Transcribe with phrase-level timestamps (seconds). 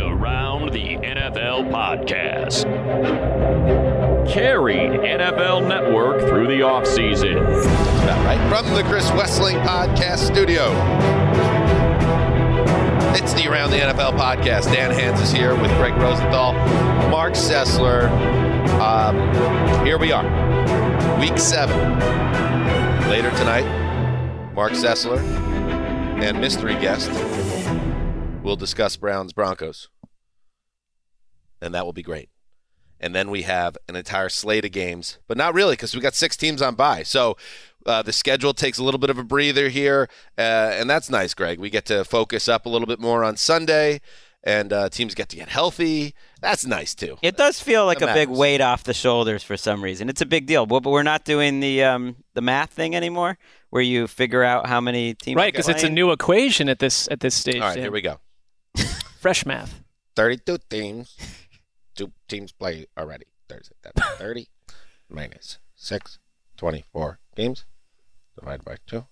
[0.00, 2.64] Around the NFL podcast.
[4.28, 7.36] Carried NFL Network through the offseason.
[8.24, 8.48] Right.
[8.48, 10.70] From the Chris Wesseling Podcast Studio.
[13.14, 14.72] It's the Around the NFL podcast.
[14.72, 16.54] Dan Hanzus is here with Greg Rosenthal,
[17.10, 18.08] Mark Sessler.
[18.80, 20.24] Um, here we are,
[21.20, 21.98] week seven.
[23.10, 23.66] Later tonight,
[24.54, 25.18] Mark Sessler
[26.22, 27.10] and mystery guest
[28.50, 29.88] will discuss Browns Broncos.
[31.62, 32.30] And that will be great.
[32.98, 36.14] And then we have an entire slate of games, but not really because we got
[36.14, 37.04] six teams on bye.
[37.04, 37.36] So
[37.86, 41.32] uh, the schedule takes a little bit of a breather here, uh, and that's nice,
[41.32, 41.60] Greg.
[41.60, 44.00] We get to focus up a little bit more on Sunday,
[44.42, 46.14] and uh, teams get to get healthy.
[46.42, 47.18] That's nice too.
[47.22, 50.08] It does feel like That a big weight off the shoulders for some reason.
[50.08, 53.38] It's a big deal, but but we're not doing the um, the math thing anymore,
[53.70, 55.36] where you figure out how many teams.
[55.36, 57.60] Right, because it's a new equation at this at this stage.
[57.60, 57.84] All right, Dan.
[57.84, 58.18] here we go.
[59.20, 59.82] Fresh math.
[60.16, 61.14] 32 teams.
[61.94, 63.26] Two teams play already.
[63.50, 63.74] Thursday.
[63.82, 64.48] That's 30
[65.10, 66.18] minus 6,
[66.56, 67.66] 24 games.
[68.38, 69.04] Divided by 2.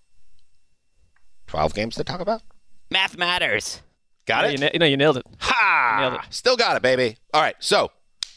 [1.46, 2.40] 12 games to talk about.
[2.90, 3.82] math matters.
[4.26, 4.52] Got Yeah, it?
[4.52, 5.26] You, na- you know, you nailed it.
[5.40, 5.96] Ha!
[6.00, 6.20] Nailed it.
[6.34, 7.18] Still got it, baby.
[7.34, 7.90] All right, so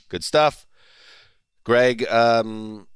[0.09, 0.65] good stuff.
[1.63, 2.87] Greg, um,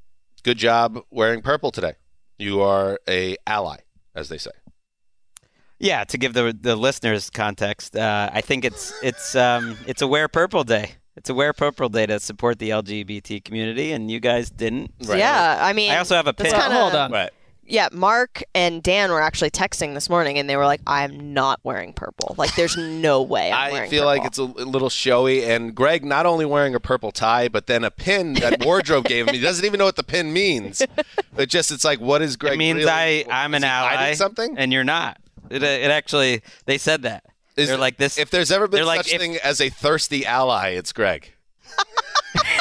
[0.43, 1.93] good job wearing purple today.
[2.37, 3.77] You are a ally,
[4.13, 4.51] as they say.
[5.79, 10.07] Yeah, to give the the listeners context, uh, I think it's it's um, it's a
[10.07, 10.91] wear purple day.
[11.17, 14.91] It's a wear purple day to support the LGBT community, and you guys didn't.
[15.05, 15.19] Right.
[15.19, 16.51] Yeah, I mean, I also have a pin.
[16.51, 17.11] kinda- Hold on.
[17.11, 17.29] Right.
[17.67, 21.59] Yeah, Mark and Dan were actually texting this morning, and they were like, "I'm not
[21.63, 22.35] wearing purple.
[22.37, 25.73] Like, there's no way I'm I wearing feel like it's a, a little showy, and
[25.73, 29.33] Greg not only wearing a purple tie, but then a pin that wardrobe gave him.
[29.33, 30.83] He doesn't even know what the pin means.
[31.37, 32.53] It just it's like, what is Greg?
[32.53, 34.57] it means really, I I'm an he hiding ally, Something?
[34.59, 35.17] and you're not.
[35.49, 37.23] It it actually they said that.
[37.55, 38.17] Is- They're like this.
[38.17, 41.33] If there's ever been they're like, such if- thing as a thirsty ally, it's Greg.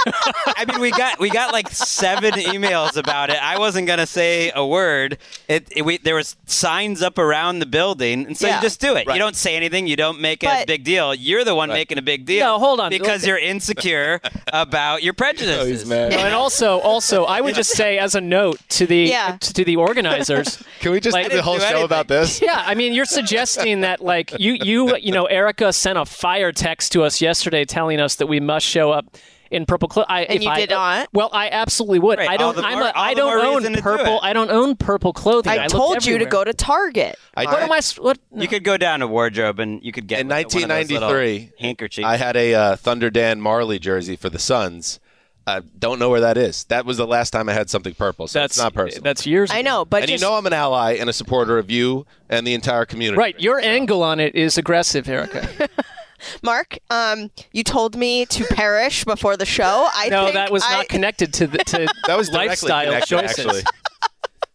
[0.06, 3.37] I mean, we got we got like seven emails about it.
[3.42, 5.19] I wasn't gonna say a word.
[5.48, 8.56] It, it we, there was signs up around the building, and so Yeah.
[8.56, 9.06] you just do it.
[9.06, 9.14] Right.
[9.14, 9.87] You don't say anything.
[9.87, 11.14] You don't make a big deal.
[11.14, 11.76] You're the one Right.
[11.76, 12.44] making a big deal.
[12.47, 12.91] No, hold on.
[12.91, 14.20] because you're insecure
[14.53, 15.84] about your prejudices.
[15.91, 19.37] Oh, no, and also, also, I would just say as a note to the Yeah.
[19.41, 20.62] to, to the organizers.
[20.81, 22.43] Can we just Like- do the whole I didn't show do about this?
[22.43, 26.53] Yeah, I mean, you're suggesting that like you you you know, Erica sent a fire
[26.53, 29.06] text to us yesterday telling us that we must show up
[29.54, 30.06] in purple clothes.
[30.09, 31.09] I, And if you I, did not?
[31.12, 32.19] Well, I absolutely would.
[32.19, 32.56] Right, I don't.
[32.56, 34.19] the I'm more- a, all I the more don't own to do purple.
[34.22, 35.53] I don't own purple clothing.
[35.53, 37.16] I, looked told you to go to Target.
[37.37, 37.62] I What did.
[37.62, 37.78] am I?
[37.78, 38.19] s- What?
[38.34, 40.91] You could go down to wardrobe and you could get In like, one of those
[40.91, 42.06] little 1993, handkerchiefs.
[42.06, 45.00] I had a uh, Thunder Dan Majerle jersey for the Suns.
[45.46, 46.64] I don't know where that is.
[46.64, 49.02] That was the last time I had something purple, so That's it's not personal.
[49.02, 49.50] That's years.
[49.50, 52.06] I know, but and just you know I'm an ally and a supporter of you
[52.31, 53.19] and the entire community.
[53.19, 55.69] Right, your angle on it is aggressive, Erica.
[56.43, 59.88] Mark, um, you told me to perish before the show.
[59.93, 63.47] I no, think that was I- not connected to the to That was lifestyle choices.
[63.47, 63.62] actually.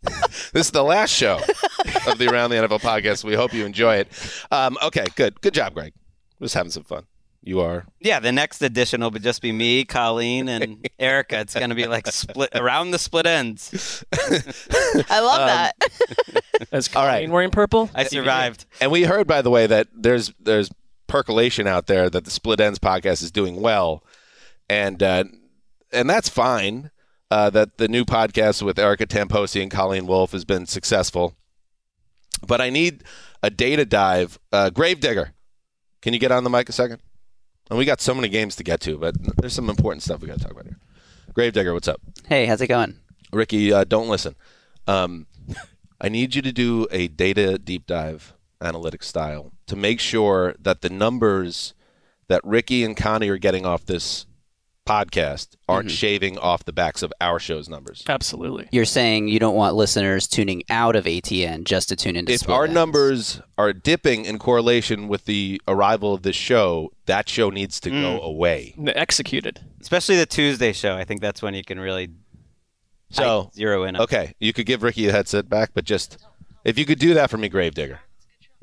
[0.53, 1.39] this is the last show
[2.07, 3.23] of the Around the NFL podcast.
[3.23, 4.07] We hope you enjoy it.
[4.51, 5.39] Um, okay, good.
[5.41, 5.93] Good job, Greg.
[6.41, 7.05] Just having some fun.
[7.41, 7.85] You are.
[8.01, 11.39] yeah, the next edition will be just be me, Colleen, and Erica.
[11.39, 14.03] It's going to be like split around the split ends.
[15.09, 15.73] I love Um, that.
[16.73, 17.29] As All right.
[17.29, 17.89] Wearing purple.
[17.95, 18.65] I survived.
[18.81, 20.69] And we heard, by the way, that there's there's
[21.09, 24.03] percolation out there that the Split Ends podcast is doing well,
[24.69, 25.25] and uh,
[25.91, 26.91] and that's fine.
[27.31, 31.35] Uh, that the new podcast with Erica Tamposi and Colleen Wolf has been successful,
[32.47, 33.03] but I need
[33.43, 34.39] a data dive.
[34.51, 35.33] Uh, Gravedigger,
[36.01, 37.01] can you get on the mic a second?
[37.69, 40.27] And we got so many games to get to, but there's some important stuff we
[40.27, 40.79] got to talk about here.
[41.33, 42.01] Gravedigger, what's up?
[42.27, 42.97] Hey, how's it going?
[43.31, 44.35] Ricky, uh, don't listen.
[44.87, 45.27] Um,
[46.01, 50.81] I need you to do a data deep dive, analytic style, to make sure that
[50.81, 51.73] the numbers
[52.27, 54.25] that Ricky and Connie are getting off this
[54.85, 55.95] podcast aren't Mm-hmm.
[55.95, 58.03] shaving off the backs of our show's numbers.
[58.09, 58.67] Absolutely.
[58.71, 62.49] You're saying you don't want listeners tuning out of ATN just to tune into If
[62.49, 62.73] our Ends.
[62.73, 67.91] numbers are dipping in correlation with the arrival of this show, that show needs to
[67.91, 68.73] go away.
[68.95, 69.59] Executed.
[69.79, 70.95] Especially the Tuesday show.
[70.95, 72.09] I think that's when you can really
[73.11, 73.95] So, zero in.
[73.95, 76.17] on- okay, you could give Ricky a headset back, but just
[76.65, 77.99] if you could do that for me, Gravedigger.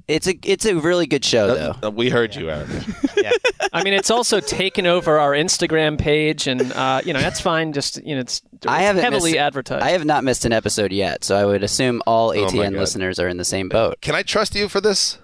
[0.08, 1.74] It's a it's a really good show though.
[1.82, 2.68] Uh, We heard you, Eric.
[3.16, 3.32] Yeah.
[3.72, 7.72] I mean, it's also taken over our Instagram page, and uh, you know that's fine.
[7.72, 9.84] Just you know, it's I haven't heavily missed, advertised.
[9.84, 12.74] I have not missed an episode yet, so I would assume all Oh ATN God.
[12.74, 14.00] listeners are in the same boat.
[14.00, 15.18] Can I trust you for this?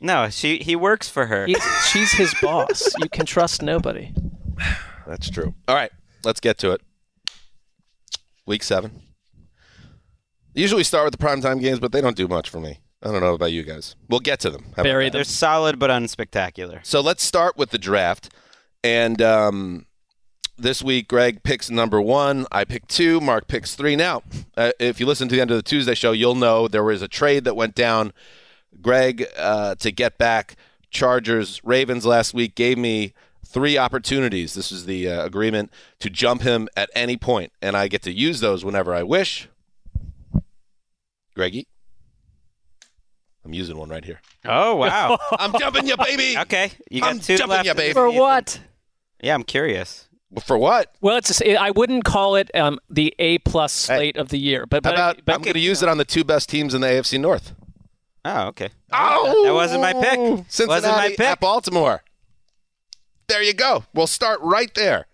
[0.00, 1.46] No, she he works for her.
[1.46, 2.92] He's, she's his boss.
[3.00, 4.12] You can trust nobody.
[5.06, 5.54] That's true.
[5.68, 5.92] All right,
[6.24, 6.80] let's get to it.
[8.46, 9.02] Week seven.
[10.54, 12.80] Usually start with the primetime games, but they don't do much for me.
[13.02, 13.94] I don't know about you guys.
[14.08, 14.64] We'll get to them.
[14.64, 15.12] How about Bury them.
[15.12, 16.84] They're solid but unspectacular.
[16.84, 18.30] So let's start with the draft.
[18.82, 19.86] And um,
[20.56, 22.46] this week, Greg picks number one.
[22.50, 23.20] I pick two.
[23.20, 23.94] Mark picks three.
[23.94, 24.22] Now,
[24.56, 27.02] uh, if you listen to the end of the Tuesday show, you'll know there was
[27.02, 28.12] a trade that went down.
[28.80, 30.56] Greg, uh, to get back
[30.90, 33.14] Chargers Ravens last week, gave me
[33.46, 34.54] three opportunities.
[34.54, 38.12] This is the uh, agreement to jump him at any point, and I get to
[38.12, 39.48] use those whenever I wish.
[41.34, 41.68] Greggy,
[43.48, 44.20] I'm using one right here.
[44.44, 45.18] Oh wow.
[45.32, 46.36] I'm jumping you, baby.
[46.38, 47.66] okay, you got I'm two jumping left.
[47.66, 47.94] ya, baby.
[47.94, 48.60] For what?
[49.22, 50.06] Yeah, I'm curious.
[50.44, 50.94] For what?
[51.00, 54.66] Well, it's just, I wouldn't call it um, the A plus slate of the year,
[54.66, 56.74] but How but, about but I'm going to use it on the two best teams
[56.74, 57.54] in the AFC North?
[58.26, 58.68] Oh, okay.
[58.92, 60.18] Oh, That wasn't my pick.
[60.48, 61.20] Cincinnati Wasn't my pick.
[61.20, 62.02] at Baltimore.
[63.28, 63.84] There you go.
[63.94, 65.06] We'll start right there.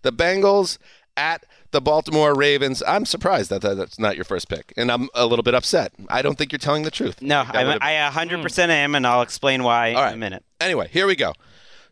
[0.00, 0.78] The Bengals
[1.14, 2.82] at the Baltimore Ravens.
[2.86, 5.92] I'm surprised that that- that's not your first pick, and I'm a little bit upset.
[6.08, 7.20] I don't think you're telling the truth.
[7.20, 10.08] No, I, would've- I 100% am, and I'll explain why All right.
[10.10, 10.44] in a minute.
[10.60, 11.34] Anyway, here we go.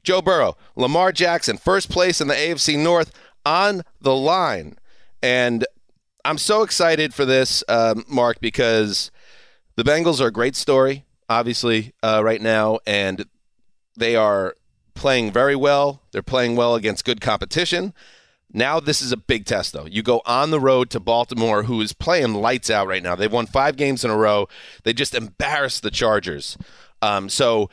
[0.05, 3.13] Joe Burrow, Lamar Jackson, first place in the AFC North
[3.45, 4.77] on the line.
[5.23, 5.67] And
[6.25, 9.11] I'm so excited for this, um, Mark, because
[9.77, 12.79] the Bengals are a great story, obviously, uh, right now.
[12.87, 13.27] And
[13.97, 14.55] they are
[14.95, 16.03] playing very well.
[16.13, 17.93] They're playing well against good competition.
[18.53, 19.87] Now, this is a big test, though.
[19.87, 23.15] You go on the road to Baltimore, who is playing lights out right now.
[23.15, 24.49] They've won five games in a row.
[24.85, 26.59] They just embarrassed the Chargers.
[27.01, 27.71] Um, so,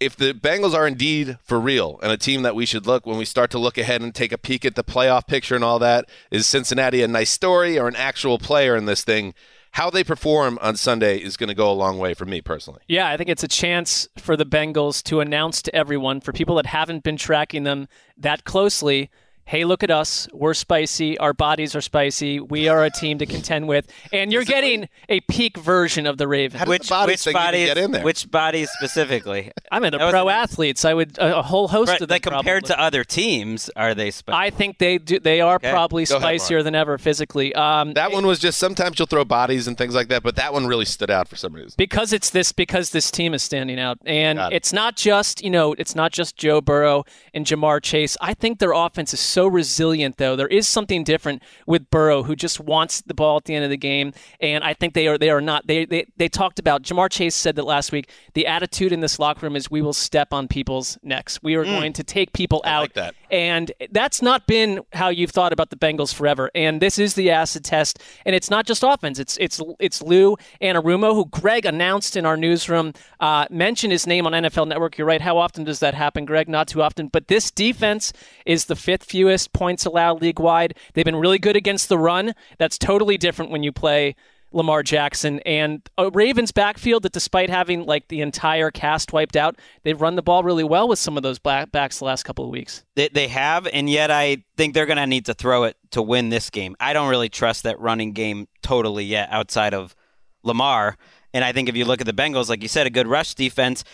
[0.00, 3.18] if the Bengals are indeed for real and a team that we should look when
[3.18, 5.78] we start to look ahead and take a peek at the playoff picture and all
[5.80, 9.34] that, is Cincinnati a nice story or an actual player in this thing?
[9.72, 12.80] How they perform on Sunday is going to go a long way for me personally.
[12.88, 16.56] Yeah, I think it's a chance for the Bengals to announce to everyone, for people
[16.56, 17.86] that haven't been tracking them
[18.16, 19.10] that closely,
[19.48, 20.28] hey, look at us.
[20.34, 21.16] We're spicy.
[21.16, 22.38] Our bodies are spicy.
[22.38, 23.86] We are a team to contend with.
[24.12, 26.66] And you're getting a peak version of the Ravens.
[26.66, 27.66] Which the bodies which thing bodies?
[27.68, 28.04] get in there?
[28.04, 29.50] Which bodies specifically?
[29.72, 30.84] I mean, the That was pro an- athletes.
[30.84, 32.14] I would a, a whole host Right, of them.
[32.14, 32.74] like compared probably.
[32.76, 34.10] to other teams, are they?
[34.10, 35.18] Spe- I think they do.
[35.18, 35.70] They are Okay.
[35.70, 37.54] probably Go ahead, spicier than ever physically.
[37.54, 40.52] Um, That one was just sometimes you'll throw bodies and things like that, but that
[40.52, 41.72] one really stood out for some reason.
[41.78, 44.52] because it's this because this team is standing out and it.
[44.52, 48.58] it's not just you know it's not just joe burrow and ja'marr chase i think
[48.58, 53.00] their offense is so resilient though there is something different with burrow who just wants
[53.02, 55.40] the ball at the end of the game and i think they are they are
[55.40, 59.00] not they they, they talked about ja'marr chase said that last week the attitude in
[59.00, 62.32] this locker room is we will step on people's necks we are going to take
[62.32, 62.96] people out Mm.
[62.96, 63.14] like.
[63.30, 66.50] And that's not been how you've thought about the Bengals forever.
[66.54, 68.00] And this is the acid test.
[68.24, 69.18] And it's not just offense.
[69.18, 74.26] It's it's it's Lou Anarumo, who Greg announced in our newsroom, uh, mentioned his name
[74.26, 74.98] on NFL Network.
[74.98, 75.20] You're right.
[75.20, 76.48] How often does that happen, Greg?
[76.48, 77.08] Not too often.
[77.08, 78.12] But this defense
[78.46, 80.74] is the fifth fewest points allowed league wide.
[80.94, 82.34] They've been really good against the run.
[82.58, 84.14] That's totally different when you play.
[84.52, 89.56] Lamar Jackson and a Ravens backfield that despite having like the entire cast wiped out,
[89.82, 92.44] they've run the ball really well with some of those black backs the last couple
[92.44, 92.84] of weeks.
[92.96, 96.02] They, they have, and yet I think they're going to need to throw it to
[96.02, 96.76] win this game.
[96.80, 99.94] I don't really trust that running game totally yet outside of
[100.42, 100.96] Lamar.
[101.34, 103.34] And I think if you look at the Bengals, like you said, a good rush
[103.34, 103.84] defense.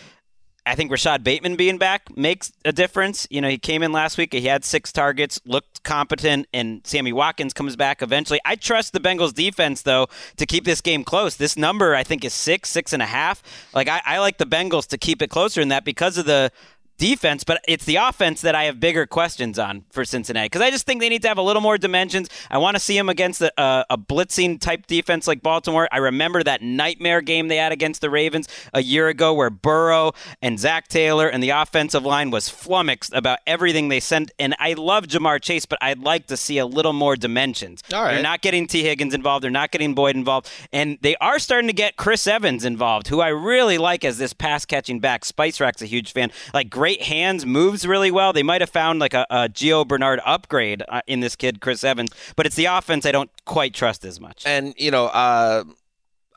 [0.67, 3.27] I think Rashod Bateman being back makes a difference.
[3.29, 7.13] You know, he came in last week, he had six targets, looked competent, and Sammy
[7.13, 8.39] Watkins comes back eventually.
[8.45, 10.07] I trust the Bengals defense, though,
[10.37, 11.35] to keep this game close.
[11.35, 13.43] This number, I think, is six, six and a half.
[13.73, 16.51] Like, I, I like the Bengals to keep it closer in that because of the
[16.97, 20.71] defense, but it's the offense that I have bigger questions on for Cincinnati because I
[20.71, 22.29] just think they need to have a little more dimensions.
[22.49, 25.89] I want to see them against a, a, a, blitzing type defense like Baltimore.
[25.91, 30.13] I remember that nightmare game they had against the Ravens a year ago where Burrow
[30.41, 34.31] and Zac Taylor and the offensive line was flummoxed about everything they sent.
[34.39, 37.83] And I love Ja'Marr Chase, but I'd like to see a little more dimensions.
[37.93, 38.13] All right.
[38.13, 39.43] They're not getting Tee Higgins involved.
[39.43, 40.49] They're not getting Boyd involved.
[40.71, 44.33] And they are starting to get Chris Evans involved, who I really like as this
[44.33, 45.25] pass catching back.
[45.25, 46.31] Spice Rack's a huge fan.
[46.53, 48.33] Like great hands, moves really well.
[48.33, 51.83] They might have found like a, a Gio Bernard upgrade uh, in this kid, Chris
[51.83, 52.11] Evans.
[52.35, 54.43] But it's the offense I don't quite trust as much.
[54.45, 55.63] And you know, uh,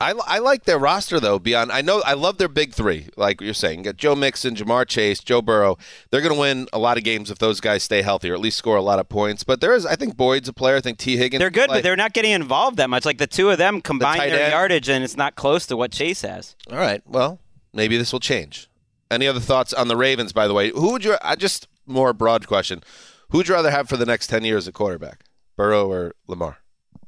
[0.01, 1.39] I, I like their roster though.
[1.39, 3.09] Beyond, I know I love their big three.
[3.17, 5.77] Like you're saying, you got Joe Mixon, Ja'Marr Chase, Joe Burrow.
[6.09, 8.39] They're going to win a lot of games if those guys stay healthy, or at
[8.39, 9.43] least score a lot of points.
[9.43, 10.77] But there is, I think Boyd's a player.
[10.77, 11.39] I think Tee Higgins.
[11.39, 13.03] They're good, but they're not getting involved that much.
[13.03, 14.53] Like the two of them combine tight their end.
[14.53, 16.55] yardage, and it's not close to what Chase has.
[16.71, 17.01] All right.
[17.05, 17.39] Well,
[17.73, 18.69] maybe this will change.
[19.11, 20.33] Any other thoughts on the Ravens?
[20.33, 21.15] By the way, who would you?
[21.21, 22.83] I just more broad question.
[23.29, 25.23] Who would you rather have for the next ten years at quarterback,
[25.55, 26.57] Burrow or Lamar?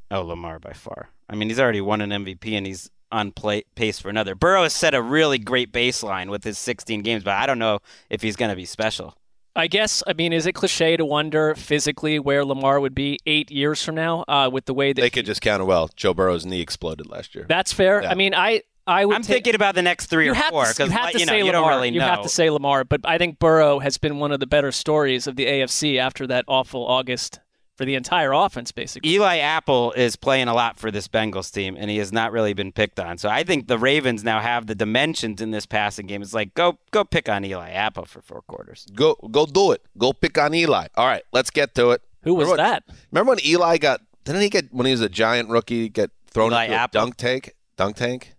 [0.10, 1.10] Oh, Lamar by far.
[1.30, 4.36] I mean, he's already won an MVP, and he's on play, pace for another.
[4.36, 7.80] Burrow has set a really great baseline with his 16 games, but I don't know
[8.10, 9.16] if he's going to be special.
[9.54, 13.52] I guess, I mean, is it cliche to wonder physically where Lamar would be eight
[13.52, 15.90] years from now uh, with the way that They could just count it well.
[15.96, 17.46] Joe Burrow's knee exploded last year.
[17.50, 18.02] That's fair.
[18.02, 18.12] Yeah.
[18.12, 18.62] I mean, I
[18.92, 20.74] I would I'm take- thinking about the next three you or have four to, you
[20.74, 21.62] because have to you, know, say you Lamar.
[21.62, 24.40] don't really you have to say Lamar, but I think Burrow has been one of
[24.40, 27.40] the better stories of the AFC after that awful August
[27.78, 29.10] for the entire offense, basically.
[29.12, 32.54] Eli Apple is playing a lot for this Bengals team, and he has not really
[32.54, 33.18] been picked on.
[33.18, 36.22] So I think the Ravens now have the dimensions in this passing game.
[36.22, 38.86] It's like go go pick on Eli Apple for four quarters.
[38.94, 39.82] Go go do it.
[39.98, 40.88] Go pick on Eli.
[40.96, 42.02] All right, let's get to it.
[42.24, 42.84] Who was Remember when- that?
[43.12, 44.02] Remember when Eli got?
[44.26, 47.02] Didn't he get when he was a giant rookie get thrown Eli into Apple?
[47.02, 47.54] a dunk tank?
[47.78, 48.36] Dunk tank.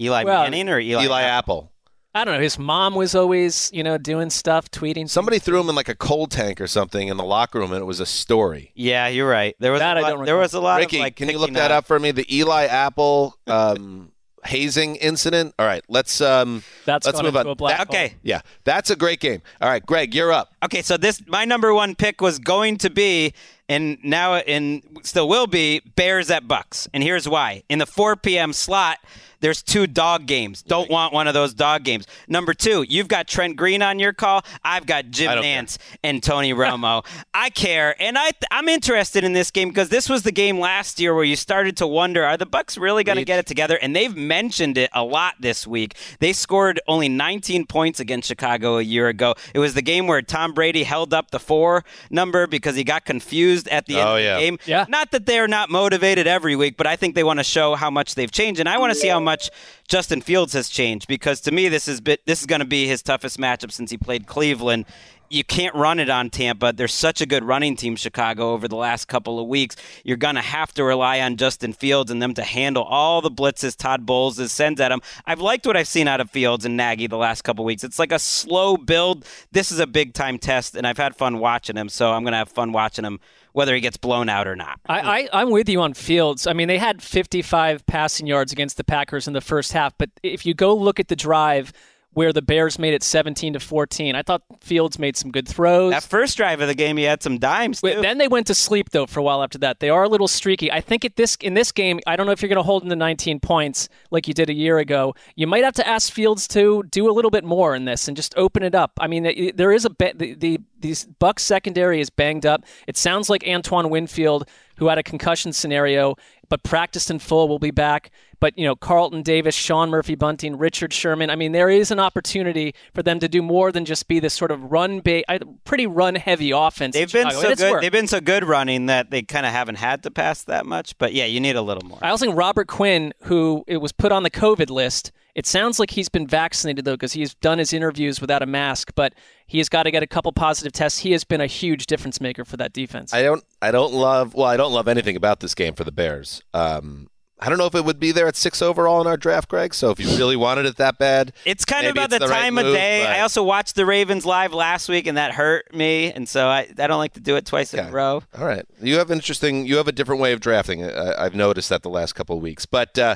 [0.00, 1.04] Eli Well, Manning or Eli?
[1.04, 1.38] Eli, Apple?
[1.38, 1.72] Apple.
[2.14, 2.40] I don't know.
[2.40, 5.08] His mom was always, you know, doing stuff, tweeting.
[5.08, 7.80] Somebody threw him in like a cold tank or something in the locker room, and
[7.80, 8.72] it was a story.
[8.74, 9.54] Yeah, you're right.
[9.60, 11.28] There was That a I lot, don't there was a lot Ricky, of like can
[11.28, 12.10] you look that on- up for me?
[12.10, 14.10] The Eli Apple um,
[14.44, 15.54] hazing incident.
[15.58, 17.46] All right, let's um, That's let's move on.
[17.46, 17.96] a black That- hole.
[18.06, 18.14] Okay.
[18.22, 19.42] yeah, that's a great game.
[19.60, 20.50] All right, Greg, you're up.
[20.64, 23.32] Okay, so this my number one pick was going to be,
[23.68, 27.62] and now and still will be Bears at Bucks, and here's why.
[27.68, 28.52] In the 4 p.m.
[28.52, 28.98] slot,
[29.40, 30.62] there's two dog games.
[30.62, 32.06] Don't want one of those dog games.
[32.26, 34.44] Number two, you've got Trent Green on your call.
[34.64, 35.54] I've got Jim don't care.
[35.54, 37.04] Nance and Tony Romo.
[37.34, 40.98] I care, and I I'm interested in this game because this was the game last
[40.98, 43.78] year where you started to wonder: Are the Bucks really going to get it together?
[43.80, 45.94] And they've mentioned it a lot this week.
[46.18, 49.34] They scored only 19 points against Chicago a year ago.
[49.54, 53.04] It was the game where Tom Brady held up the four number because he got
[53.04, 54.38] confused at the end Oh, of the yeah.
[54.38, 54.58] game.
[54.66, 54.84] Yeah.
[54.88, 57.90] Not that they're not motivated every week, but I think they want to show how
[57.90, 59.50] much they've changed, and I want to see how much
[59.88, 62.86] Justin Fields has changed because to me this is bit this is going to be
[62.86, 64.84] his toughest matchup since he played Cleveland.
[65.30, 66.72] You can't run it on Tampa.
[66.72, 69.76] They're such a good running team, Chicago, over the last couple of weeks.
[70.02, 73.30] You're going to have to rely on Justin Fields and them to handle all the
[73.30, 75.02] blitzes Todd Bowles is sends at him.
[75.26, 77.84] I've liked what I've seen out of Fields and Nagy the last couple of weeks.
[77.84, 79.26] It's like a slow build.
[79.52, 82.32] This is a big time test, and I've had fun watching him, so I'm going
[82.32, 83.20] to have fun watching him
[83.58, 84.78] whether he gets blown out or not.
[84.88, 86.46] I, I, I'm with you on Fields.
[86.46, 90.10] I mean, they had 55 passing yards against the Packers in the first half, but
[90.22, 91.72] if you go look at the drive
[92.18, 95.92] where the Bears made it 17 to 14, I thought Fields made some good throws.
[95.92, 97.80] That first drive of the game, he had some dimes.
[97.80, 98.02] Too.
[98.02, 99.78] then they went to sleep though for a while after that.
[99.78, 100.72] They are a little streaky.
[100.72, 102.82] I think at this in this game, I don't know if you're going to hold
[102.82, 105.14] in the 19 points like you did a year ago.
[105.36, 108.16] You might have to ask Fields to do a little bit more in this and
[108.16, 108.90] just open it up.
[108.98, 112.64] I mean, there is a bit the, the these Bucks secondary is banged up.
[112.88, 114.48] It sounds like Antoine Winfield,
[114.78, 116.16] who had a concussion scenario
[116.48, 118.10] but practiced in full, will be back.
[118.40, 121.30] But you know, Carlton Davis, Sean Murphy Bunting, Richard Sherman.
[121.30, 124.34] I mean, there is an opportunity for them to do more than just be this
[124.34, 125.24] sort of run ba-
[125.64, 126.94] pretty run heavy offense.
[126.94, 127.70] They've been so good.
[127.70, 127.82] worked.
[127.82, 130.96] They've been so good running that they kind of haven't had to pass that much.
[130.98, 131.98] But yeah, you need a little more.
[132.02, 135.78] I also think Robert Quinn, who it was put on the COVID list, it sounds
[135.78, 139.14] like he's been vaccinated though because he's done his interviews without a mask, but
[139.46, 140.98] he has got to get a couple positive tests.
[140.98, 143.14] He has been a huge difference maker for that defense.
[143.14, 143.44] I don't.
[143.62, 144.34] I don't love.
[144.34, 146.42] Well, I don't love anything about this game for the Bears.
[146.52, 149.48] Um, I don't know if it would be there at six overall in our draft,
[149.48, 149.72] Greg.
[149.74, 152.26] So if you really wanted it that bad, It's kind maybe of about it's the,
[152.26, 153.04] the right time move, of day.
[153.04, 156.12] but- I also watched the Ravens live last week, and that hurt me.
[156.12, 158.24] And so I, I don't like to do it twice in a row.
[158.36, 159.66] All right, you have interesting.
[159.66, 160.82] You have a different way of drafting.
[160.84, 163.14] I, I've noticed that the last couple of weeks, but uh,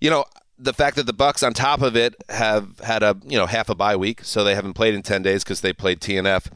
[0.00, 0.24] you know
[0.58, 3.68] the fact that the Bucks, on top of it, have had a you know half
[3.68, 6.50] a bye week, so they haven't played in ten days because they played TNF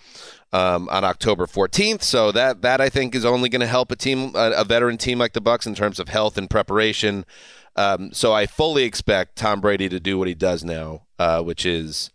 [0.53, 2.03] um, on October 14th.
[2.03, 4.99] So that that I think is only going to help a team, a, a veteran
[4.99, 7.25] team like the Bucks, in terms of health and preparation.
[7.77, 11.65] Um, so I fully expect Tom Brady to do what he does now, uh, which
[11.65, 12.11] is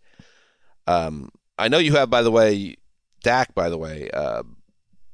[0.86, 2.76] um, I know you have, by the way,
[3.22, 4.42] Dak, by the way, uh,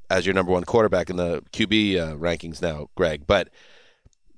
[0.08, 3.26] as your number one quarterback in the QB uh, rankings now, Greg.
[3.26, 3.48] But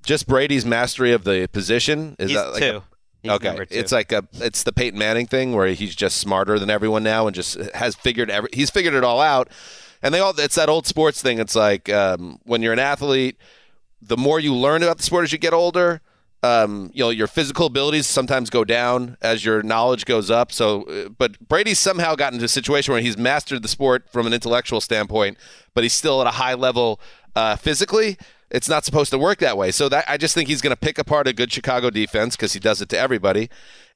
[0.03, 2.77] just Brady's mastery of the position is He's that like two.
[2.77, 2.83] a-
[3.23, 6.69] He's okay, it's like a it's the Peyton Manning thing where he's just smarter than
[6.69, 9.47] everyone now and just has figured every, he's figured it all out.
[10.01, 11.39] And they all it's that old sports thing.
[11.39, 13.37] It's like um, when you're an athlete,
[14.01, 16.01] the more you learn about the sport as you get older,
[16.43, 20.51] um, you know your physical abilities sometimes go down as your knowledge goes up.
[20.51, 24.27] So, uh, but Brady's somehow gotten into a situation where he's mastered the sport from
[24.27, 25.37] an intellectual standpoint,
[25.73, 26.99] but he's still at a high level
[27.37, 28.17] uh, physically.
[28.53, 29.71] It's not supposed to work that way.
[29.71, 32.53] So that I just think he's going to pick apart a good Chicago defense because
[32.53, 33.49] he does it to everybody.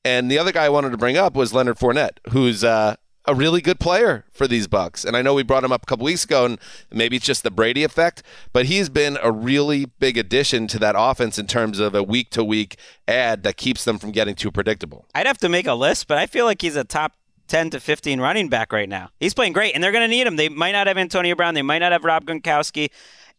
[0.03, 2.95] And the other guy I wanted to bring up was Leonard Fournette, who's uh,
[3.27, 5.03] a really good player for these Bucks.
[5.03, 6.59] And I know we brought him up a couple weeks ago, and
[6.91, 8.23] maybe it's just the Brady effect,
[8.53, 12.29] but he's been a really big addition to that offense in terms of a week
[12.31, 15.05] to week ad that keeps them from getting too predictable.
[15.13, 17.13] I'd have to make a list, but I feel like he's a top
[17.47, 19.09] 10 to 15 running back right now.
[19.19, 20.37] He's playing great, and they're going to need him.
[20.37, 21.53] They might not have Antonio Brown.
[21.53, 22.89] They might not have Rob Gronkowski.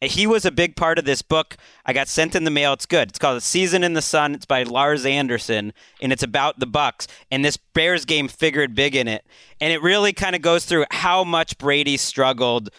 [0.00, 1.56] He was a big part of this book.
[1.84, 2.72] I got sent in the mail.
[2.72, 3.08] It's good.
[3.08, 4.34] It's called A Season in the Sun.
[4.34, 7.08] It's by Lars Anderson, and it's about the Bucks.
[7.30, 9.26] And this Bears game figured big in it.
[9.60, 12.70] And it really kind of goes through how much Brady struggled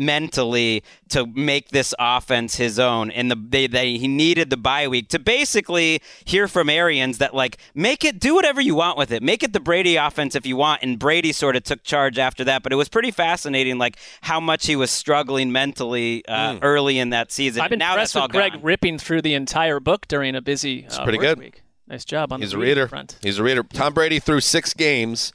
[0.00, 4.88] mentally to make this offense his own and the they, they he needed the bye
[4.88, 9.12] week to basically hear from Arians that like make it do whatever you want with
[9.12, 12.18] it make it the Brady offense if you want and Brady sort of took charge
[12.18, 16.58] after that but it was pretty fascinating like how much he was struggling mentally uh,
[16.62, 18.62] early in that season I've been now impressed that's all with Greg gone.
[18.62, 21.38] ripping through the entire book during a busy uh, pretty work good.
[21.38, 21.62] week.
[21.86, 22.86] Nice job on He's the a reader.
[22.88, 23.18] front.
[23.20, 23.64] He's a reader.
[23.64, 25.32] Tom Brady threw six games.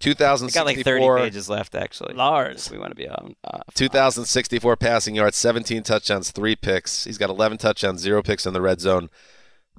[0.00, 2.70] I got like 30 2064 pages left actually Lars.
[2.70, 7.04] we want to be on uh, 2,064 passing yards, 17 touchdowns, three picks.
[7.04, 9.08] He's got 11 touchdowns, zero picks in the red zone.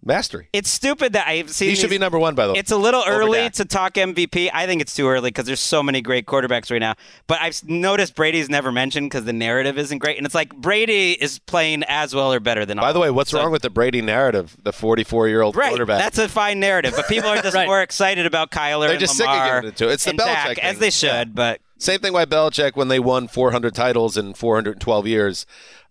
[0.06, 0.48] Mastery.
[0.54, 2.60] it's stupid that I've seen He should these- be number one, by the way.
[2.60, 4.52] It's a little early to talk MVP.
[4.54, 6.94] I think it's too early because there's so many great quarterbacks right now.
[7.26, 11.14] But I've noticed Brady's never mentioned because the narrative isn't great, and it's like Brady
[11.14, 12.78] is playing as well or better than.
[12.78, 12.86] All.
[12.86, 14.56] By the way, what's So- wrong with the Brady narrative?
[14.64, 15.98] The 44 year old Right, quarterback.
[16.00, 17.66] that's a fine narrative, but people are just Right.
[17.68, 20.18] more excited about Kyler They're and just sick of Lamar it to- it's the Belichick
[20.56, 21.08] Dak, as they should.
[21.10, 21.24] Yeah.
[21.26, 25.46] But Same thing why Belichick, when they won 400 titles in 412 years,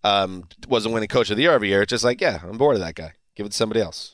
[0.05, 1.83] um, wasn't winning coach of the year every year.
[1.83, 3.13] It's just like, yeah, I'm bored of that guy.
[3.37, 4.14] Give it to somebody else.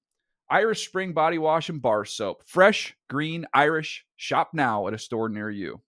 [0.51, 2.43] Irish Spring Body Wash and Bar Soap.
[2.45, 4.03] Fresh, green, Irish.
[4.17, 5.79] Shop now at a store near you.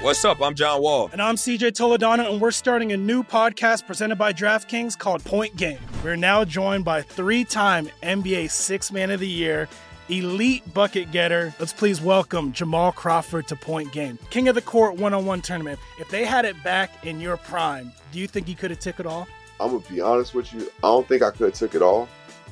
[0.00, 0.42] What's up?
[0.42, 1.10] I'm John Wall.
[1.12, 5.54] And I'm CJ Toledano, and we're starting a new podcast presented by DraftKings called Point
[5.54, 5.78] Game.
[6.02, 9.68] We're now joined by three time NBA Six Man of the Year,
[10.08, 11.54] elite bucket getter.
[11.60, 14.18] Let's please welcome Jamal Crawford to Point Game.
[14.28, 15.78] King of the Court one on one tournament.
[16.00, 18.98] If they had it back in your prime, do you think you could have took
[18.98, 19.28] it all?
[19.60, 20.62] I'm gonna be honest with you.
[20.62, 22.08] I don't think I could have took it all,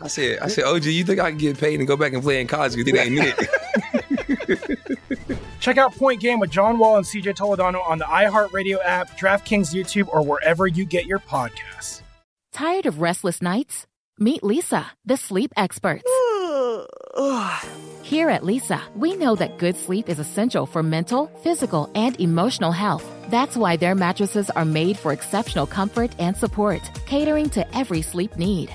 [0.00, 2.22] I said, I said, OG, you think I can get paid and go back and
[2.22, 2.74] play in college?
[2.76, 4.80] Because it ain't it.
[5.60, 9.74] Check out Point Game with John Wall and CJ Toledano on the iHeartRadio app, DraftKings
[9.74, 12.02] YouTube, or wherever you get your podcasts.
[12.52, 13.86] Tired of restless nights?
[14.18, 16.04] Meet Leesa, the sleep experts.
[18.02, 22.72] Here at Leesa, we know that good sleep is essential for mental, physical, and emotional
[22.72, 23.04] health.
[23.28, 28.36] That's why their mattresses are made for exceptional comfort and support, catering to every sleep
[28.36, 28.74] need.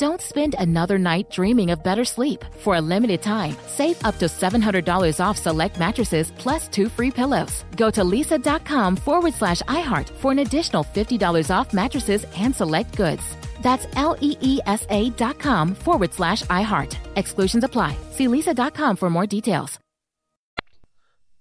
[0.00, 2.42] Don't spend another night dreaming of better sleep.
[2.60, 7.66] For a limited time, save up to $700 off select mattresses plus two free pillows.
[7.76, 13.36] Go to leesa.com forward slash iHeart for an additional $50 off mattresses and select goods.
[13.60, 16.96] That's L E E S A dot com forward slash iHeart.
[17.16, 17.94] Exclusions apply.
[18.12, 19.78] See leesa.com for more details.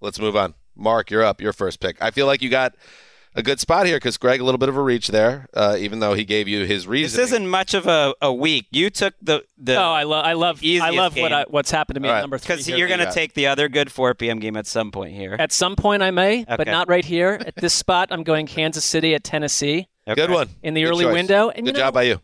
[0.01, 0.53] let's move on.
[0.75, 1.39] Mark, you're up.
[1.39, 2.01] Your first pick.
[2.01, 2.75] I feel like you got
[3.35, 5.99] a good spot here because Greg a little bit of a reach there, uh, even
[5.99, 7.17] though he gave you his reason.
[7.19, 8.67] This isn't much of a, a week.
[8.71, 9.75] You took the the.
[9.75, 11.31] Oh, I love I love I easiest love what.
[11.31, 12.21] I, what's happened to me All at right.
[12.21, 12.55] number three.
[12.55, 14.39] Because you're going to take the other good 4 p.m.
[14.39, 15.35] game at some point here.
[15.37, 17.39] At some point, I may, but not right here.
[17.45, 19.87] At this spot, I'm going Kansas City at Tennessee.
[20.15, 20.49] Good one.
[20.63, 21.13] In the Good early choice.
[21.13, 21.49] window.
[21.49, 22.21] And Good you know, job by you.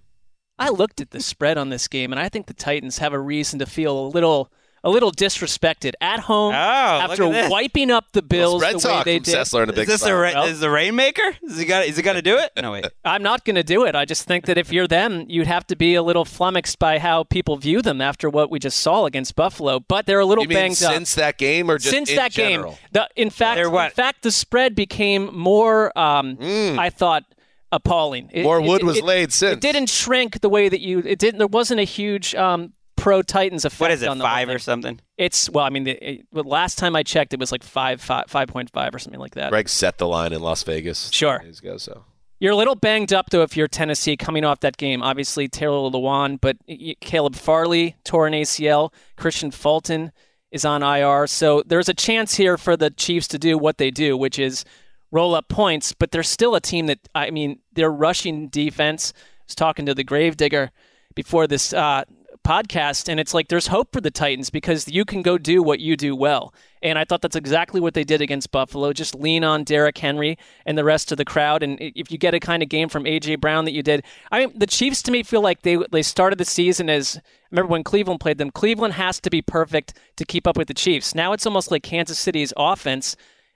[0.58, 3.20] I looked at the spread on this game, and I think the Titans have a
[3.20, 4.52] reason to feel a little
[4.86, 7.52] a little disrespected at home Oh, after look at this.
[7.52, 9.36] wiping up the Bills spread the way they did.
[9.36, 11.24] Sessler in a big is this a ra- Well- is the rainmaker?
[11.42, 11.86] Is he got?
[11.86, 12.52] Is he going to do it?
[12.62, 12.86] No wait.
[13.04, 13.96] I'm not going to do it.
[13.96, 17.00] I just think that if you're them, you'd have to be a little flummoxed by
[17.00, 19.80] how people view them after what we just saw against Buffalo.
[19.80, 20.94] But they're a little You mean banged up.
[20.94, 22.72] since that game or just since in that general?
[22.74, 22.80] game.
[22.92, 23.86] The, in fact, what?
[23.88, 25.92] in fact, the spread became more.
[25.98, 27.24] Um, I thought
[27.72, 28.30] appalling.
[28.32, 28.44] It-.
[28.44, 29.54] More wood it- was it- laid since.
[29.56, 31.00] It didn't shrink the way that you.
[31.00, 31.40] It didn't.
[31.40, 32.74] There wasn't a huge um,
[33.06, 33.82] pro Titans effect.
[33.82, 34.08] What is it?
[34.10, 35.00] on the whole Five or something?
[35.16, 35.64] It's well.
[35.64, 38.72] I mean, the, it, last time I checked, it was like five, five, five point
[38.72, 39.52] five or something like that.
[39.52, 41.12] Greg set the line in Las Vegas.
[41.12, 41.38] Sure.
[41.38, 42.04] Days ago, so.
[42.40, 45.04] You're a little banged up though if you're Tennessee coming off that game.
[45.04, 46.58] Obviously Taylor Lewan, but
[47.00, 48.92] Caleb Farley tore an ACL.
[49.18, 50.12] Kristian Fulton
[50.52, 53.92] is on IR, so there's a chance here for the Chiefs to do what they
[53.92, 54.66] do, which is
[55.12, 55.94] roll up points.
[55.94, 59.14] But they're still a team that I mean, their rushing defense.
[59.16, 60.72] I was talking to the Gravedigger
[61.14, 62.04] before this uh,
[62.46, 65.80] podcast, and it's like there's hope for the Titans because you can go do what
[65.80, 66.54] you do well.
[66.82, 68.94] And I thought that's exactly what they did against Buffalo.
[68.94, 71.64] Just lean on Derrick Henry and the rest of the crowd.
[71.64, 74.40] And if you get a kind of game from AJ Brown that you did, I
[74.40, 77.20] mean, the Chiefs to me feel like they they started the season as
[77.52, 78.52] remember when Cleveland played them.
[78.52, 81.16] Cleveland has to be perfect to keep up with the Chiefs.
[81.16, 83.16] Now it's almost like Kansas City's offense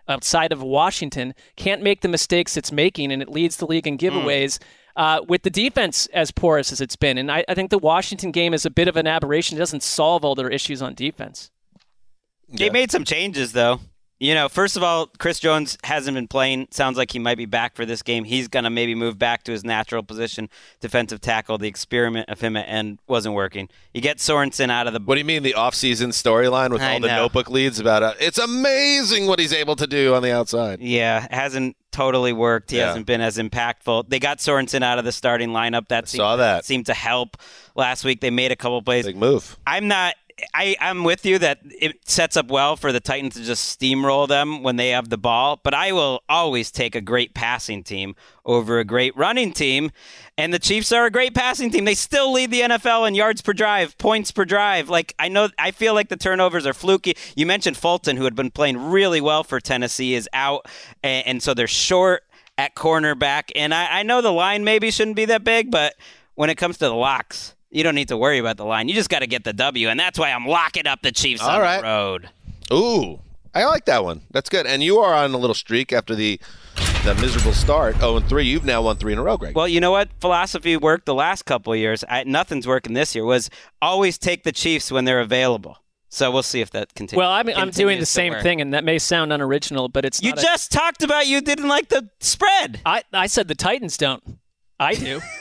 [0.09, 3.97] outside of Washington can't make the mistakes it's making, and it leads the league in
[3.97, 4.01] mm.
[4.01, 4.59] giveaways.
[4.99, 8.31] Uh, with the defense as porous as it's been, and I, I think the Washington
[8.31, 9.55] game is a bit of an aberration.
[9.55, 11.51] It doesn't solve all their issues on defense.
[12.49, 13.79] They made some changes though.
[14.19, 16.67] You know, first of all, Chris Jones hasn't been playing.
[16.71, 18.25] Sounds like he might be back for this game.
[18.25, 20.49] He's going to maybe move back to his natural position,
[20.81, 21.57] defensive tackle.
[21.57, 23.69] The experiment of him at end wasn't working.
[23.93, 24.99] You get Sorensen out of the.
[24.99, 28.13] What do you mean the off-season storyline with I all the notebook leads about uh,
[28.19, 30.81] it's amazing what he's able to do on the outside.
[30.81, 32.71] Yeah, hasn't totally worked.
[32.71, 32.87] He Yeah.
[32.87, 34.09] hasn't been as impactful.
[34.09, 35.87] They got Sorensen out of the starting lineup.
[35.87, 36.65] That seemed, saw that.
[36.65, 37.37] seemed to help
[37.73, 38.19] last week.
[38.19, 39.05] They made a couple plays.
[39.05, 39.57] Big move.
[39.65, 40.15] I'm not.
[40.53, 44.27] I, I'm with you that it sets up well for the Titans to just steamroll
[44.27, 48.15] them when they have the ball, but I will always take a great passing team
[48.45, 49.91] over a great running team.
[50.37, 51.85] And the Chiefs are a great passing team.
[51.85, 54.89] They still lead the NFL in yards per drive, points per drive.
[54.89, 57.15] Like I know I feel like the turnovers are fluky.
[57.35, 60.67] You mentioned Fulton, who had been playing really well for Tennessee, is out
[61.03, 62.23] and, and so they're short
[62.57, 63.51] at cornerback.
[63.55, 65.95] And I, I know the line maybe shouldn't be that big, but
[66.35, 68.87] when it comes to the locks, you don't need to worry about the line.
[68.89, 71.41] You just got to get the W, and that's why I'm locking up the Chiefs
[71.41, 71.77] All on right.
[71.77, 72.29] the road.
[72.71, 73.19] Ooh,
[73.53, 74.21] I like that one.
[74.31, 74.65] That's good.
[74.65, 76.39] And you are on a little streak after the
[77.03, 77.95] the miserable start.
[78.01, 78.45] Oh, and three.
[78.45, 79.55] You've now won three in a row, Greg.
[79.55, 80.09] Well, you know what?
[80.19, 82.03] Philosophy worked the last couple of years.
[82.09, 83.23] I, nothing's working this year.
[83.25, 83.49] Was
[83.81, 85.77] always take the Chiefs when they're available.
[86.09, 87.19] So we'll see if that continues.
[87.19, 88.41] Well, I'm, I'm doing the same work.
[88.41, 91.39] thing, and that may sound unoriginal, but it's You not a- just talked about you
[91.39, 92.81] didn't like the spread.
[92.85, 94.23] I, I said the Titans don't.
[94.79, 95.21] I do.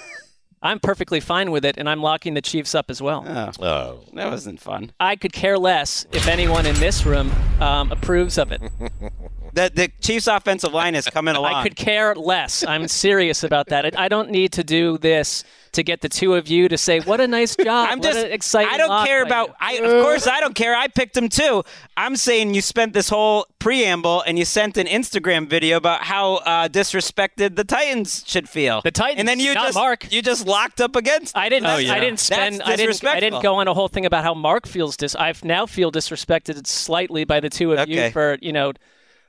[0.62, 3.24] I'm perfectly fine with it, and I'm locking the Chiefs up as well.
[3.26, 4.00] Oh, oh.
[4.14, 4.92] that wasn't fun.
[4.98, 8.62] I could care less if anyone in this room um, approves of it.
[9.54, 11.54] The the Chiefs' offensive line is coming along.
[11.54, 12.64] I could care less.
[12.64, 13.96] I'm serious about that.
[13.96, 15.42] I I don't need to do this
[15.72, 17.88] to get the two of you to say, "What a nice job!
[17.90, 19.54] I'm what just an exciting." I don't care about.
[19.60, 20.74] I of course I don't care.
[20.74, 21.64] I picked him too.
[21.96, 26.36] I'm saying you spent this whole preamble and you sent an Instagram video about how
[26.36, 28.80] uh, disrespected the Titans should feel.
[28.82, 30.12] The Titans, and then you just Mark.
[30.12, 31.36] you just locked up against.
[31.36, 31.64] I didn't.
[31.64, 32.62] That's- I didn't spend.
[32.62, 33.04] I didn't.
[33.04, 34.96] I didn't go on a whole thing about how Mark feels.
[34.96, 35.14] Dis.
[35.16, 38.72] I now feel disrespected slightly by the two of you for you know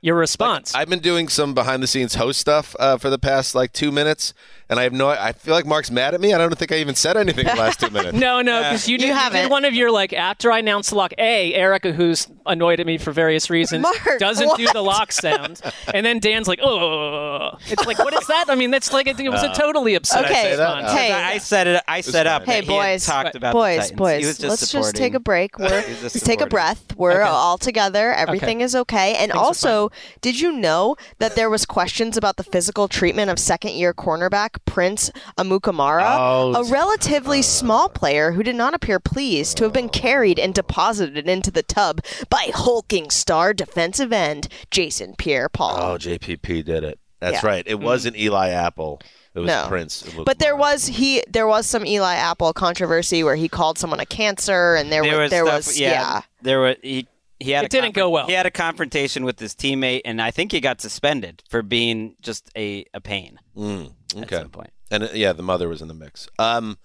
[0.02, 0.74] your response.
[0.74, 3.90] I've been doing some behind the scenes host stuff uh, for the past like two
[3.92, 4.32] minutes,
[4.68, 5.08] and I have no.
[5.08, 6.32] I feel like Mark's mad at me.
[6.32, 8.16] I don't think I even said anything in the last two minutes.
[8.20, 10.96] No, no, because you, did, you did one of your like after I announced the
[10.96, 11.12] lock.
[11.18, 15.60] A Erica, who's annoyed at me for various reasons, Mark, doesn't do the lock sound,
[15.92, 19.16] and then Dan's like, "Oh, it's like what is that?" I mean, that's like it,
[19.30, 20.76] was a Uh, totally absurd Okay, say that?
[20.76, 20.92] response.
[20.98, 21.12] hey.
[21.12, 21.82] I said it.
[21.86, 22.44] I set up.
[22.44, 23.98] Hey that he boys, talked about boys, Titans.
[23.98, 24.20] boys.
[24.20, 25.58] He was just let's just take a break.
[25.58, 26.96] We're just just take a breath.
[26.96, 27.30] We're Okay.
[27.30, 28.12] all together.
[28.12, 29.14] Everything is okay.
[29.14, 33.30] And Things are also, did you know that there was questions about the physical treatment
[33.30, 39.56] of second-year cornerback Prince Amukamara, Oh, a relatively small player who did not appear pleased
[39.58, 45.14] to have been carried and deposited into the tub by hulking star defensive end Jason
[45.16, 45.76] Pierre-Paul.
[45.78, 46.98] Oh, JPP did it.
[47.20, 47.46] That's Yeah.
[47.48, 47.64] right.
[47.66, 47.84] It mm-hmm.
[47.84, 49.00] wasn't Eli Apple.
[49.34, 49.66] It was No.
[49.68, 50.04] Prince.
[50.24, 54.06] But there was he there was some Eli Apple controversy where he called someone a
[54.06, 56.20] cancer and there, there was was there stuff, was yeah, yeah.
[56.42, 57.06] There were he
[57.40, 58.26] he had It a didn't go well.
[58.26, 62.16] He had a confrontation with his teammate, and I think he got suspended for being
[62.20, 63.38] just a, a pain.
[63.56, 64.70] Mm, At some point.
[64.90, 66.28] And uh, yeah, the mother was in the mix.
[66.38, 66.78] Um,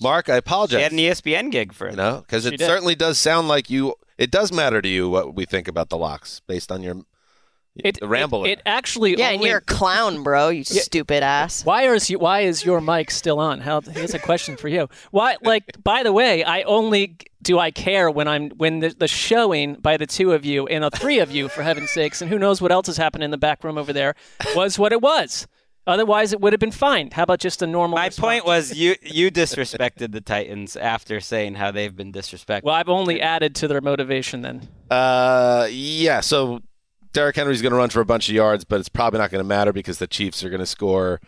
[0.00, 0.78] Mark, I apologize.
[0.78, 1.96] She had an ESPN gig for you it.
[1.96, 2.60] know, because it did.
[2.60, 3.94] certainly does sound like you.
[4.18, 6.96] It does matter to you what we think about the locks based on your
[7.76, 8.44] It, the ramble.
[8.44, 10.48] It, it actually Yeah, and you're a clown, bro.
[10.48, 11.64] You stupid ass.
[11.64, 13.60] Why is you, why is your mic still on?
[13.60, 14.88] How here's a question for you.
[15.12, 19.08] Why like by the way, I only do I care when I'm when the, the
[19.08, 22.30] showing by the two of you and the three of you for heaven's sakes, and
[22.30, 24.14] who knows what else is happening in the back room over there
[24.54, 25.46] was what it was.
[25.86, 27.10] Otherwise, it would have been fine.
[27.10, 27.96] How about just a normal?
[27.96, 32.64] My point was you you disrespected the Titans after saying how they've been disrespected.
[32.64, 34.68] Well, I've only added to their motivation then.
[34.90, 36.20] Uh, yeah.
[36.20, 36.60] So
[37.12, 39.42] Derrick Henry's going to run for a bunch of yards, but it's probably not going
[39.42, 41.20] to matter because the Chiefs are going to score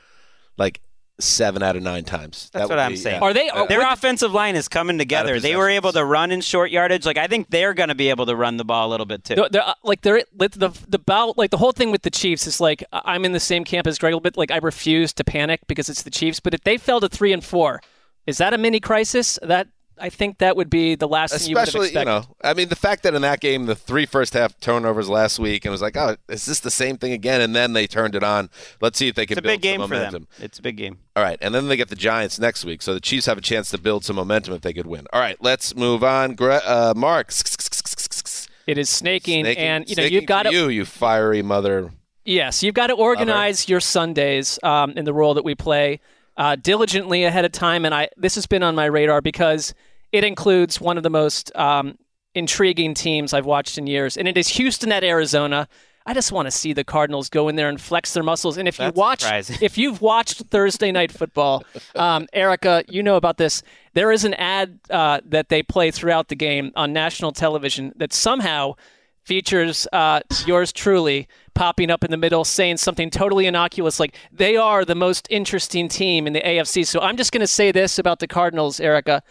[0.57, 0.81] like
[1.21, 2.51] seven out of nine times.
[2.53, 3.17] That's That what I'm be- saying.
[3.21, 3.27] yeah.
[3.27, 3.47] Are they?
[3.47, 3.67] Yeah.
[3.67, 5.39] Their offensive line is coming together.
[5.41, 7.05] They were able to run in short yardage.
[7.07, 9.25] Like I think they're going to be able to run the ball a little bit
[9.25, 9.35] too.
[9.37, 12.11] They're, they're, uh, like they're like, the the bout like the whole thing with the
[12.11, 14.37] Chiefs is like I- I'm in the same camp as Greg a little bit.
[14.37, 16.41] Like I refuse to panic because it's the Chiefs.
[16.41, 17.81] But if they fell to three and four,
[18.27, 19.39] is that a mini crisis?
[19.43, 22.25] That I think that would be the last thing you would have Especially, you, know,
[22.43, 25.65] I mean, the fact that in that game, the three first half turnovers last week,
[25.65, 27.41] and was like, oh, is this the same thing again?
[27.41, 28.51] And then they turned it on.
[28.81, 30.29] Let's see if they can it's a build big game some for them.
[30.39, 30.99] It's a big game.
[31.15, 33.43] All right, and then they get the Giants next week, so the Chiefs have a
[33.43, 35.07] chance to build some momentum if they could win.
[35.13, 36.35] All right, let's move on.
[36.35, 37.33] Gre- uh, Mark,
[38.67, 41.91] It is snaking, snaking- and you know you've got to to you, you fiery mother.
[42.25, 46.01] Yes, you've got to organize your Sundays um, in the role that we play
[46.37, 49.75] uh, diligently ahead of time, and I this has been on my radar because
[50.13, 51.99] it includes one of the most um,
[52.35, 55.69] intriguing teams I've watched in years, and it is Houston at Arizona.
[56.05, 58.57] I just want to see the Cardinals go in there and flex their muscles.
[58.57, 59.59] And if That's you watch, surprising.
[59.61, 61.63] if you've watched Thursday Night Football,
[61.95, 63.63] um, Erica, you know about this.
[63.95, 68.13] There is an ad uh, that they play throughout the game on national television that
[68.13, 68.75] somehow
[69.25, 74.57] features uh, yours truly popping up in the middle saying something totally innocuous like they
[74.57, 76.87] are the most interesting team in the AFC.
[76.87, 79.23] So I'm just going to say this about the Cardinals, Erica.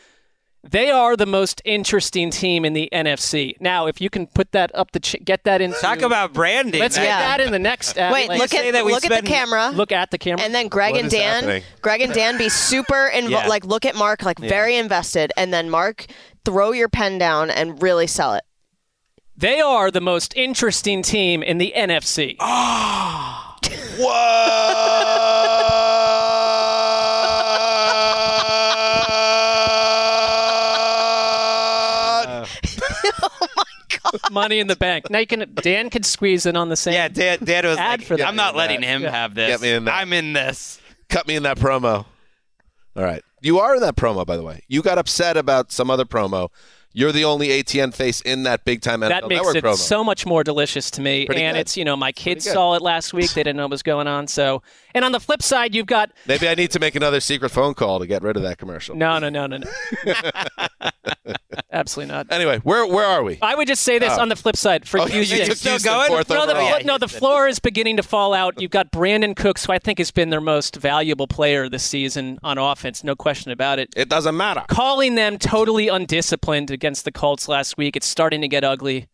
[0.63, 3.55] They are the most interesting team in the NFC.
[3.59, 5.73] Now, if you can put that up the ch- get that in.
[5.73, 6.79] Talk about branding.
[6.79, 7.97] Let's get that in the next.
[7.97, 8.13] ad.
[8.13, 9.71] Wait, Like- look at look at the camera.
[9.71, 10.43] Look at the camera.
[10.45, 11.63] And then Greg What and Dan, happening?
[11.81, 13.31] Greg and Dan, be super involved.
[13.45, 13.47] Yeah.
[13.47, 14.49] Like, look at Mark, like Yeah.
[14.49, 16.05] very invested, and then Mark,
[16.45, 18.43] throw your pen down and really sell it.
[19.41, 22.37] They are the most interesting team in the NFC.
[34.03, 35.09] Oh, Money in the bank.
[35.09, 36.93] Now you can Dan could squeeze in on the same.
[36.93, 38.27] Yeah, Dad, Dad was Ad like, for that.
[38.27, 38.87] I'm not Get me in letting that.
[38.87, 39.11] him Yeah.
[39.11, 39.47] have this.
[39.49, 39.93] Get me in that.
[39.95, 40.81] I'm in this.
[41.09, 42.05] Cut me in that promo.
[42.95, 43.21] All right.
[43.41, 44.63] You are in that promo, by the way.
[44.67, 46.49] You got upset about some other promo.
[46.93, 49.75] You're the only ATN face in that big time NFL that makes Network it promo.
[49.75, 51.25] so much more delicious to me.
[51.25, 51.61] Pretty and good.
[51.61, 53.31] it's you know my kids saw it last week.
[53.33, 54.27] They didn't know what was going on.
[54.27, 54.61] So
[54.93, 57.73] and on the flip side, you've got Maybe I need to make another secret phone
[57.73, 58.95] call to get rid of that commercial.
[58.95, 59.69] no, no, no, no, no.
[61.73, 62.27] Absolutely not.
[62.31, 63.37] Anyway, where where are we?
[63.41, 64.21] I would just say this Oh.
[64.21, 65.45] on the flip side for Oh, you Houston.
[65.47, 66.07] took still Houston going?
[66.09, 66.79] fourth no, the, overall.
[66.79, 68.61] Yeah, no, the floor is beginning to fall out.
[68.61, 72.39] You've got Brandin Cooks, who I think has been their most valuable player this season
[72.43, 73.89] on offense, no question about it.
[73.95, 74.63] It doesn't matter.
[74.67, 79.07] Calling them totally undisciplined against the Colts last week, it's starting to get ugly.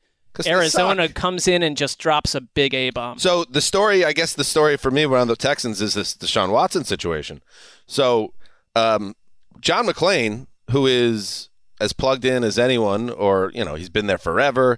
[0.46, 3.18] Arizona comes in and just drops a big A bomb.
[3.18, 6.52] So the story, I guess, the story for me around the Texans is this Deshaun
[6.52, 7.42] Watson situation.
[7.88, 8.34] So
[8.76, 9.16] um,
[9.60, 11.50] John McClain, who is
[11.82, 14.78] as plugged in as anyone, or you know, he's been there forever,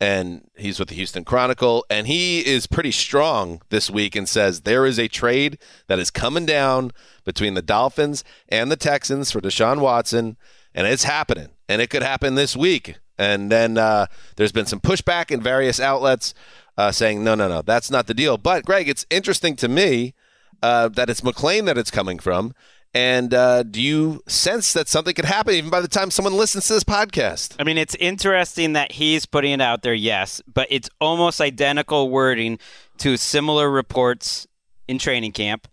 [0.00, 4.62] and he's with the Houston Chronicle, and he is pretty strong this week and says
[4.62, 6.92] there is a trade that is coming down
[7.24, 10.36] between the Dolphins and the Texans for Deshaun Watson,
[10.74, 12.96] and it's happening, and it could happen this week.
[13.16, 16.34] And then uh, there's been some pushback in various outlets
[16.76, 18.36] uh, saying, no, no, no, that's not the deal.
[18.36, 20.14] But, Greg, it's interesting to me
[20.62, 22.54] uh, that it's McClain that it's coming from.
[22.92, 26.66] And uh, do you sense that something could happen even by the time someone listens
[26.66, 27.54] to this podcast?
[27.60, 32.10] I mean, it's interesting that he's putting it out there, yes, but it's almost identical
[32.10, 32.58] wording
[32.98, 34.48] to similar reports
[34.88, 35.68] in training camp,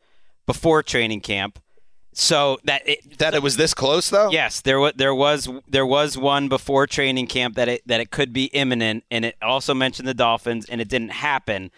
[0.45, 1.57] before training camp.
[2.19, 4.32] So that it, That it was this close, though?
[4.32, 8.10] yes, there was there was there was one before training camp that it that it
[8.10, 11.69] could be imminent, and it also mentioned the Dolphins, and it didn't happen.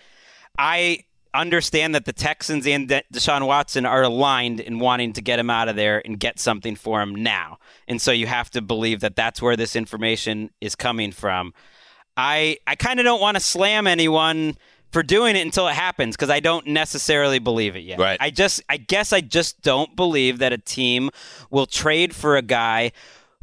[0.58, 5.40] I understand that the Texans and De- Deshaun Watson are aligned in wanting to get
[5.40, 7.60] him out of there and get something for him now.
[7.88, 11.54] And so you have to believe that that's where this information is coming from.
[12.16, 14.56] I I kind of don't want to slam anyone
[14.92, 18.00] for doing it until it happens because I don't necessarily believe it yet.
[18.00, 18.18] Right.
[18.20, 21.10] I just I guess I just don't believe that a team
[21.50, 22.92] will trade for a guy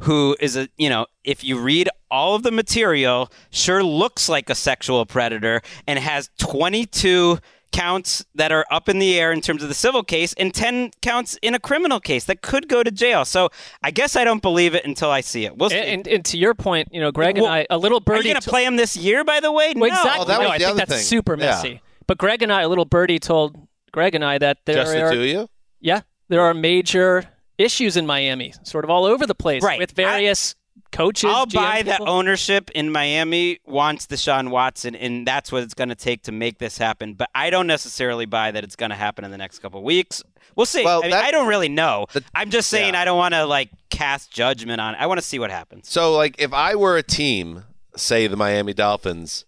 [0.01, 4.49] who is a you know if you read all of the material, sure looks like
[4.49, 7.39] a sexual predator, and has 22
[7.77, 10.91] counts that are up in the air in terms of the civil case and 10
[11.01, 13.23] counts in a criminal case that could go to jail.
[13.25, 13.49] So
[13.83, 15.57] I guess I don't believe it until I see it.
[15.57, 15.77] We'll see.
[15.77, 18.15] And, and, and to your point, you know, Greg Well, and I, a little birdie.
[18.15, 18.29] Are birdie.
[18.29, 19.73] you going to to- play him this year, by the way?
[19.75, 19.95] Well, no.
[19.95, 20.21] exactly.
[20.21, 20.99] Oh, that no, was I the think that's thing.
[21.03, 21.45] super Yeah.
[21.45, 21.81] messy.
[22.07, 23.55] But Greg and I, a little birdie told
[23.91, 25.49] Greg and I that there Just the are two of you?
[25.79, 27.25] yeah, there are major
[27.59, 29.77] issues in Miami, sort of all over the place, Right.
[29.79, 30.55] with various
[30.91, 31.29] coaches.
[31.33, 32.09] I'll GM buy that people.
[32.13, 36.57] ownership in Miami wants Deshaun Watson, and that's what it's going to take to make
[36.59, 37.13] this happen.
[37.13, 39.83] But I don't necessarily buy that it's going to happen in the next couple of
[39.83, 40.23] weeks.
[40.55, 40.83] We'll see.
[40.83, 42.07] Well, I, mean, that- I don't really know.
[42.33, 43.01] I'm just saying Yeah.
[43.01, 44.95] I don't want to like cast judgment on.
[44.95, 44.97] it.
[44.99, 45.89] I want to see what happens.
[45.89, 47.63] So, like, if I were a team,
[47.95, 49.45] say the Miami Dolphins,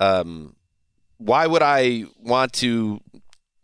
[0.00, 0.54] um,
[1.18, 3.00] why would I want to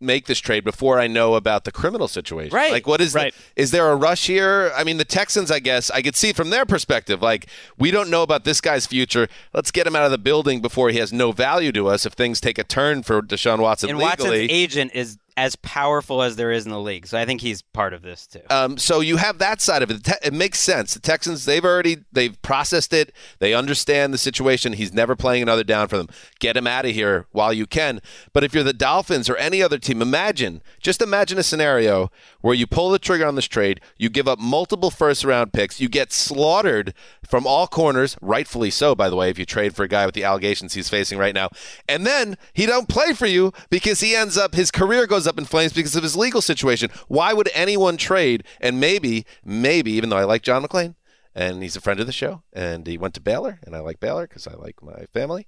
[0.03, 2.55] make this trade before I know about the criminal situation?
[2.55, 2.71] Right.
[2.71, 3.33] Like, what is Right.
[3.55, 4.71] the, is there a rush here?
[4.75, 8.09] I mean, the Texans, I guess, I could see from their perspective, like, we don't
[8.09, 9.27] know about this guy's future.
[9.53, 12.13] Let's get him out of the building before he has no value to us if
[12.13, 14.41] things take a turn for Deshaun Watson And legally.
[14.41, 17.61] Watson's agent is as powerful as there is in the league, so I think he's
[17.61, 18.41] part of this too.
[18.49, 20.07] Um, so you have that side of it.
[20.23, 20.93] It makes sense.
[20.93, 23.11] The Texans, they've already they've processed it.
[23.39, 24.73] They understand the situation.
[24.73, 26.07] He's never playing another down for them.
[26.39, 27.99] Get him out of here while you can.
[28.31, 32.55] But if you're the Dolphins or any other team, imagine just imagine a scenario where
[32.55, 33.81] you pull the trigger on this trade.
[33.97, 35.81] You give up multiple first round picks.
[35.81, 36.93] You get slaughtered
[37.25, 39.29] from all corners, rightfully so, by the way.
[39.29, 41.49] If you trade for a guy with the allegations he's facing right now,
[41.87, 45.37] and then he don't play for you because he ends up his career goes up
[45.37, 46.89] in flames because of his legal situation.
[47.07, 48.43] Why would anyone trade?
[48.61, 50.95] And maybe, maybe, even though I like John McClain
[51.35, 53.99] and he's a friend of the show, and he went to Baylor, and I like
[53.99, 55.47] Baylor because I like my family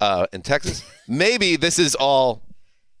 [0.00, 0.84] uh, in Texas.
[1.08, 2.42] maybe this is all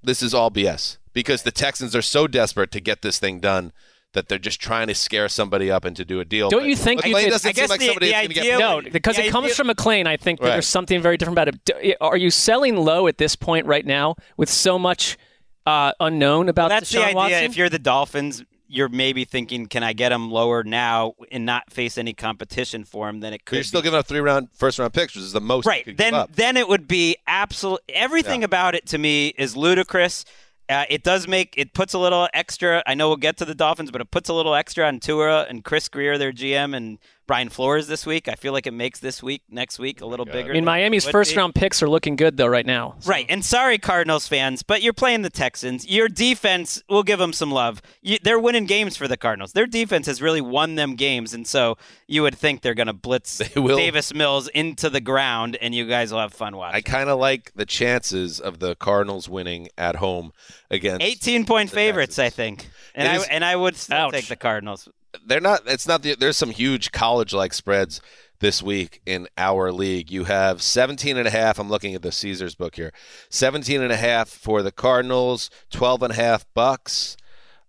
[0.02, 3.72] this is all BS because the Texans are so desperate to get this thing done.
[4.12, 6.48] That they're just trying to scare somebody up and to do a deal.
[6.48, 8.28] Don't But you think you McClain could- doesn't I seem like the- somebody the going
[8.30, 10.06] to idea get No, because The it comes idea- from McClain.
[10.06, 10.52] I think that Right.
[10.54, 11.96] there's something very different about it.
[12.00, 15.18] Are you selling low at this point right now with so much
[15.66, 17.14] uh, unknown about That's the idea.
[17.16, 17.42] Watson?
[17.44, 21.70] If you're the Dolphins, you're maybe thinking, can I get him lower now and not
[21.72, 23.20] face any competition for him?
[23.20, 23.56] Then it But could.
[23.56, 23.86] you're still be.
[23.86, 25.64] giving up three round, first round picks, which is the most.
[25.66, 25.84] you right.
[25.84, 26.32] could Then give up.
[26.34, 27.80] then it would be absolute.
[27.88, 28.46] Everything Yeah.
[28.46, 30.24] about it to me is ludicrous.
[30.68, 32.82] Uh, it does make it puts a little extra.
[32.88, 35.42] I know we'll get to the Dolphins, but it puts a little extra on Tua
[35.44, 38.28] and Chris Grier, their GM, and Brian Flores this week.
[38.28, 40.50] I feel like it makes this week, next week, a oh little bigger.
[40.50, 41.38] I mean, Miami's first be.
[41.38, 42.96] round picks are looking good though right now.
[43.04, 43.26] Right.
[43.28, 45.88] And sorry, Cardinals fans, but you're playing the Texans.
[45.88, 47.82] Your defense, we'll give them some love.
[48.02, 49.52] You, they're winning games for the Cardinals.
[49.52, 51.34] Their defense has really won them games.
[51.34, 53.38] And so you would think they're going to blitz.
[53.54, 56.76] Davis Mills into the ground, and you guys will have fun watching.
[56.76, 60.32] I kind of like the chances of the Cardinals winning at home
[60.70, 62.68] against 18 point the favorites, I think.
[62.94, 64.12] And It I, and I would still Ouch.
[64.12, 64.88] take the Cardinals.
[65.24, 65.62] They're not.
[65.66, 66.02] It's not.
[66.02, 68.00] The, there's some huge college like spreads
[68.40, 70.10] this week in our league.
[70.10, 71.58] You have 17 and a half.
[71.58, 72.92] I'm looking at the Caesars book here.
[73.30, 75.50] 17 and a half for the Cardinals.
[75.70, 77.16] 12 and a half Bucs.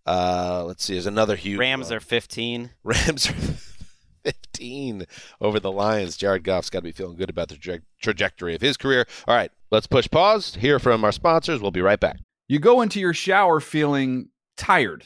[0.06, 0.94] Uh, let's see.
[0.94, 1.98] There's another huge Rams one.
[1.98, 2.72] are 15.
[2.84, 3.34] Rams are
[4.24, 5.06] 15
[5.42, 6.18] over the Lions.
[6.18, 9.06] Jared Goff's got to be feeling good about the tra- trajectory of his career.
[9.28, 10.56] All right, let's push pause.
[10.56, 11.62] Hear from our sponsors.
[11.62, 12.20] We'll be right back.
[12.48, 15.06] You go into your shower feeling tired,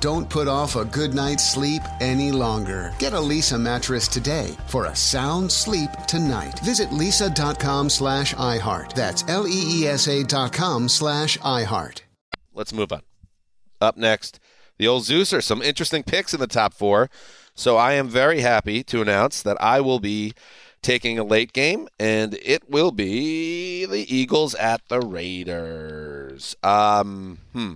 [0.00, 2.92] Don't put off a good night's sleep any longer.
[2.98, 6.60] Get a Leesa mattress today for a sound sleep tonight.
[6.60, 8.94] Visit leesa.com slash iHeart.
[8.94, 12.02] That's L-E-E-S-A dot com slash iHeart.
[12.54, 13.02] Let's move on.
[13.80, 14.38] Up next,
[14.78, 15.42] the old Zeuser.
[15.42, 17.10] Some interesting picks in the top four.
[17.54, 20.32] So I am very happy to announce that I will be
[20.80, 26.56] taking a late game, and it will be the Eagles at the Raiders.
[26.62, 27.74] Um, hmm.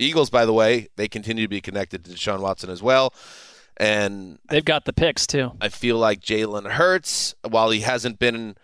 [0.00, 3.14] Eagles, by the way, they continue to be connected to Deshaun Watson as well.
[3.76, 5.52] And they've got the picks too.
[5.60, 8.56] I feel like Jalen Hurts, while he hasn't been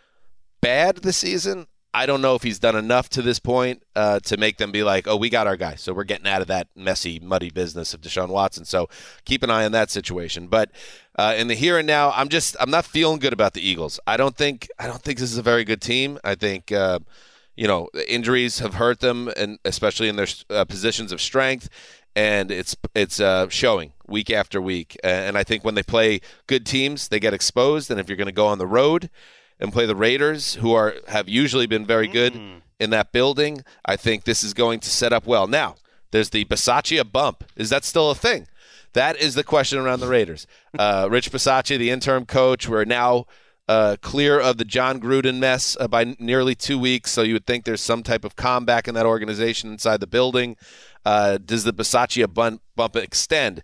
[0.61, 1.67] bad this season,
[1.97, 4.83] I don't know if he's done enough to this point uh, to make them be
[4.83, 5.77] like, oh, we got our guy.
[5.77, 8.67] So we're getting out of that messy, muddy business of Deshaun Watson.
[8.67, 8.91] So
[9.25, 10.49] keep an eye on that situation.
[10.49, 10.71] But
[11.19, 13.99] uh, in the here and now, I'm just I'm not feeling good about the Eagles.
[14.07, 16.19] I don't think I don't think this is a very good team.
[16.23, 16.71] I think.
[16.71, 16.99] Uh,
[17.57, 21.69] you know, injuries have hurt them, and especially in their uh, positions of strength,
[22.15, 24.97] and it's it's uh, showing week after week.
[25.03, 27.91] And I think when they play good teams, they get exposed.
[27.91, 29.11] And if you're going to go on the road
[29.59, 32.61] and play the Raiders, who are have usually been very good mm.
[32.79, 35.47] in that building, I think this is going to set up well.
[35.47, 35.77] Now,
[36.11, 37.45] there's the Bisaccia bump.
[37.57, 38.47] Is that still a thing?
[38.93, 40.47] That is the question around the Raiders.
[40.79, 43.27] Uh, Rich Bisaccia, the interim coach, we're now
[43.69, 47.11] uh, clear of the Jon Gruden mess uh, by nearly two weeks.
[47.11, 50.07] So you would think there's some type of calm back in that organization inside the
[50.07, 50.57] building.
[51.05, 53.63] Uh, does the Bisaccia bump, bump extend?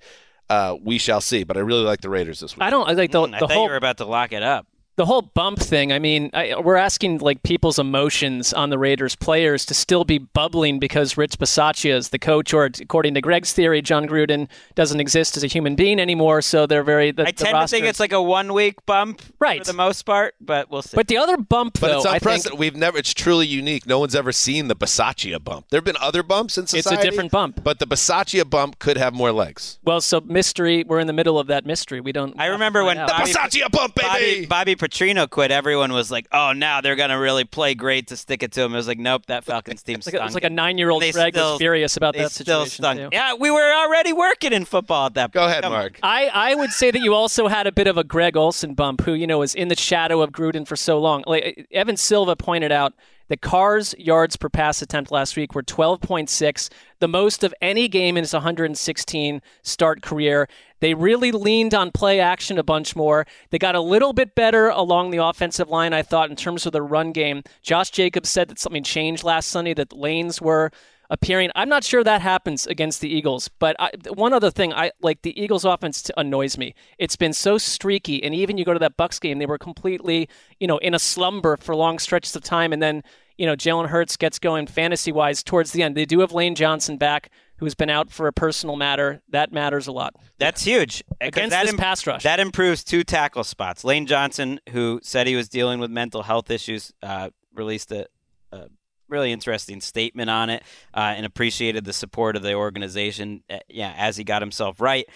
[0.48, 1.44] Uh, we shall see.
[1.44, 2.62] But I really like the Raiders this week.
[2.62, 4.32] I don't I like the, mm, I the thought whole you were about to lock
[4.32, 4.66] it up
[4.96, 9.16] the whole bump thing, I mean, I, we're asking like people's emotions on the Raiders
[9.16, 13.54] players to still be bubbling because Rich Bisaccia is the coach, or according to Greg's
[13.54, 16.42] theory, jon Gruden doesn't exist as a human being anymore.
[16.42, 17.10] So they're very.
[17.10, 19.76] The, I the tend to think it's like a one week bump, right, for the
[19.76, 20.94] most part, but we'll see.
[20.94, 22.50] But the other bump, but though, it's I unprecedented.
[22.50, 22.98] think, We've never.
[22.98, 23.86] It's truly unique.
[23.86, 25.70] No one's ever seen the Bisaccia bump.
[25.70, 26.96] There have been other bumps in society.
[26.96, 29.78] It's a different bump, but the Bisaccia bump could have more legs.
[29.84, 30.84] Well, so mystery.
[30.84, 32.00] We're in the middle of that mystery.
[32.00, 32.38] We don't.
[32.38, 33.08] I remember when out.
[33.08, 34.46] the Bisaccia bump, Bobby, baby.
[34.46, 35.50] Bobby Petrino quit.
[35.52, 38.72] Everyone was like, "Oh, now they're gonna really play great to stick it to him."
[38.72, 41.00] It was like, "Nope, that Falcons team It's like, stunk." a, it's like a nine-year-old
[41.02, 42.82] They Greg still- was furious about they that still situation.
[42.82, 43.00] stunk.
[43.12, 43.16] too.
[43.16, 45.30] Yeah, we were already working in football at that.
[45.32, 45.50] Go point.
[45.52, 45.78] ahead, Come on.
[45.78, 46.00] Mark.
[46.02, 49.02] I, I would say that you also had a bit of a Greg Olson bump,
[49.02, 51.22] who you know was in the shadow of Gruden for so long.
[51.26, 52.92] Like Evan Silva pointed out,
[53.32, 56.68] the Carr's yards per pass attempt last week were 12.6,
[56.98, 60.46] the most of any game in his 116 start career.
[60.80, 63.26] They really leaned on play action a bunch more.
[63.48, 66.72] They got a little bit better along the offensive line, I thought, in terms of
[66.72, 67.42] the run game.
[67.62, 70.70] Josh Jacobs said that something changed last Sunday, that lanes were
[71.08, 71.50] appearing.
[71.54, 75.22] I'm not sure that happens against the Eagles, but I, one other thing, I like
[75.22, 76.74] the Eagles' offense annoys me.
[76.98, 80.28] It's been so streaky, and even you go to that Bucs game, they were completely,
[80.58, 83.02] you know, in a slumber for long stretches of time, and then
[83.36, 85.96] you know Jalen Hurts gets going fantasy wise towards the end.
[85.96, 89.22] They do have Lane Johnson back, who's been out for a personal matter.
[89.28, 92.22] That matters a lot That's huge against that this im- pass rush.
[92.22, 93.84] That improves two tackle spots.
[93.84, 98.06] Lane Johnson, who said he was dealing with mental health issues, uh, released a,
[98.50, 98.68] a
[99.08, 100.62] really interesting statement on it
[100.94, 103.44] uh, and appreciated the support of the organization.
[103.48, 105.06] Uh, yeah, as he got himself right.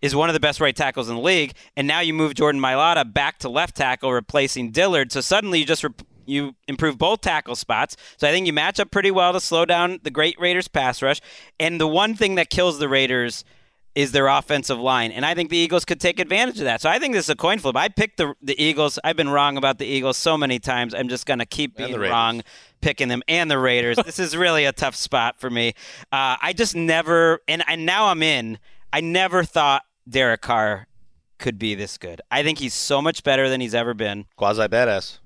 [0.00, 2.60] Is one of the best right tackles in the league, and now you move Jordan
[2.60, 5.12] Mailata back to left tackle, replacing Dillard.
[5.12, 6.02] So suddenly you just rep-
[6.32, 7.96] you improve both tackle spots.
[8.16, 11.02] So I think you match up pretty well to slow down the great Raiders pass
[11.02, 11.20] rush.
[11.60, 13.44] And the one thing that kills the Raiders
[13.94, 15.12] is their offensive line.
[15.12, 16.80] And I think the Eagles could take advantage of that.
[16.80, 17.76] So I think this is a coin flip.
[17.76, 18.98] I picked the the Eagles.
[19.04, 20.94] I've been wrong about the Eagles so many times.
[20.94, 22.42] I'm just going to keep being wrong
[22.80, 23.96] picking them and the Raiders.
[24.04, 25.74] this is really a tough spot for me.
[26.10, 28.58] Uh, I just never and, and now I'm in.
[28.92, 30.86] I never thought Derek Carr
[31.38, 32.20] could be this good.
[32.30, 34.26] I think he's so much better than he's ever been.
[34.36, 35.18] Quasi badass.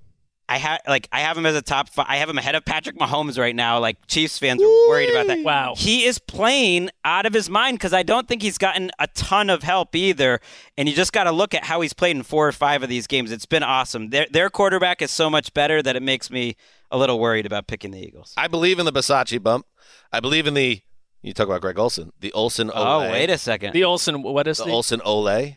[0.49, 2.07] I have like I have him as a top five.
[2.09, 3.81] I have him ahead of Patrick Mahomes right now.
[3.81, 5.43] Like Chiefs fans are worried about that.
[5.43, 5.75] Wow.
[5.77, 9.51] he is playing out of his mind because I don't think he's gotten a ton
[9.51, 10.41] of help either.
[10.79, 12.89] And you just got to look at how he's played in four or five of
[12.89, 13.33] these games.
[13.33, 14.11] It's been awesome.
[14.11, 16.57] Their their quarterback is so much better that it makes me
[16.91, 18.33] a little worried about picking the Eagles.
[18.37, 19.67] I believe in the Bisaccia bump.
[20.13, 20.81] I believe in the.
[21.23, 22.77] You talk about Greg Olson, the Olson Ole.
[22.77, 23.73] Oh, wait a second.
[23.73, 25.57] The Olson, what is the the, Olson Ole.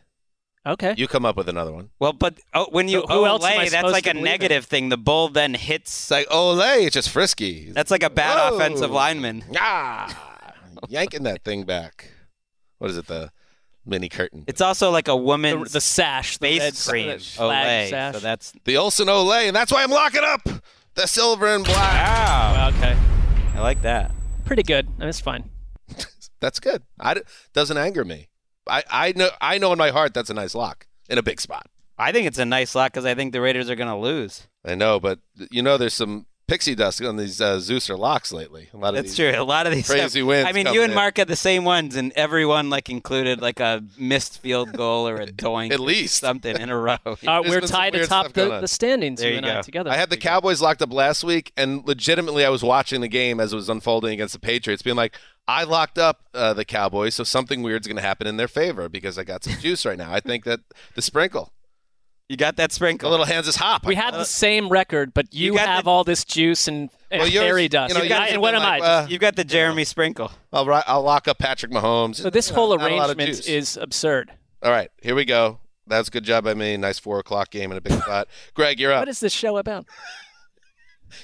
[0.74, 0.93] Okay.
[0.97, 1.89] You come up with another one.
[1.99, 4.24] Well, but oh, when you Who- who else Olay, that's like a believe in?
[4.24, 4.89] negative thing.
[4.89, 5.91] The bull then hits.
[5.91, 7.72] It's like Ole, it's just frisky.
[7.72, 8.55] That's like a bad Whoa.
[8.57, 9.43] offensive lineman.
[9.57, 10.53] Ah,
[10.89, 12.11] yanking that thing back.
[12.78, 13.07] What is it?
[13.07, 13.32] The
[13.86, 14.43] mini curtain.
[14.47, 17.07] It's also like a woman's the, the sash, the red face cream.
[17.09, 17.89] Olay.
[17.89, 18.13] sash.
[18.15, 20.41] So that's the Olson Ole, and that's why I'm locking up
[20.95, 21.78] the silver and black.
[21.78, 22.72] wow.
[22.78, 22.97] okay.
[23.55, 24.11] I like that.
[24.45, 24.88] Pretty good.
[24.97, 25.49] That's fine.
[26.41, 26.84] That's good.
[26.99, 27.22] I d-
[27.53, 28.28] doesn't anger me.
[28.70, 31.41] I, I know I know in my heart that's a nice lock in a big
[31.41, 31.67] spot.
[31.97, 34.47] I think it's a nice lock because I think the Raiders are going to lose.
[34.63, 35.20] I know, but
[35.51, 38.70] you know, there's some pixie dust on these uh, Zeus or locks lately.
[38.74, 39.32] A lot of That's true.
[39.36, 40.47] A lot of these crazy have- wins.
[40.47, 40.95] I mean, you and in.
[40.95, 45.16] Mark had the same ones, and everyone like included like a missed field goal or
[45.18, 46.16] a doink, At least.
[46.20, 46.97] something in a row.
[47.06, 49.62] Uh, we're tied weird atop stuff the, the standings, There you you and I go.
[49.62, 49.89] together.
[49.91, 53.39] I had the Cowboys locked up last week, and legitimately, I was watching the game
[53.39, 55.16] as it was unfolding against the Patriots, being like,
[55.47, 58.89] I locked up uh, the Cowboys, so something weird's going to happen in their favor
[58.89, 60.12] because I got some juice right now.
[60.12, 60.60] I think that
[60.95, 61.52] the sprinkle,
[62.30, 63.09] You got that the sprinkle.
[63.09, 63.84] little hands is hop.
[63.88, 67.21] We have the same record, but you, You have the- all this juice and, and
[67.23, 67.89] Well, fairy dust.
[67.91, 68.86] you know, You yours got- and what am like, I?
[68.86, 70.32] uh, You've got the Jeremy sprinkle.
[70.53, 72.17] I'll, I'll lock up Patrick Mahomes.
[72.17, 74.32] so this You whole know, not a lot of arrangement is absurd.
[74.61, 75.57] All right, here we go.
[75.88, 76.77] That's a good job by me.
[76.77, 78.27] Nice four o'clock game in a big spot.
[78.53, 78.99] Greg, you're up.
[79.01, 79.88] What is this show about?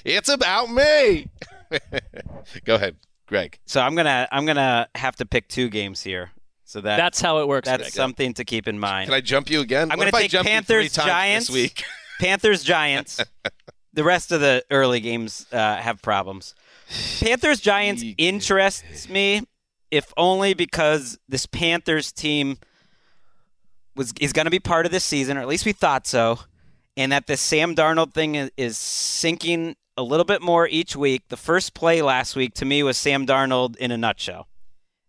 [0.04, 1.28] It's about me.
[2.64, 2.96] go ahead,
[3.26, 3.60] Greg.
[3.64, 6.32] So I'm gonna I'm gonna have to pick two games here.
[6.66, 7.66] So that That's how it works.
[7.68, 7.92] that's Greg.
[7.92, 9.06] something to keep in mind.
[9.06, 9.90] Can I jump you again?
[9.92, 11.84] I'm gonna if take jump Panthers three times Giants this week.
[12.20, 13.20] Panthers Giants.
[13.92, 16.54] the rest of the early games uh, have problems.
[17.20, 19.42] Panthers Giants interests me,
[19.92, 22.58] if only because this Panthers team
[23.94, 26.40] was is going to be part of this season, or at least we thought so,
[26.96, 31.22] and that the Sam Darnold thing is, is sinking a little bit more each week.
[31.28, 34.48] The first play last week to me was Sam Darnold in a nutshell.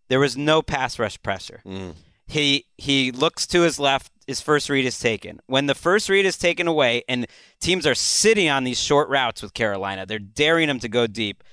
[0.09, 1.61] There was no pass rush pressure.
[1.65, 1.95] Mm.
[2.27, 4.11] He he looks to his left.
[4.25, 5.39] His first read is taken.
[5.47, 7.27] When the first read is taken away, and
[7.61, 11.43] teams are sitting on these short routes with Carolina, they're daring him to go deep.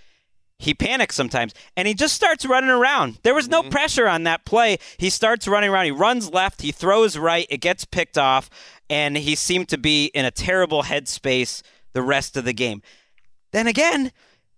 [0.59, 3.18] He panics sometimes, and he just starts running around.
[3.22, 3.70] There was no mm-hmm.
[3.70, 4.78] pressure on that play.
[4.98, 5.84] He starts running around.
[5.84, 6.62] He runs left.
[6.62, 7.46] He throws right.
[7.50, 8.50] It gets picked off,
[8.88, 12.82] and he seemed to be in a terrible headspace the rest of the game.
[13.52, 14.12] Then again,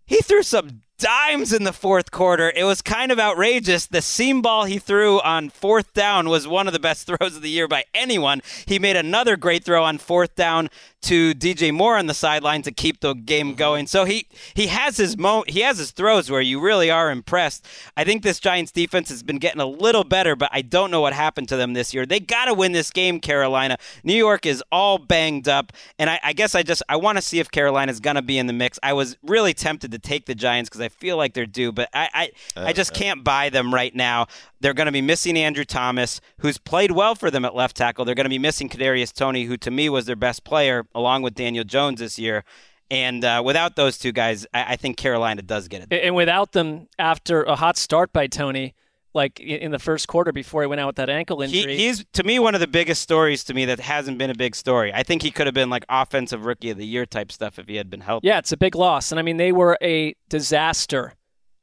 [0.07, 2.53] he threw some dimes in the fourth quarter.
[2.55, 3.87] It was kind of outrageous.
[3.87, 7.43] The seam ball he threw on fourth down was one of the best throws of
[7.43, 8.43] the year by anyone.
[8.67, 10.71] He made another great throw on fourth down
[11.07, 13.57] to DJ Moore on the sideline to keep the game mm-hmm.
[13.57, 13.87] going.
[13.87, 17.65] So he he has his mo he has his throws where you really are impressed.
[17.97, 21.01] I think this Giants defense has been getting a little better, but I don't know
[21.01, 22.07] what happened to them this year.
[22.07, 23.79] They got to win this game, Carolina.
[24.03, 27.23] New York is all banged up, and I, I guess I just I want to
[27.23, 28.79] see if Carolina's gonna be in the mix.
[28.83, 31.91] I was really tempted to take the Giants because I feel like they're due, but
[31.93, 34.27] I I, I just can't buy them right now.
[34.61, 38.05] They're going to be missing Andrew Thomas, who's played well for them at left tackle.
[38.05, 41.23] They're going to be missing Kadarius Toney, who to me was their best player, along
[41.23, 42.45] with Daniel Jones this year.
[42.91, 45.93] And uh, without those two guys, I, I think Carolina does get it.
[45.93, 48.75] And without them, after a hot start by Toney,
[49.17, 52.05] like in the first quarter before he went out with that ankle He, injury, he's
[52.13, 54.93] to me one of the biggest stories to me that hasn't been a big story.
[54.95, 57.67] I think he could have been like offensive rookie of the year type stuff if
[57.67, 58.29] he had been healthy.
[58.29, 59.11] Yeah, it's a big loss.
[59.11, 61.15] And I mean, they were a disaster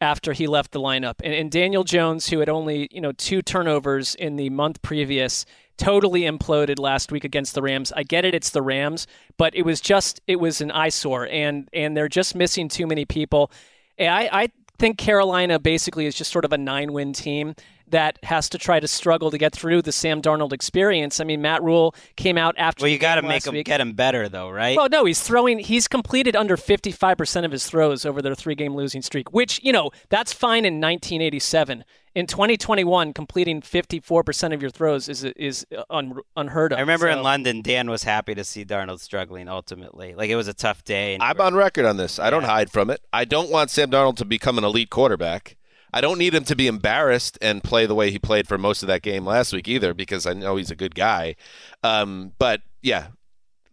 [0.01, 1.15] after he left the lineup.
[1.23, 5.45] And, and Daniel Jones, who had only, you know, two turnovers in the month previous,
[5.77, 7.93] totally imploded last week against the Rams.
[7.95, 11.69] I get it, it's the Rams, but it was just it was an eyesore and
[11.71, 13.51] and they're just missing too many people.
[13.99, 14.47] I, I
[14.83, 17.55] think Carolina basically is just sort of a nine win team
[17.87, 21.21] that has to try to struggle to get through the Sam Darnold experience.
[21.21, 23.65] I mean, Matt Rhule came out after Well, you got to make him week.
[23.65, 24.75] get him better though, right?
[24.75, 25.59] Well, no, he's throwing.
[25.59, 29.89] He's completed under 55% of his throws over their three-game losing streak, which you know
[30.09, 31.85] that's fine in 1987.
[32.15, 36.77] In 2021, completing 54% of your throws is is un, unheard of.
[36.77, 39.47] I remember So- in London, Dan was happy to see Darnold struggling.
[39.49, 41.15] Ultimately, like it was a tough day.
[41.15, 42.19] And I'm on record on this.
[42.19, 43.01] I don't hide from it.
[43.11, 45.57] I don't want Sam Darnold to become an elite quarterback.
[45.91, 48.83] I don't need him to be embarrassed and play the way he played for most
[48.83, 51.35] of that game last week either, because I know he's a good guy.
[51.83, 53.07] Um, but yeah,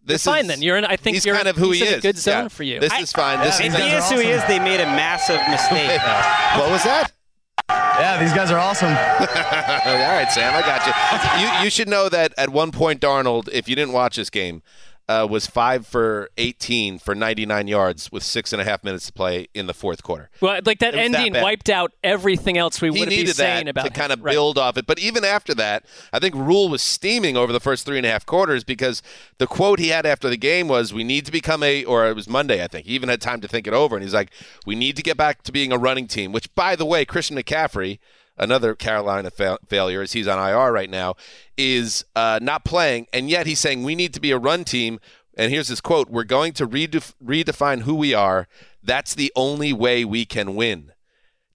[0.03, 0.61] this You're fine is then.
[0.63, 0.85] You're in.
[0.85, 1.99] I think he's you're kind of who he's he in is.
[1.99, 2.47] a good zone Yeah.
[2.47, 2.79] for you.
[2.79, 3.39] This I- is fine.
[3.41, 5.99] This if is he is who he is, they made a massive mistake.
[6.01, 6.59] though.
[6.61, 7.11] what was that?
[7.99, 8.89] Yeah, these guys are awesome.
[8.89, 11.41] All right, Sam, I got you.
[11.41, 14.61] You you should know that at one point, Darnold, if you didn't watch this game,
[15.09, 19.13] uh, was five for 18 for 99 yards with six and a half minutes to
[19.13, 20.29] play in the fourth quarter.
[20.39, 23.65] Well, like that was that ending wiped out everything else we would be needed saying
[23.65, 23.93] that about to him.
[23.93, 24.31] kind of Right.
[24.31, 24.85] build off it.
[24.85, 28.09] But even after that, I think Rhule was steaming over the first three and a
[28.09, 29.01] half quarters because
[29.37, 32.15] the quote he had after the game was, "We need to become a," or it
[32.15, 32.85] was Monday, I think.
[32.85, 34.31] He even had time to think it over, and he's like,
[34.65, 37.35] "We need to get back to being a running team." Which, by the way, Christian
[37.37, 37.99] McCaffrey.
[38.37, 41.15] Another Carolina fa- failure, as he's on IR right now,
[41.57, 44.99] is uh, not playing, and yet he's saying we need to be a run team.
[45.37, 48.47] And here's his quote: "We're going to redef- redefine who we are.
[48.81, 50.91] That's the only way we can win."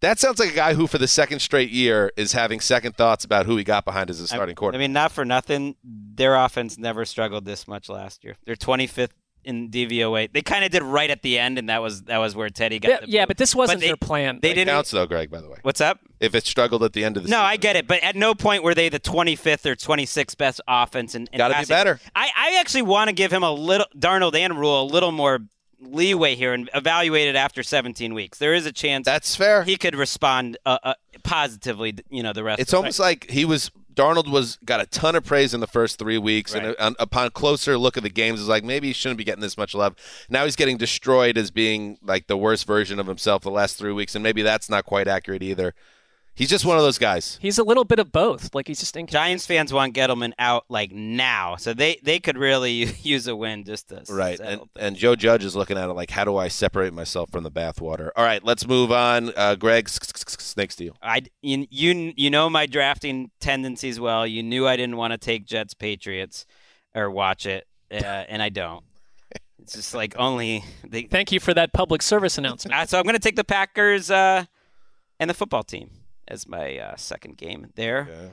[0.01, 3.25] That sounds like a guy who, for the second straight year, is having second thoughts
[3.25, 4.77] about who he got behind as a starting quarter.
[4.77, 4.81] I quarterback.
[4.81, 8.37] mean, not for nothing, their offense never struggled this much last year.
[8.45, 9.13] They're 25th
[9.47, 10.31] in DVOA.
[10.33, 12.79] They kind of did right at the end, and that was that was where Teddy
[12.79, 12.89] got.
[12.91, 14.41] Yeah, the yeah, but this wasn't they, their plan.
[14.43, 14.75] They That didn't.
[14.75, 15.31] counts though, Greg.
[15.31, 16.01] By the way, What's up?
[16.21, 18.17] if it struggled at the end of the No, season, I get it, but at
[18.17, 21.15] no point were they the 25th or 26th best offense.
[21.15, 22.01] And Gotta be better.
[22.15, 25.41] I, I actually want to give him a little Darnold and Rhule a little more
[25.81, 28.39] leeway here and evaluate it after 17 weeks.
[28.39, 29.63] There is a chance that's fair.
[29.63, 31.95] he could respond uh, uh, positively.
[32.09, 32.61] You know, the rest.
[32.61, 35.61] It's of the almost like he was Darnold was got a ton of praise in
[35.61, 38.89] the first three weeks, and uh, upon closer look at the games, is like maybe
[38.89, 39.97] he shouldn't be getting this much love.
[40.29, 43.93] Now he's getting destroyed as being like the worst version of himself the last three
[43.93, 45.75] weeks, and maybe that's not quite accurate either.
[46.37, 47.39] He's just one of those guys.
[47.41, 48.55] He's a little bit of both.
[48.55, 49.11] Like he's just inconsistent.
[49.23, 52.71] Giants fans want Gettleman out like now, so they they could really
[53.03, 56.11] use a win just to Right, and, and Joe Judge is looking at it like,
[56.11, 58.11] how do I separate myself from the bathwater?
[58.15, 59.33] All right, let's move on.
[59.35, 59.89] Uh, Greg,
[60.57, 60.97] snake steal.
[61.03, 64.27] I you, you you know my drafting tendencies well.
[64.27, 66.47] You knew I didn't want to take Jets Patriots
[66.95, 68.83] or watch it, uh, and I don't.
[69.59, 71.03] It's just like only they.
[71.03, 72.75] Thank you for that public service announcement.
[72.75, 74.45] Uh, so I'm going to take the Packers uh,
[75.21, 75.91] and the football team
[76.27, 78.33] as my uh, second game there.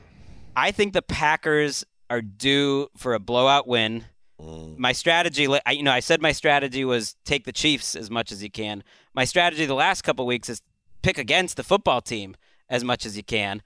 [0.56, 4.06] I think the Packers are due for a blowout win.
[4.78, 8.32] My strategy, I, you know, I said my strategy was take the Chiefs as much
[8.32, 8.84] as you can.
[9.16, 10.62] My strategy the last couple weeks is
[11.04, 12.36] pick against the football team
[12.70, 13.62] as much as you can.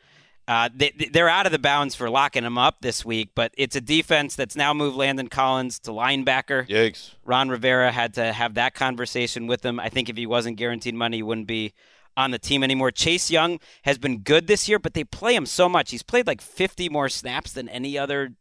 [0.48, 3.76] Uh, they, they're out of the bounds for locking them up this week, but it's
[3.76, 6.66] a defense that's now moved Landon Collins to linebacker.
[6.68, 7.12] Yikes.
[7.26, 9.78] Ron Rivera had to have that conversation with him.
[9.78, 11.74] I think if he wasn't guaranteed money, he wouldn't be
[12.16, 12.92] on the team anymore.
[12.92, 15.92] Chase Young has been good this year, but they play him so much.
[15.92, 18.32] He's played like 50 more snaps than any other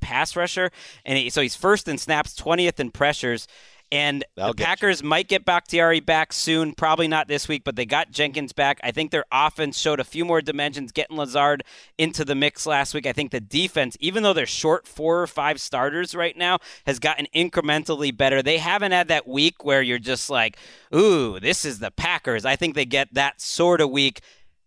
[0.00, 0.72] pass rusher,
[1.04, 3.46] and he, so he's first in snaps, 20th in pressures.
[3.92, 4.66] And That'll the get you.
[4.68, 8.80] Packers might get Bakhtiari back soon, probably not this week, but they got Jenkins back.
[8.82, 11.62] I think their offense showed a few more dimensions, getting Lazard
[11.98, 13.06] into the mix last week.
[13.06, 16.98] I think the defense, even though they're short four or five starters right now, has
[16.98, 18.42] gotten incrementally better.
[18.42, 20.56] They haven't had that week where you're just like,
[20.94, 22.46] ooh, this is the Packers.
[22.46, 24.22] I think they get that sort of week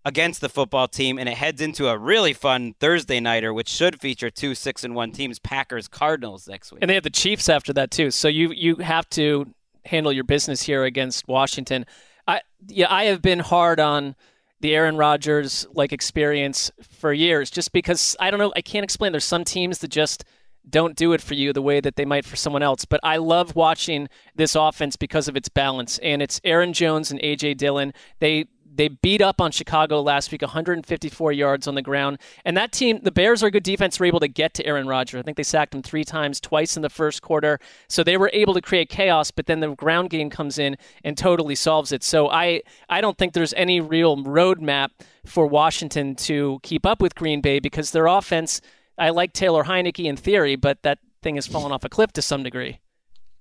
[0.05, 3.99] against the football team, and it heads into a really fun Thursday nighter, which should
[3.99, 6.79] feature two six and one teams, Packers Cardinals next week.
[6.81, 8.11] And they have the Chiefs after that too.
[8.11, 9.47] So you you have to
[9.85, 11.85] handle your business here against Washington.
[12.27, 14.15] I yeah, I have been hard on
[14.61, 19.11] the Aaron Rodgers like experience for years just because I don't know, I can't explain
[19.11, 20.23] there's some teams that just
[20.67, 22.85] don't do it for you the way that they might for someone else.
[22.85, 25.99] But I love watching this offense because of its balance.
[25.99, 27.93] And it's Aaron Jones and AJ Dillon.
[28.19, 28.45] They
[28.76, 32.19] they beat up on Chicago last week, 154 yards on the ground.
[32.43, 34.88] And that team, the Bears are a good defense, were able to get to Aaron
[34.88, 35.19] Rodgers.
[35.19, 37.59] I think they sacked him three times, twice in the first quarter.
[37.88, 41.17] So they were able to create chaos, but then the ground game comes in and
[41.17, 42.03] totally solves it.
[42.03, 44.89] So I, I don't think there's any real roadmap
[45.26, 48.61] for Washington to keep up with Green Bay because their offense,
[48.97, 52.21] I like Taylor Heinicke in theory, but that thing has fallen off a cliff to
[52.21, 52.80] some degree.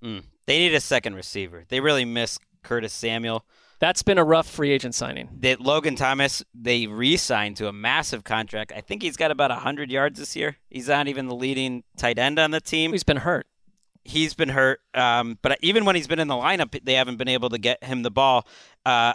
[0.02, 0.22] Mm.
[0.46, 1.64] They need a second receiver.
[1.68, 3.44] They really miss Curtis Samuel.
[3.84, 5.28] That's been a rough free agent signing.
[5.40, 8.72] That Logan Thomas, they re-signed to a massive contract.
[8.74, 10.56] I think he's got about 100 yards this year.
[10.70, 12.92] He's not even the leading tight end on the team.
[12.92, 13.46] He's been hurt.
[14.02, 17.28] He's been hurt, um, but even when he's been in the lineup, they haven't been
[17.28, 18.46] able to get him the ball.
[18.86, 19.12] Uh,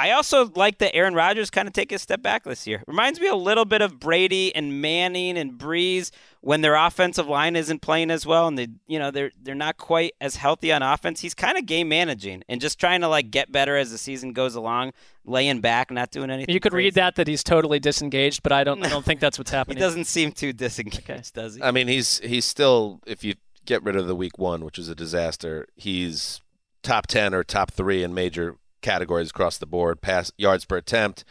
[0.00, 2.82] I also like that Aaron Rodgers kind of take a step back this year.
[2.86, 7.54] Reminds me a little bit of Brady and Manning and Brees when their offensive line
[7.54, 10.82] isn't playing as well and they you know they're they're not quite as healthy on
[10.82, 11.20] offense.
[11.20, 14.32] He's kind of game managing and just trying to like get better as the season
[14.32, 14.92] goes along,
[15.26, 16.54] laying back, not doing anything.
[16.54, 16.86] You could crazy.
[16.86, 19.76] read that that he's totally disengaged, but I don't I don't think that's what's happening.
[19.76, 21.62] He doesn't seem too disengaged, does he?
[21.62, 23.34] I mean, he's he's still if you
[23.66, 26.40] get rid of the week one, which was a disaster, he's
[26.82, 30.00] top ten or top three in major categories across the board.
[30.00, 31.24] Pass yards per attempt,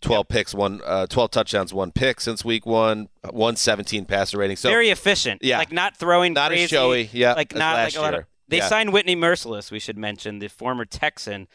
[0.00, 4.56] twelve picks, one uh, twelve touchdowns, one pick since week one, one seventeen passer rating.
[4.56, 5.42] So very efficient.
[5.42, 5.58] Yeah.
[5.58, 8.24] like not throwing Not as showy, yeah, like not like a lot of.
[8.48, 8.68] They Yeah.
[8.68, 9.70] signed Whitney Mercilus.
[9.70, 11.48] We should mention the former Texan,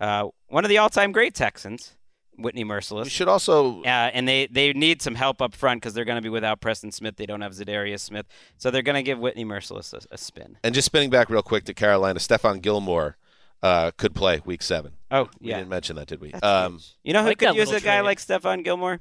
[0.00, 1.94] uh, one of the all-time great Texans,
[2.36, 3.04] Whitney Mercilus.
[3.04, 6.16] You should also uh, and they they need some help up front because they're going
[6.18, 7.16] to be without Preston Smith.
[7.16, 8.26] They don't have Za'Darius Smith,
[8.58, 10.58] so they're going to give Whitney Mercilus a, a spin.
[10.62, 13.16] And just spinning back real quick to Carolina, Stephon Gilmore
[13.64, 14.92] uh, could play week seven.
[15.10, 15.56] Oh, we yeah.
[15.58, 16.32] didn't mention that, did we?
[16.34, 18.02] Um, You know who like could that use a guy trade.
[18.02, 19.00] like Stephon Gilmore?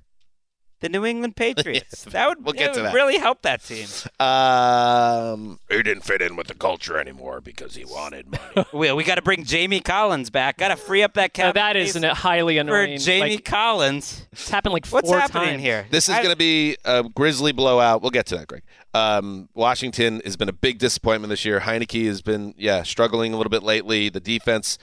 [0.80, 2.03] The New England Patriots.
[2.05, 2.93] that would, We'll get to would that.
[2.93, 3.88] really help that team.
[4.20, 8.68] um, he didn't fit in with the culture anymore because he wanted money.
[8.74, 10.57] we we got to bring Jamie Collins back.
[10.57, 11.55] Got to free up that Now, cap.
[11.55, 12.97] that is space an, highly for.
[13.05, 14.28] Jamie like, Collins.
[14.32, 15.61] it's happened like What's four happening times.
[15.61, 15.88] here?
[15.89, 18.01] This is going to be a Grizzly blowout.
[18.01, 18.64] We'll get to that, Greg.
[18.93, 21.61] Um, Washington has been a big disappointment this year.
[21.61, 24.09] Heinicke has been, yeah, struggling a little bit lately.
[24.09, 24.77] The defense,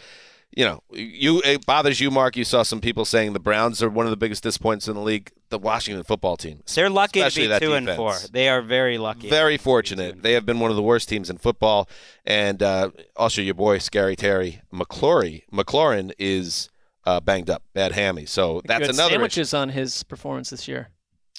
[0.50, 2.36] you know, you it bothers you, Mark.
[2.36, 5.00] You saw some people saying the Browns are one of the biggest disappointments in the
[5.00, 5.30] league.
[5.50, 8.14] The Washington football team, They're lucky to be that two and four.
[8.32, 9.28] They are very lucky.
[9.28, 10.22] Very fortunate.
[10.22, 11.88] They have been one of the worst teams in football.
[12.24, 16.68] And uh, also, your boy, Scary Terry McClory, McLaurin is
[17.04, 18.26] uh, banged up, bad hammy.
[18.26, 19.08] So that's Good another.
[19.08, 19.12] issue.
[19.14, 20.90] sandwiches on his performance this year.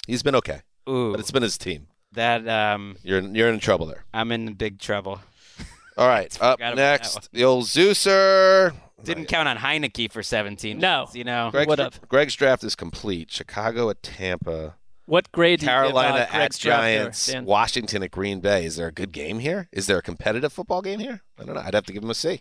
[0.06, 1.86] He's been okay, Ooh, but it's been his team.
[2.12, 4.04] That um, You're you're in trouble there.
[4.12, 5.20] I'm in big trouble.
[5.96, 8.74] All right, up forgot about that next, the old Zeuser.
[9.04, 10.78] Didn't count on Heinicke for 17.
[10.78, 11.08] No.
[11.12, 11.48] you know.
[11.50, 12.08] Greg's, would've.
[12.08, 13.32] Greg's draft is complete.
[13.32, 17.34] Chicago at Tampa, What grade do you Carolina give, uh, at Greg's draft there, Giants,
[17.44, 18.64] Washington at Green Bay.
[18.64, 19.68] Is there a good game here?
[19.72, 21.22] Is there a competitive football game here?
[21.36, 21.62] I don't know.
[21.62, 22.40] I'd have to give him a C.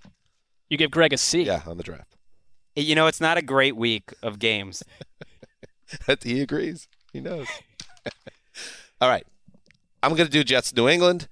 [0.70, 1.42] You give Greg a C.
[1.44, 2.16] Yeah, on the draft.
[2.76, 4.84] You know, it's not a great week of games.
[6.24, 6.88] he agrees.
[7.12, 7.48] He knows.
[9.02, 9.26] All right,
[10.04, 11.28] I'm going to do Jets New England.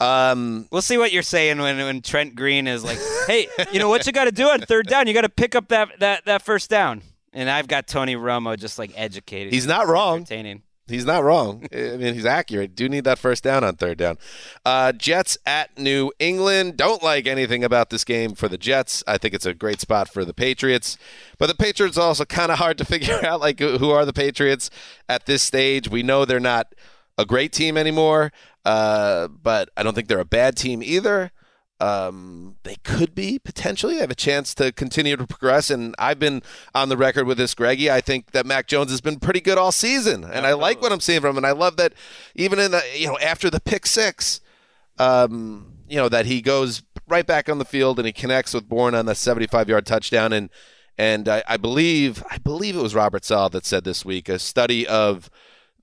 [0.00, 3.88] Um, We'll see what you're saying when, when Trent Green is like, "Hey, you know
[3.88, 5.06] what you got to do on third down?
[5.06, 7.02] You got to pick up that, that that first down."
[7.32, 9.52] And I've got Tony Romo just like educated.
[9.52, 10.18] He's not wrong.
[10.18, 10.62] Entertaining.
[10.86, 11.66] He's not wrong.
[11.72, 12.76] I mean, he's accurate.
[12.76, 14.18] Do need that first down on third down.
[14.66, 16.76] Uh, Jets at New England.
[16.76, 19.02] Don't like anything about this game for the Jets.
[19.06, 20.98] I think it's a great spot for the Patriots.
[21.38, 23.40] But the Patriots are also kind of hard to figure out.
[23.40, 24.68] Like, who are the Patriots
[25.08, 25.88] at this stage?
[25.88, 26.74] We know they're not
[27.16, 28.32] a great team anymore,
[28.64, 31.32] uh, but I don't think they're a bad team either.
[31.80, 33.94] Um, they could be potentially.
[33.94, 35.70] They have a chance to continue to progress.
[35.70, 36.42] And I've been
[36.74, 37.90] on the record with this, Greggy.
[37.90, 40.92] I think that Mac Jones has been pretty good all season, and I like what
[40.92, 41.36] I'm seeing from him.
[41.38, 41.92] And I love that
[42.34, 44.40] even in the you know after the pick six,
[44.98, 48.68] um, you know that he goes right back on the field and he connects with
[48.68, 50.32] Bourne on the 75 yard touchdown.
[50.32, 50.50] And
[50.96, 54.38] and I, I believe I believe it was Robert Saleh that said this week a
[54.38, 55.28] study of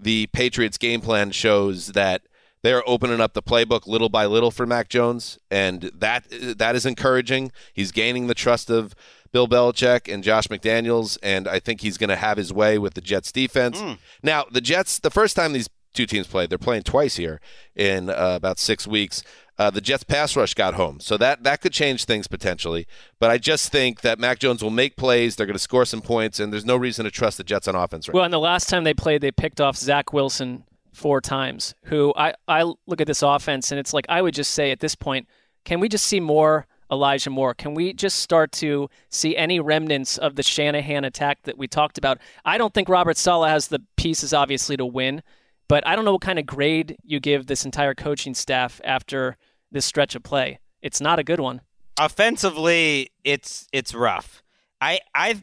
[0.01, 2.23] the Patriots game plan shows that
[2.63, 6.25] they're opening up the playbook little by little for Mac Jones, and that
[6.57, 7.51] that is encouraging.
[7.73, 8.93] He's gaining the trust of
[9.31, 12.93] Bill Belichick and Josh McDaniels, and I think he's going to have his way with
[12.93, 13.81] the Jets defense.
[14.21, 17.39] Now, the Jets, the first time these two teams played, they're playing twice here
[17.75, 19.23] in uh, about six weeks.
[19.61, 22.87] Uh, the Jets pass rush got home, so that that could change things potentially.
[23.19, 25.35] But I just think that Mac Jones will make plays.
[25.35, 27.75] They're going to score some points, and there's no reason to trust the Jets on
[27.75, 31.21] offense right Well, and the last time they played, they picked off Zach Wilson four
[31.21, 31.75] times.
[31.83, 34.79] Who I I look at this offense and it's like I would just say at
[34.79, 35.27] this point,
[35.63, 37.53] can we just see more Elijah Moore?
[37.53, 41.99] Can we just start to see any remnants of the Shanahan attack that we talked
[41.99, 42.17] about?
[42.43, 45.21] I don't think Robert Saleh has the pieces obviously to win,
[45.67, 49.37] but I don't know what kind of grade you give this entire coaching staff after
[49.71, 50.59] this stretch of play.
[50.81, 51.61] It's not a good one.
[51.99, 54.41] Offensively, it's it's rough.
[54.79, 55.41] I I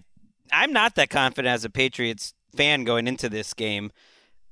[0.52, 3.92] I'm not that confident as a Patriots fan going into this game.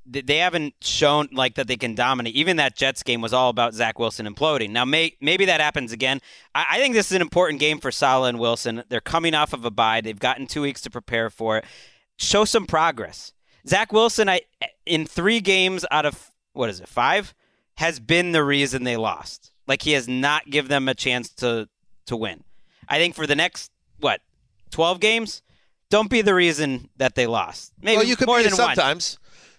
[0.09, 2.37] They haven't shown like that they can dominate.
[2.37, 4.71] Even that Jets game was all about Zach Wilson imploding.
[4.71, 6.21] Now, may, maybe that happens again.
[6.55, 8.85] I, I think this is an important game for Saleh and Wilson.
[8.89, 10.01] They're coming off of a bye.
[10.01, 11.65] They've gotten two weeks to prepare for it.
[12.19, 13.33] Show some progress.
[13.67, 14.43] Zach Wilson, I
[14.85, 17.35] in three games out of what is it five,
[17.79, 19.51] has been the reason they lost.
[19.67, 21.69] Like he has not given them a chance to
[22.07, 22.45] to win.
[22.89, 24.21] I think for the next what
[24.71, 25.43] twelve games,
[25.91, 27.73] don't be the reason that they lost.
[27.81, 29.19] Maybe well, you could more be than sometimes.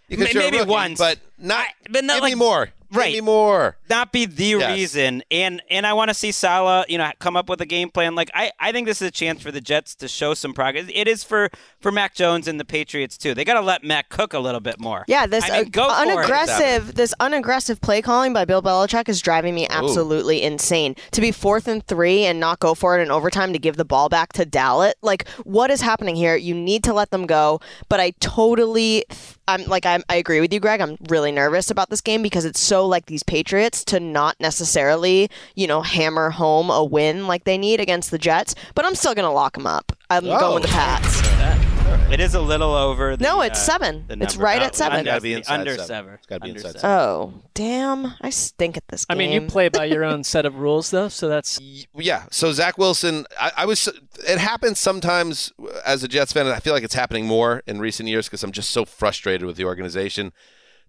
[0.10, 1.66] A maybe rookie, once, but not.
[1.90, 2.70] but not give like me more.
[2.90, 3.12] Right.
[3.12, 3.76] Give me more.
[3.90, 4.72] Not be the Yes.
[4.78, 7.90] reason, and and I want to see Saleh, you know, come up with a game
[7.90, 8.16] plan.
[8.16, 10.86] Like I, I think this is a chance for the Jets to show some progress.
[10.94, 11.50] It is for
[11.82, 13.34] for Mac Jones and the Patriots too.
[13.34, 15.04] They got to let Mac cook a little bit more.
[15.10, 16.08] Yeah, this I mean, uh, go for it.
[16.16, 20.96] unaggressive, this unaggressive play calling by Bill Belichick is driving me absolutely insane.
[21.12, 23.84] To be fourth and three and not go for it in overtime to give the
[23.86, 26.38] ball back to Dallas, like what is happening here?
[26.38, 27.60] You need to let them go.
[27.90, 29.04] But I totally,
[29.50, 30.80] I'm like I'm, I agree with you, Greg.
[30.80, 35.30] I'm really nervous about this game because it's so like these Patriots to not necessarily,
[35.56, 38.56] you know, hammer home a win like they need against the Jets.
[38.76, 39.92] But I'm still gonna lock them up.
[40.10, 40.40] I'm Oh.
[40.40, 41.22] going with the Pats.
[42.12, 43.16] It is a little over.
[43.18, 44.06] The, No, it's uh, seven.
[44.08, 45.02] the It's right Oh, at seven.
[45.02, 45.86] it Gotta be to inside under seven.
[45.88, 46.14] seven.
[46.14, 46.90] It's gotta be Under inside seven.
[46.90, 48.14] Oh, damn.
[48.22, 51.08] I stink at this I mean, you play by your own set of rules, though,
[51.10, 51.60] so that's
[51.96, 52.24] Yeah.
[52.32, 53.88] So Zach Wilson, I, I was.
[54.28, 55.52] It happens sometimes
[55.86, 58.44] as a Jets fan, and I feel like it's happening more in recent years because
[58.44, 60.32] I'm just so frustrated with the organization.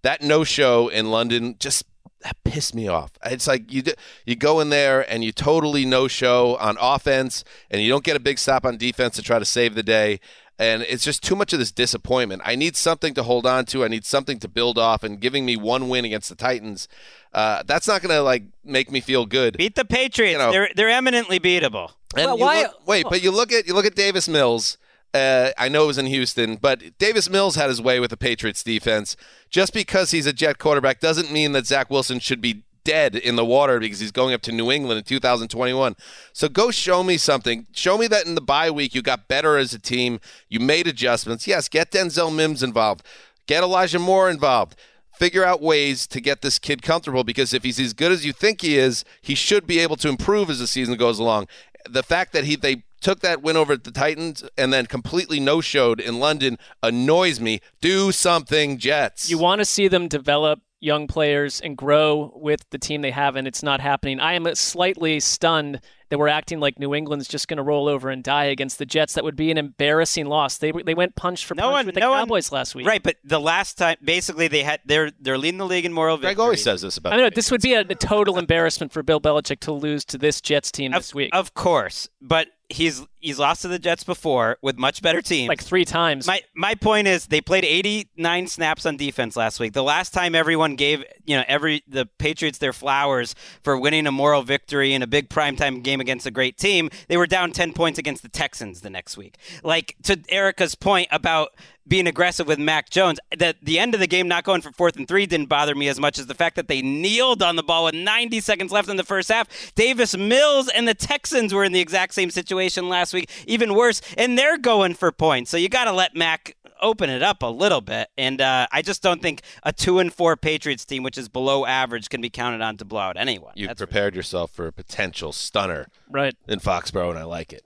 [0.02, 1.84] That no show in London just
[2.22, 3.12] that pissed me off.
[3.24, 3.82] It's like you
[4.26, 8.16] you go in there and you totally no show on offense, and you don't get
[8.16, 10.20] a big stop on defense to try to save the day.
[10.60, 12.42] And it's just too much of this disappointment.
[12.44, 13.84] I need something to hold on to.
[13.84, 15.04] I need something to build off.
[15.04, 16.88] And giving me one win against the Titans,
[17.32, 19.56] uh, that's not going to like make me feel good.
[19.56, 20.36] Beat the Patriots.
[20.38, 20.50] know.
[20.50, 21.92] they're they're eminently beatable.
[22.16, 24.78] And Well, why- look- wait, but you look at you look at Davis Mills.
[25.18, 28.16] Uh, I know it was in Houston, but Davis Mills had his way with the
[28.16, 29.16] Patriots defense.
[29.50, 33.36] Just because he's a Jet quarterback doesn't mean that Zach Wilson should be dead in
[33.36, 35.96] the water because he's going up to New England in 2021.
[36.32, 37.66] So go show me something.
[37.72, 40.20] Show me that in the bye week you got better as a team.
[40.48, 41.46] You made adjustments.
[41.46, 43.04] Yes, get Denzel Mims involved.
[43.46, 44.76] Get Elijah Moore involved.
[45.18, 48.32] Figure out ways to get this kid comfortable because if he's as good as you
[48.32, 51.48] think he is, he should be able to improve as the season goes along.
[51.88, 56.00] The fact that he they took that win over the Titans and then completely no-showed
[56.00, 57.60] in London annoys me.
[57.80, 59.30] Do something, Jets.
[59.30, 63.34] you want to see them develop young players and grow with the team they have,
[63.34, 64.20] and it's not happening.
[64.20, 68.08] I am slightly stunned that we're acting like New England's just going to roll over
[68.10, 69.14] and die against the Jets.
[69.14, 70.56] That would be an embarrassing loss.
[70.58, 72.86] They they went punch for No punch one- with the no one- Cowboys last week.
[72.86, 76.16] Right, but the last time, basically, they had they're they're leading the league in moral
[76.16, 76.34] victory.
[76.36, 79.02] Greg always says this about I know this would be a, a total embarrassment for
[79.02, 81.30] Bill Belichick to lose to this Jets team this week.
[81.34, 85.48] Of course, but he's he's lost to the Jets before with much better teams.
[85.48, 86.26] like three times.
[86.26, 89.72] My my point is they played 89 snaps on defense last week.
[89.72, 94.12] The last time everyone gave you know every the Patriots their flowers for winning a
[94.12, 97.72] moral victory in a big primetime game against a great team, they were down 10
[97.72, 99.36] points against the Texans the next week.
[99.62, 101.50] Like to Erica's point about
[101.88, 104.96] being aggressive with Mac Jones, that the end of the game not going for fourth
[104.96, 107.62] and three didn't bother me as much as the fact that they kneeled on the
[107.62, 109.48] ball with 90 seconds left in the first half.
[109.74, 114.00] Davis Mills and the Texans were in the exact same situation last week, even worse,
[114.16, 115.50] and they're going for points.
[115.50, 118.08] So you got to let Mac open it up a little bit.
[118.16, 121.66] And uh, I just don't think a two and four Patriots team, which is below
[121.66, 123.52] average, can be counted on to blow out anyone.
[123.56, 126.34] You've That's prepared yourself for a potential stunner right.
[126.46, 127.64] in Foxborough, and I like it.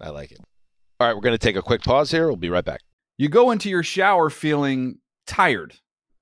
[0.00, 0.40] I like it.
[1.00, 2.26] All right, we're going to take a quick pause here.
[2.26, 2.80] We'll be right back.
[3.18, 5.74] You go into your shower feeling tired,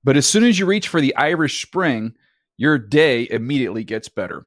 [0.04, 2.14] but as soon as you reach for the Irish Spring,
[2.56, 4.46] your day immediately gets better.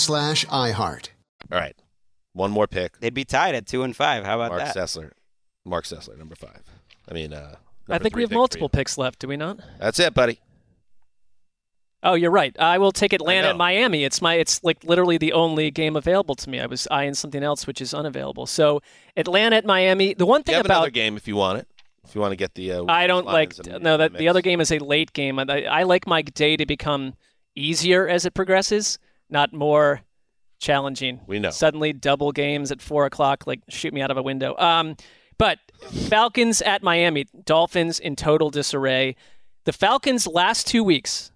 [0.01, 1.09] slash iHeart.
[1.51, 1.75] All right.
[2.33, 2.99] One more pick.
[2.99, 4.23] They'd be tied at two and five.
[4.23, 4.63] How about that?
[4.63, 4.75] Mark that?
[4.75, 5.11] Sessler.
[5.65, 6.63] Marc Sessler, number five.
[7.09, 7.55] I mean, uh,
[7.89, 9.59] I think we have pick multiple picks left, do we not?
[9.79, 10.39] That's it, buddy.
[12.03, 12.57] Oh, you're right.
[12.59, 13.49] I will take Atlanta know.
[13.51, 14.03] at Miami.
[14.03, 16.59] It's my it's like literally the only game available to me.
[16.59, 18.47] I was eyeing something else which is unavailable.
[18.47, 18.81] So
[19.15, 20.15] Atlanta at Miami.
[20.15, 21.67] The one You thing have about another game if you want it.
[22.03, 22.71] If you want to get the.
[22.71, 25.37] Uh, I don't like Lions no that the the other game is a late game.
[25.37, 27.13] I, I like my day to become
[27.55, 28.97] easier as it progresses,
[29.31, 30.01] not more
[30.59, 31.19] challenging.
[31.27, 31.49] We know.
[31.49, 34.55] Suddenly double games at four o'clock, like shoot me out of a window.
[34.57, 34.95] Um,
[35.37, 35.59] but
[36.07, 39.15] Falcons at Miami, Dolphins in total disarray.
[39.65, 41.31] The Falcons last two weeks,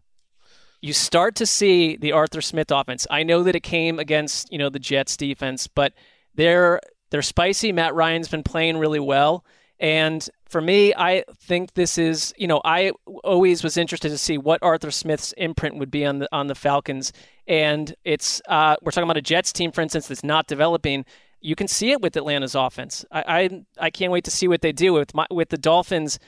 [0.82, 3.08] you start to see the Arthur Smith offense.
[3.10, 5.94] I know that it came against you know the Jets defense, but
[6.36, 6.80] they're
[7.10, 7.72] they're spicy.
[7.72, 9.44] Matt Ryan's been playing really well,
[9.80, 12.92] and for me, I think this is you know I
[13.24, 16.56] always was interested to see what Arthur Smith's imprint would be on the on the
[16.56, 17.12] Falcons,
[17.48, 21.06] and it's uh, we're talking about a Jets team, for instance, that's not developing.
[21.42, 23.06] You can see it with Atlanta's offense.
[23.12, 26.20] I I, I can't wait to see what they do with my, with the Dolphins.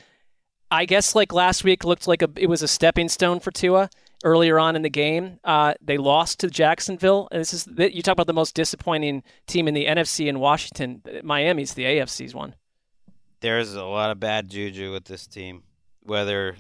[0.69, 3.89] I guess like last week looked like a it was a stepping stone for Tua
[4.23, 5.39] earlier on in the game.
[5.43, 7.27] Uh, they lost to Jacksonville.
[7.31, 11.01] And this is you talk about the most disappointing team in the NFC in Washington.
[11.23, 12.55] Miami's the AFC's one.
[13.39, 15.63] There's a lot of bad juju with this team.
[16.01, 16.55] Whether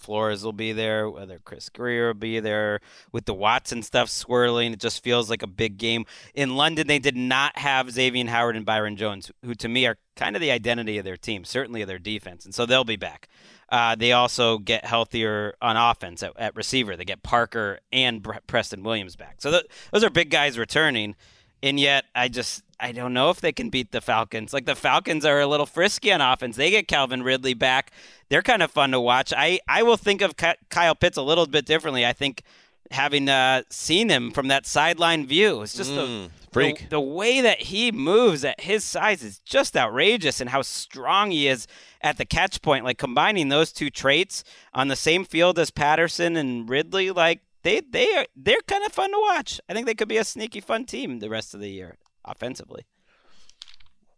[0.00, 2.80] Flores will be there, whether Chris Grier will be there,
[3.12, 6.06] with the Watson stuff swirling, it just feels like a big game.
[6.34, 9.98] In London, they did not have Xavier Howard and Byron Jones, who to me are
[10.16, 12.96] kind of the identity of their team, certainly of their defense, and so they'll be
[12.96, 13.28] back.
[13.68, 16.96] Uh, they also get healthier on offense at, at receiver.
[16.96, 19.36] They get Parker and Preston Williams back.
[19.38, 21.14] So th- those are big guys returning.
[21.62, 24.52] And yet, I just I don't know if they can beat the Falcons.
[24.52, 26.56] Like the Falcons are a little frisky on offense.
[26.56, 27.92] They get Calvin Ridley back.
[28.28, 29.32] They're kind of fun to watch.
[29.36, 32.06] I I will think of Kyle Pitts a little bit differently.
[32.06, 32.42] I think
[32.90, 36.78] having uh, seen him from that sideline view, it's just Mm, the freak.
[36.80, 41.30] The, the way that he moves at his size is just outrageous, and how strong
[41.30, 41.66] he is
[42.00, 42.84] at the catch point.
[42.84, 44.42] Like combining those two traits
[44.74, 48.92] on the same field as Patterson and Ridley, like they they are they're kind of
[48.92, 49.60] fun to watch.
[49.68, 51.96] I think they could be a sneaky fun team the rest of the year
[52.36, 52.84] offensively.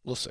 [0.04, 0.30] We'll see.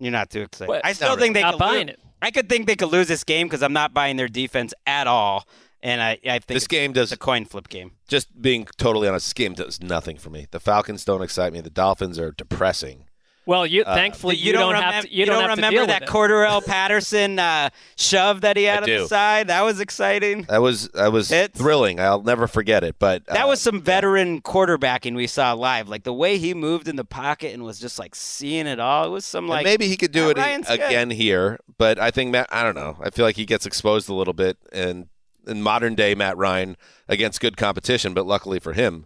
[0.00, 0.68] You're not too excited.
[0.68, 0.84] What?
[0.84, 1.52] I still Not think they really.
[1.52, 1.94] could Not buying lose.
[1.94, 2.00] it.
[2.22, 5.06] I could think they could lose this game because I'm not buying their defense at
[5.06, 5.46] all,
[5.82, 7.92] and I I think This game does a coin flip game.
[8.08, 10.46] Just being totally honest, this game does nothing for me.
[10.50, 11.60] The Falcons don't excite me.
[11.60, 13.04] The Dolphins are depressing.
[13.46, 15.14] Well, you Uh, thankfully you, don't, remem- have to.
[15.14, 16.12] You, don't, have to remember deal that with it.
[16.12, 19.00] Cordarrelle Patterson uh, shove that he had on do.
[19.00, 19.48] the side?
[19.48, 20.42] That was exciting.
[20.44, 22.00] That was that was thrilling.
[22.00, 22.96] I'll never forget it.
[22.98, 25.88] But uh, That was some veteran quarterbacking we saw live.
[25.88, 29.04] Like the way he moved in the pocket and was just like seeing it all.
[29.06, 30.80] It was some And like maybe he could do it Ryan's good.
[30.80, 32.48] again here, but I think Matt.
[32.50, 32.96] I don't know.
[33.02, 35.08] I feel like he gets exposed a little bit, and
[35.46, 36.76] in modern day Matt Ryan
[37.08, 39.04] against good competition, but luckily for him,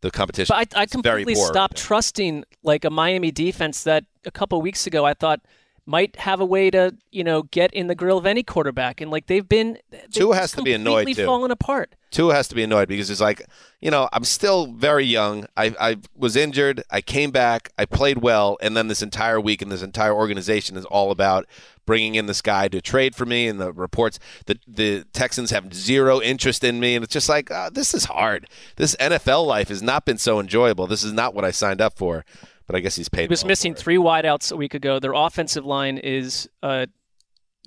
[0.00, 0.54] the competition.
[0.56, 5.04] But I, I completely stopped trusting like a Miami defense that a couple weeks ago
[5.04, 5.40] I thought
[5.86, 9.10] might have a way to you know get in the grill of any quarterback, and
[9.10, 11.24] like they've been they've Tua has to be annoyed, too.
[11.24, 11.94] fallen apart.
[12.10, 13.46] Tua has to be annoyed because it's like,
[13.80, 15.46] you know, I'm still very young.
[15.56, 16.82] I, I was injured.
[16.90, 17.70] I came back.
[17.78, 18.58] I played well.
[18.60, 21.46] And then this entire week and this entire organization is all about
[21.86, 23.46] bringing in this guy to trade for me.
[23.46, 26.96] And the reports that the Texans have zero interest in me.
[26.96, 28.48] And it's just like, uh, this is hard.
[28.74, 30.88] This NFL life has not been so enjoyable.
[30.88, 32.24] This is not what I signed up for.
[32.70, 33.22] But I guess he's paid.
[33.22, 35.00] He was well missing three wideouts a week ago.
[35.00, 36.86] Their offensive line is a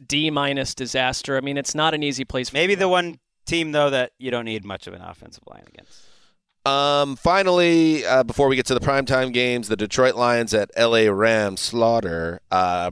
[0.08, 1.36] D minus disaster.
[1.36, 2.48] I mean, it's not an easy place.
[2.48, 5.66] For maybe the one team though that you don't need much of an offensive line
[5.68, 6.06] against.
[6.66, 11.12] Um, finally, uh, before we get to the primetime games, the Detroit Lions at LA
[11.12, 12.40] Rams slaughter.
[12.50, 12.92] Uh,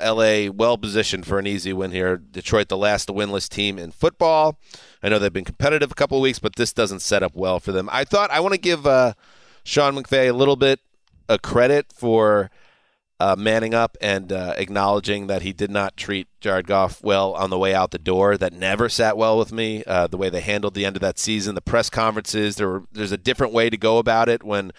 [0.00, 2.18] LA well positioned for an easy win here.
[2.18, 4.60] Detroit, the last winless team in football.
[5.02, 7.58] I know they've been competitive a couple of weeks, but this doesn't set up well
[7.58, 7.88] for them.
[7.90, 9.14] I thought I want to give uh,
[9.64, 10.78] Sean McVay a little bit
[11.28, 12.50] of credit for
[13.18, 17.50] uh, manning up and uh, acknowledging that he did not treat Jared Goff well on
[17.50, 18.36] the way out the door.
[18.36, 19.82] That never sat well with me.
[19.84, 22.56] Uh, the way they handled the end of that season, the press conferences.
[22.56, 24.72] There were, there's a different way to go about it when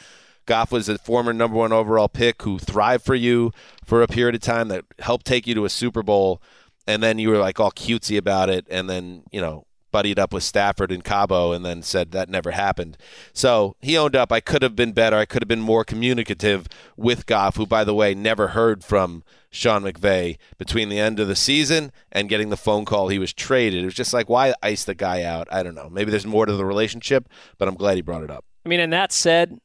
[0.46, 3.52] Goff was a former number one overall pick who thrived for you
[3.86, 6.42] for a period of time that helped take you to a Super Bowl,
[6.88, 9.67] and then you were like all cutesy about it, and then you know
[9.98, 13.00] buddied up with Stafford and Cabo and then said that never happened.
[13.34, 15.18] So he owned up, I could have been better.
[15.18, 19.24] I could have been more communicative with Goff, who, by the way, never heard from
[19.50, 23.34] Sean McVay between the end of the season and getting the phone call he was
[23.34, 23.82] traded.
[23.82, 25.48] It was just like, why ice the guy out?
[25.52, 25.90] I don't know.
[25.90, 27.28] Maybe there's more to the relationship,
[27.58, 28.46] but I'm glad he brought it up.
[28.64, 29.58] I mean, and that said,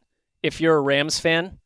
[0.42, 1.58] if you're a Rams fan,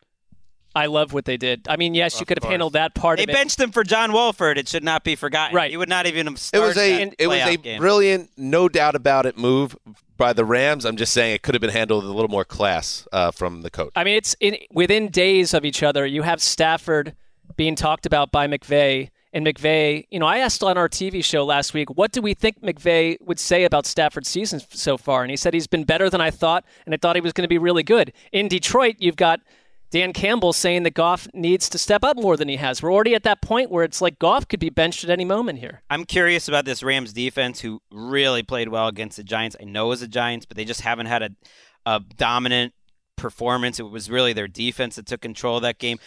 [0.77, 1.67] I love what they did.
[1.69, 3.33] I mean, yes, you could have handled that part They of it.
[3.33, 4.59] benched him for John Wolford.
[4.59, 5.57] It should not be forgotten.
[5.57, 5.71] Right.
[5.71, 7.81] He would not even have It started was a that it was a game.
[7.81, 9.75] brilliant, no doubt about it move
[10.19, 10.85] by the Rams.
[10.85, 13.63] I'm just saying it could have been handled with a little more class uh, from
[13.63, 13.93] the coach.
[13.97, 16.05] I mean, it's in, within days of each other.
[16.05, 17.15] You have Stafford
[17.57, 20.07] being talked about by McVay, and McVay.
[20.11, 23.19] You know, I asked on our TV show last week, what do we think McVay
[23.21, 25.23] would say about Stafford's season so far?
[25.23, 27.45] And he said he's been better than I thought, and I thought he was going
[27.45, 28.13] to be really good.
[28.33, 29.41] In Detroit, you've got
[29.97, 32.83] Dan Campbell saying that Goff needs to step up more than he has.
[32.83, 35.59] We're already at that point where it's like Goff could be benched at any moment
[35.59, 35.81] here.
[35.89, 39.57] I'm curious about this Rams defense, who really played well against the Giants.
[39.59, 41.31] I know it was the Giants, but they just haven't had a,
[41.87, 42.75] a dominant
[43.17, 43.81] performance.
[43.81, 45.99] It was really their defense that took control of that game.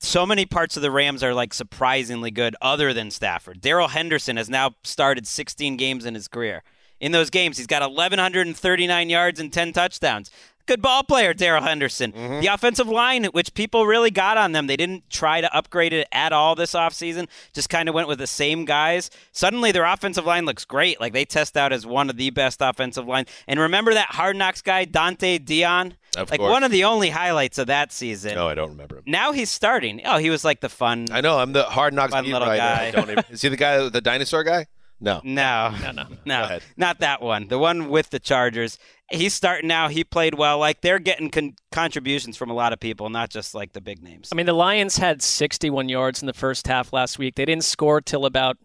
[0.00, 3.60] So many parts of the Rams are like surprisingly good, other than Stafford.
[3.60, 6.64] Darrell Henderson has now started 16 games in his career.
[6.98, 10.32] In those games, he's got 1,139 yards and 10 touchdowns.
[10.66, 12.12] Good ball player, Darrell Henderson.
[12.12, 12.40] Mm-hmm.
[12.40, 16.08] The offensive line, which people really got on them, they didn't try to upgrade it
[16.10, 19.08] at all this offseason, just kind of went with the same guys.
[19.30, 21.00] Suddenly, their offensive line looks great.
[21.00, 23.26] Like they test out as one of the best offensive line.
[23.46, 25.94] And remember that hard knocks guy, Dante Dion?
[26.16, 26.50] Of like course.
[26.50, 28.34] one of the only highlights of that season.
[28.34, 29.04] No, I don't remember him.
[29.06, 30.00] Now he's starting.
[30.04, 31.06] Oh, he was like the fun.
[31.12, 31.38] I know.
[31.38, 32.86] I'm the hard knocks Fun little guy.
[32.86, 34.66] I don't even, is he the guy, the dinosaur guy?
[35.00, 35.20] No.
[35.24, 37.48] No, no, no, no, not that one.
[37.48, 38.78] The one with the Chargers.
[39.10, 39.88] He's starting now.
[39.88, 40.58] He played well.
[40.58, 44.02] Like they're getting con- contributions from a lot of people, not just like the big
[44.02, 44.30] names.
[44.32, 47.34] I mean, the Lions had 61 yards in the first half last week.
[47.34, 48.56] They didn't score till about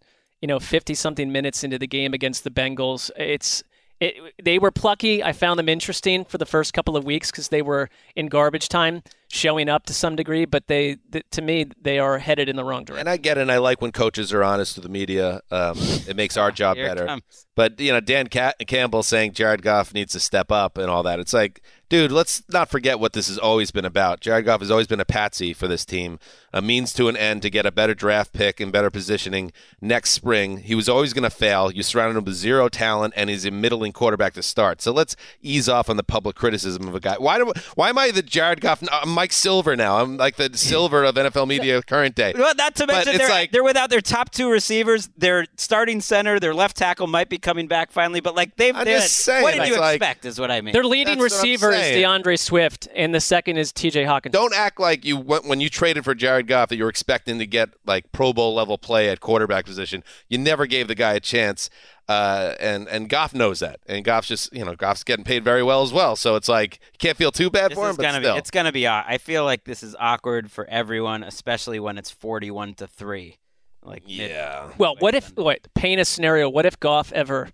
[0.42, 3.12] you know 50 something minutes into the game against the Bengals.
[3.18, 3.64] It's
[4.02, 5.24] it, they were plucky.
[5.24, 8.68] I found them interesting for the first couple of weeks because they were in garbage
[8.68, 10.46] time, showing up to some degree.
[10.46, 13.08] But they, th- to me, they are headed in the wrong direction.
[13.08, 13.42] And I get it.
[13.42, 15.42] And I like when coaches are honest to the media.
[15.52, 15.78] Um,
[16.08, 17.20] it makes our job better.
[17.56, 21.04] But you know, Dan Ca- Campbell saying Jared Goff needs to step up and all
[21.04, 21.20] that.
[21.20, 21.62] It's like,
[21.92, 24.22] dude, let's not forget what this has always been about.
[24.22, 26.20] Jared Goff has always been a patsy for this team,
[26.54, 30.12] a means to an end to get a better draft pick and better positioning next
[30.12, 30.60] spring.
[30.60, 31.70] He was always going to fail.
[31.70, 34.82] You surrounded him with zero talent, and he's a middling quarterback to start.
[34.82, 37.16] So let's ease off on the public criticism of a guy.
[37.20, 37.52] Why do?
[37.76, 38.82] Why am I the Jared Goff?
[38.90, 39.98] I'm Mike Silver now.
[40.02, 42.34] I'm like the Silver of NFL media current day.
[42.38, 45.10] Well, not to mention they're, like- they're without their top two receivers.
[45.18, 48.74] Their starting center, their left tackle might be coming back finally, but like they've.
[48.74, 50.24] I'm they're- just saying, what did you like- expect?
[50.24, 50.72] Is what I mean.
[50.72, 51.34] Their leading That's
[51.82, 52.02] what I'm is.
[52.02, 54.04] D'Andre Swift, and the second is T.J.
[54.04, 54.32] Hockenson.
[54.32, 57.46] Don't act like you went when you traded for Jared Goff that you're expecting to
[57.46, 60.04] get like Pro Bowl level play at quarterback position.
[60.30, 61.70] You never gave the guy a chance,
[62.08, 63.80] uh, and and Goff knows that.
[63.88, 66.16] And Goff's just you know Goff's getting paid very well as well.
[66.16, 67.92] So it's like you can't feel too bad This for him.
[67.92, 68.40] is But gonna still, be.
[68.40, 68.88] It's gonna be.
[68.88, 73.38] I feel like this is awkward for everyone, especially when it's forty-one to three.
[73.84, 74.70] Like yeah.
[74.78, 76.50] Well, what if wait, paint a scenario?
[76.50, 77.50] What if Goff ever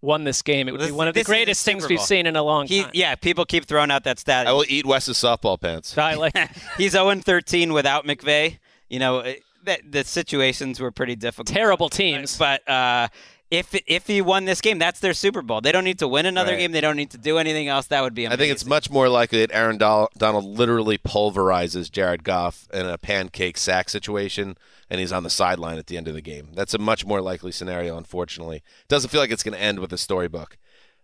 [0.00, 0.68] won this game?
[0.68, 2.42] It would be one of the this is the greatest things we've seen in a
[2.42, 2.90] long He, time.
[2.94, 4.46] yeah, people keep throwing out that stat.
[4.46, 5.96] I will eat Wes's softball pants.
[5.98, 6.34] I like.
[6.76, 8.58] He's 0 13 without McVay.
[8.88, 11.48] You know, it- that the situations were pretty difficult.
[11.48, 12.38] Terrible teams.
[12.38, 13.08] But uh,
[13.50, 15.60] if if he won this game, that's their Super Bowl.
[15.60, 16.58] They don't need to win another Right.
[16.58, 16.72] game.
[16.72, 17.86] They don't need to do anything else.
[17.86, 22.24] That would be I think it's much more likely that Aaron Donald literally pulverizes Jared
[22.24, 24.56] Goff in a pancake sack situation,
[24.90, 26.48] and he's on the sideline at the end of the game.
[26.54, 27.96] That's a much more likely scenario.
[27.96, 30.58] Unfortunately, doesn't feel like it's going to end with a storybook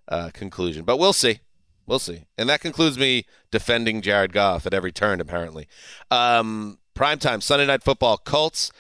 [0.08, 1.40] uh, conclusion, but we'll see.
[1.86, 2.24] We'll see.
[2.38, 5.20] And that concludes me defending Jared Goff at every turn.
[5.20, 5.66] Apparently,
[6.10, 8.16] um, primetime Sunday night football.
[8.18, 8.70] Colts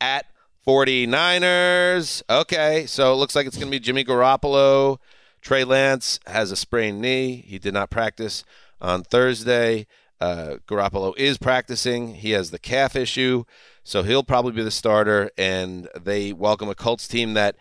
[0.00, 0.26] at
[0.68, 2.22] 49ers.
[2.28, 4.98] Okay, so it looks like it's going to be Jimmy Garoppolo.
[5.40, 7.36] Trey Lance has a sprained knee.
[7.36, 8.44] He did not practice
[8.78, 9.86] on Thursday.
[10.20, 12.16] Uh, Garoppolo is practicing.
[12.16, 13.44] He has the calf issue,
[13.82, 15.30] so he'll probably be the starter.
[15.38, 17.56] And they welcome a Colts team that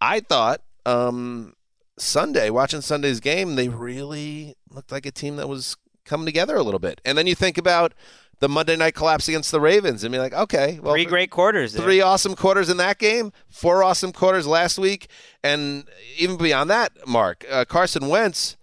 [0.00, 1.54] I thought um,
[1.98, 6.62] Sunday, watching Sunday's game, they really looked like a team that was coming together a
[6.62, 7.00] little bit.
[7.04, 7.92] And then you think about
[8.42, 11.74] the Monday night collapse against the Ravens and be like, okay, well, three great quarters.
[11.74, 11.84] there.
[11.84, 15.06] three awesome quarters in that game, four awesome quarters last week,
[15.44, 15.84] and
[16.18, 18.56] even beyond that, Mark uh, Carson Wentz.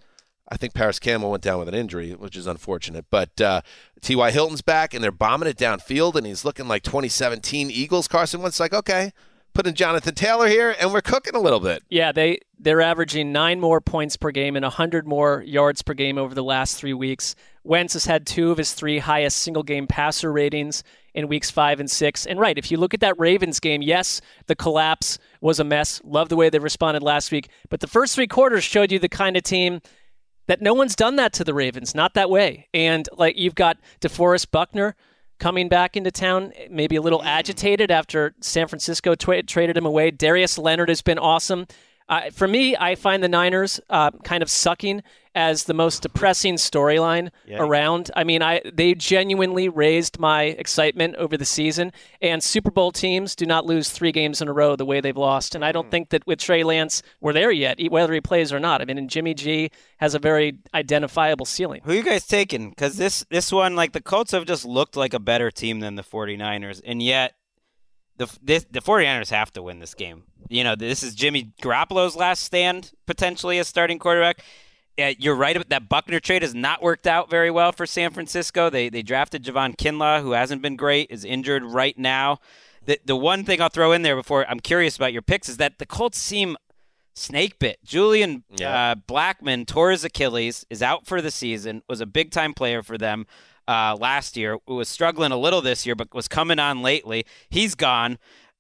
[0.52, 3.06] I think Parris Campbell went down with an injury, which is unfortunate.
[3.12, 3.62] But uh,
[4.02, 4.32] T.Y.
[4.32, 8.08] Hilton's back, and they're bombing it downfield, and he's looking like 2017 Eagles.
[8.08, 9.14] Carson Wentz like, okay,
[9.54, 11.84] put in Jonathan Taylor here, and we're cooking a little bit.
[11.90, 16.18] Yeah, they they're averaging nine more points per game and hundred more yards per game
[16.18, 17.36] over the last three weeks.
[17.64, 21.80] Wentz has had two of his three highest single game passer ratings in weeks five
[21.80, 22.26] and six.
[22.26, 26.02] And right, if you look at that Ravens game, yes, the collapse was a mess.
[26.04, 27.50] Love the way they responded last week.
[27.70, 29.82] But the first three quarters showed you the kind of team
[30.48, 32.68] that no one's done that to the Ravens, not that way.
[32.74, 34.96] And like you've got DeForest Buckner
[35.40, 40.12] coming back into town, maybe a little agitated after San Francisco tra- traded him away.
[40.12, 41.66] Darius Leonard has been awesome.
[42.08, 45.04] Uh, for me, I find the Niners uh, kind of sucking
[45.40, 47.60] as the most depressing storyline Yeah.
[47.60, 48.12] around.
[48.14, 51.94] I mean, I they genuinely raised my excitement over the season.
[52.22, 55.16] And Super Bowl teams do not lose three games in a row the way they've
[55.16, 55.56] lost.
[55.56, 55.92] And I don't hmm.
[55.92, 58.82] think that with Trey Lance we're there yet, whether he plays or not.
[58.82, 61.82] I mean, and Jimmy G has a very identifiable ceiling.
[61.86, 62.72] Who you guys taking?
[62.72, 65.96] Because this this one, like the Colts have just looked like a better team than
[65.96, 67.36] the 49ers, and yet
[68.18, 70.24] the this, the 49ers have to win this game.
[70.50, 74.44] You know, this is Jimmy Garoppolo's last stand potentially as starting quarterback.
[75.00, 75.56] Yeah, you're right.
[75.56, 78.70] about That Buckner trade has not worked out very well for San Francisco.
[78.70, 82.40] They they drafted Javon Kinlaw, who hasn't been great, is injured right now.
[82.84, 85.56] The the one thing I'll throw in there before I'm curious about your picks is
[85.56, 86.58] that the Colts seem
[87.16, 87.80] snake bit.
[87.86, 92.54] Julian uh, Blackmon tore his Achilles, is out for the season, was a big time
[92.54, 93.26] player for them
[93.70, 97.26] uh, last year, was struggling a little this year, but was coming on lately.
[97.50, 98.18] He's gone.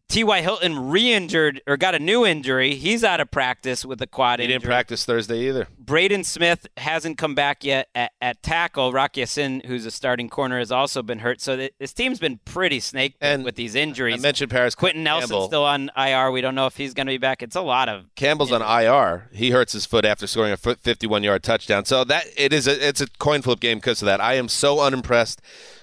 [0.10, 0.41] T.Y.
[0.41, 2.73] Hilton re injured or got a new injury.
[2.73, 4.53] He's out of practice with a quad He injury.
[4.53, 5.68] He didn't practice Thursday either.
[5.77, 8.91] Braden Smith hasn't come back yet at, at tackle.
[8.91, 11.41] Rock Ya-Sin, who's a starting corner, has also been hurt.
[11.41, 14.15] So th- this team's been pretty snake with these injuries.
[14.15, 16.31] I mentioned Parris Quentin Nelson's still on IR.
[16.31, 17.44] We don't know if he's going to be back.
[17.44, 19.30] It's a lot of Campbell's on IR.
[19.31, 21.86] He hurts his foot after scoring a 51-yard touchdown.
[21.86, 24.19] So that it is a it's a coin flip game because of that.
[24.19, 25.40] I am so unimpressed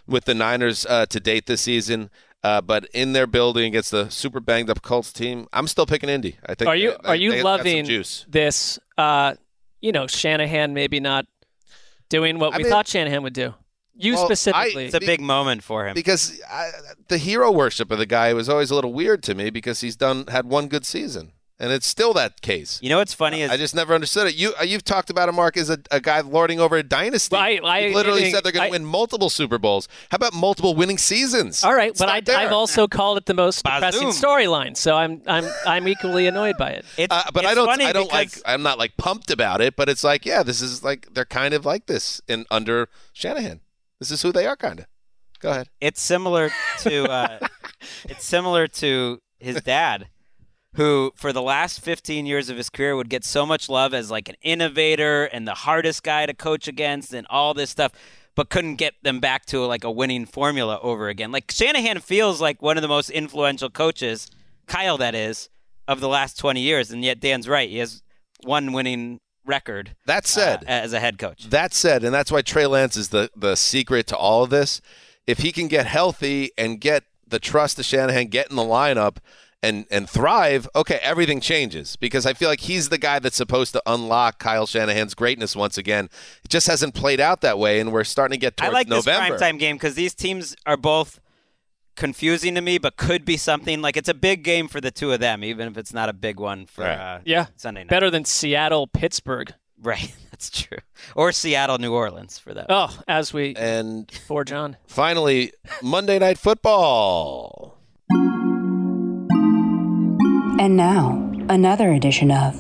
[0.07, 2.11] with the Niners uh, to date this season.
[2.47, 6.09] Uh, but in their building against the super banged up Colts team, I'm still picking
[6.09, 6.37] Indy.
[6.47, 6.69] I think.
[6.69, 8.25] Are you they- are you they loving juice?
[8.29, 8.79] this?
[8.97, 9.35] Uh,
[9.81, 11.27] you know, Shanahan maybe not
[12.09, 13.55] doing what I we mean- thought Shanahan would do.
[13.99, 14.85] You Well, I- specifically.
[14.87, 15.95] It's a big moment for him.
[15.95, 16.71] because I,
[17.09, 19.97] the hero worship of the guy was always a little weird to me because he's
[19.97, 22.79] done had one good season, and it's still that case.
[22.83, 24.35] You know what's funny is I just never understood it.
[24.37, 27.35] You uh, you've talked about him, Marc, as a, a guy lording over a dynasty.
[27.37, 29.89] I- I- literally I said they're going to win multiple Super Bowls.
[30.11, 31.65] How about multiple winning seasons?
[31.65, 35.23] All right, It's but I, I've also called it the most depressing storyline, so I'm
[35.27, 36.85] I'm I'm equally annoyed by it.
[36.99, 37.67] It's, uh, but I don't.
[37.67, 38.31] funny I don't like.
[38.47, 39.77] I'm not like pumped about it.
[39.77, 43.61] But it's like, yeah, this is like they're kind of like this in under Shanahan.
[43.99, 44.87] This is who they are, kind of.
[45.41, 45.69] Go ahead.
[45.81, 46.51] it's similar
[46.81, 47.39] to uh,
[48.09, 50.09] it's similar to his dad
[50.77, 54.11] who for the last 15 years of his career would get so much love as
[54.11, 57.93] like an innovator and the hardest guy to coach against and all this stuff
[58.35, 62.41] but couldn't get them back to like a winning formula over again like shanahan feels
[62.41, 64.31] like one of the most influential coaches
[64.67, 65.49] kyle that is
[65.89, 68.03] of the last 20 years and yet dan's right he has
[68.45, 72.43] one winning record That said, uh, as a head coach That said, and that's why
[72.43, 74.81] Trey Lance is the the secret to all of this.
[75.27, 79.19] If he can get healthy and get the trust of Shanahan, get in the lineup
[79.63, 83.73] and and thrive, okay, everything changes because I feel like he's the guy that's supposed
[83.73, 86.09] to unlock Kyle Shanahan's greatness once again.
[86.45, 89.33] It just hasn't played out that way, and we're starting to get I like November.
[89.33, 91.21] this primetime game because these teams are both
[91.97, 95.13] confusing to me, but could be something like it's a big game for the two
[95.13, 97.89] of them, even if it's not a big one for uh, Yeah, Sunday night.
[97.89, 99.55] better than Seattle Pittsburgh.
[99.83, 100.79] Right, that's true.
[101.15, 102.67] Or Seattle New Orleans for that.
[102.69, 104.77] Oh, as we and for John.
[104.87, 105.53] Finally,
[105.83, 107.79] Monday Night Football.
[110.59, 112.55] And now, another edition of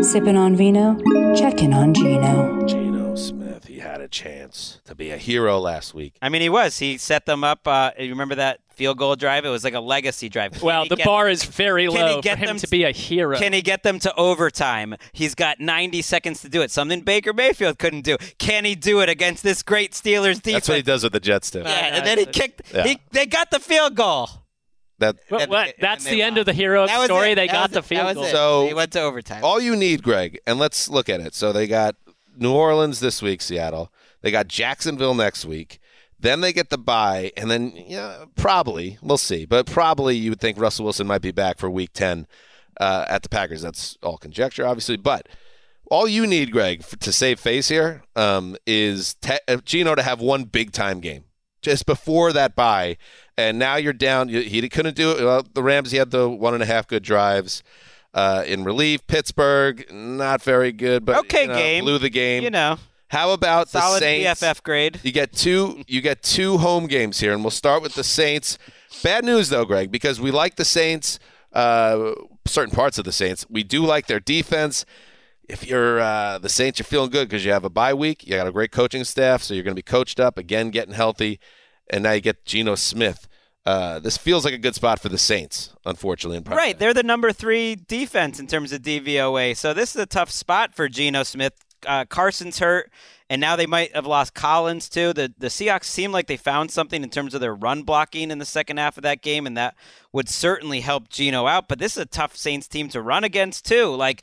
[0.00, 0.94] Sippin' on Vino,
[1.34, 2.64] Checkin' on Geno.
[2.66, 6.14] Geno Smith, he had a chance to be a hero last week.
[6.22, 6.78] I mean, he was.
[6.78, 7.68] He set them up.
[7.68, 9.44] Uh, you remember that field goal drive?
[9.44, 10.52] It was like a legacy drive.
[10.52, 12.84] Can Well, the get- bar is very can he low for him them to be
[12.84, 13.36] a hero.
[13.38, 14.96] Can he get them to overtime?
[15.12, 16.70] He's got 90 seconds to do it.
[16.70, 18.16] Something Baker Mayfield couldn't do.
[18.38, 20.52] Can he do it against this great Steelers defense?
[20.54, 21.60] That's what he does with the Jets too.
[21.60, 22.62] Yeah, and then he kicked.
[22.72, 22.84] Yeah.
[22.84, 24.30] He, they got the field goal.
[25.02, 25.66] That What, what?
[25.66, 27.32] and That's they the end of the hero That story.
[27.32, 27.34] it.
[27.36, 28.24] They That got was the field goal.
[28.24, 29.44] So They went to overtime.
[29.44, 31.34] All you need, Gregg, and let's look at it.
[31.34, 31.94] So they got
[32.36, 33.92] New Orleans this week, Seattle.
[34.22, 35.78] They got Jacksonville next week.
[36.18, 40.40] Then they get the bye, and then yeah, probably we'll see, but probably you would
[40.40, 42.28] think Russell Wilson might be back for Week Ten
[42.80, 43.60] uh, at the Packers.
[43.62, 45.28] That's all conjecture, obviously, but
[45.90, 50.02] all you need, Gregg, f- to save face here um, is te- uh, Geno to
[50.04, 51.24] have one big time game
[51.62, 52.96] just before that bye,
[53.38, 54.28] and now you're down.
[54.28, 55.24] He couldn't do it.
[55.24, 57.62] Well, the Rams, he had the one and a half good drives
[58.14, 59.06] uh, in relief.
[59.06, 61.84] Pittsburgh, not very good, but Okay you know, game.
[61.84, 62.42] blew the game.
[62.42, 62.78] You know,
[63.08, 64.40] How about solid the Saints?
[64.40, 65.00] Solid PFF grade.
[65.02, 65.82] You get two.
[65.86, 68.58] You get two home games here, and we'll start with the Saints.
[69.02, 71.18] Bad news though, Gregg, because we like the Saints.
[71.52, 72.14] Uh,
[72.46, 74.86] certain parts of the Saints, we do like their defense.
[75.48, 78.26] If you're uh, the Saints, you're feeling good because you have a bye week.
[78.26, 80.94] You got a great coaching staff, so you're going to be coached up again, getting
[80.94, 81.40] healthy,
[81.90, 83.28] and now you get Geno Smith.
[83.64, 86.36] Uh, this feels like a good spot for the Saints, unfortunately.
[86.36, 89.56] In Right, they're the number three defense in terms of DVOA.
[89.56, 91.54] So this is a tough spot for Geno Smith.
[91.86, 92.90] Uh, Carson's hurt,
[93.28, 95.12] and now they might have lost Collins too.
[95.12, 98.38] The the Seahawks seem like they found something in terms of their run blocking in
[98.38, 99.74] the second half of that game, and that
[100.12, 101.66] would certainly help Geno out.
[101.68, 103.86] But this is a tough Saints team to run against too.
[103.86, 104.22] Like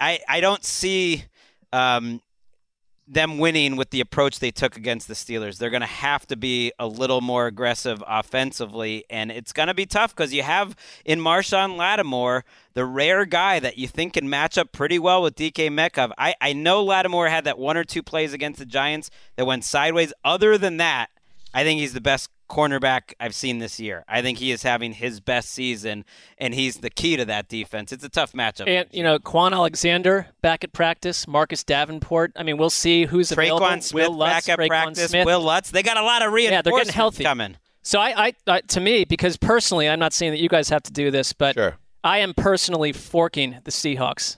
[0.00, 1.24] I I don't see.
[1.72, 2.20] Um,
[3.10, 5.58] them winning with the approach they took against the Steelers.
[5.58, 9.74] They're going to have to be a little more aggressive offensively, and it's going to
[9.74, 12.44] be tough because you have in Marshon Lattimore
[12.74, 16.12] the rare guy that you think can match up pretty well with DK Metcalf.
[16.16, 19.64] I, I know Lattimore had that one or two plays against the Giants that went
[19.64, 20.12] sideways.
[20.24, 21.08] Other than that,
[21.52, 24.04] I think he's the best cornerback I've seen this year.
[24.08, 26.04] I think he is having his best season,
[26.36, 27.92] and he's the key to that defense.
[27.92, 28.66] It's a tough matchup.
[28.68, 32.32] And you know, Kwon Alexander back at practice, Marcus Davenport.
[32.36, 33.66] I mean, we'll see who's available.
[33.66, 35.10] Tre'Quan Smith Wil Lutz, back at Tre'Quan practice.
[35.10, 35.24] Smith.
[35.26, 35.70] Wil Lutz.
[35.70, 37.24] They got a lot of Yeah, reinforcements they're getting healthy.
[37.24, 37.56] coming.
[37.82, 40.82] So I, I, I, to me, because personally, I'm not saying that you guys have
[40.82, 41.56] to do this, but
[42.04, 44.36] I am personally forking the Seahawks.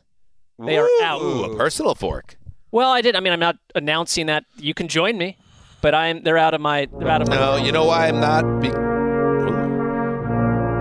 [0.59, 1.21] They are out.
[1.23, 2.37] Ooh, a personal fork.
[2.71, 3.17] Well, I did.
[3.17, 5.37] I mean, I'm not announcing that you can join me,
[5.83, 6.23] but I'm.
[6.23, 6.89] They're out of my.
[6.99, 7.37] They're out of my.
[7.37, 8.43] No, you know why I'm not?
[8.63, 8.73] Be-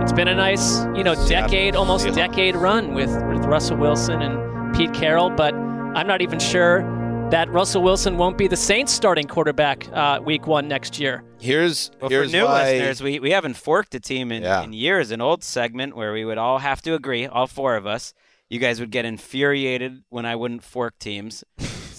[0.04, 2.16] It's been a nice, you know, decade, almost Seahawks.
[2.16, 6.82] decade run with, with Russell Wilson and Pete Carroll, but I'm not even sure
[7.30, 11.24] that Russell Wilson won't be the Saints starting quarterback uh, week one next year.
[11.40, 12.64] Here's Well, here's for new why.
[12.74, 15.12] listeners, we, we haven't forked a team in, in years.
[15.12, 18.14] An old segment where we would all have to agree, all four of us.
[18.50, 21.44] You guys would get infuriated when I wouldn't fork teams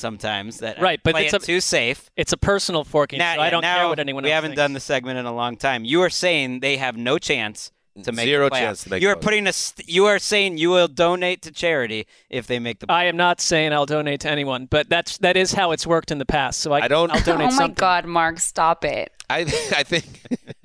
[0.02, 0.58] sometimes.
[0.58, 2.10] That Right, but play it's it a- too safe.
[2.16, 4.50] It's a personal forking, Now- so I don't now care what anyone We else haven't
[4.50, 4.58] thinks.
[4.58, 5.84] done the segment in a long time.
[5.86, 7.70] You are saying they have no chance
[8.04, 9.52] to make Zero the chance to make You are putting a.
[9.52, 12.90] St- you are saying you will donate to charity if they make the.
[12.90, 16.10] I am not saying I'll donate to anyone, but that's that is how it's worked
[16.10, 16.60] in the past.
[16.60, 17.74] So I, I don't- I'll donate oh my something.
[17.74, 19.12] God, Marc, stop it.
[19.30, 19.40] I
[19.76, 20.04] I think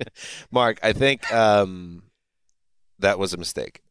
[0.50, 2.02] Marc, I think um,
[2.98, 3.82] that was a mistake.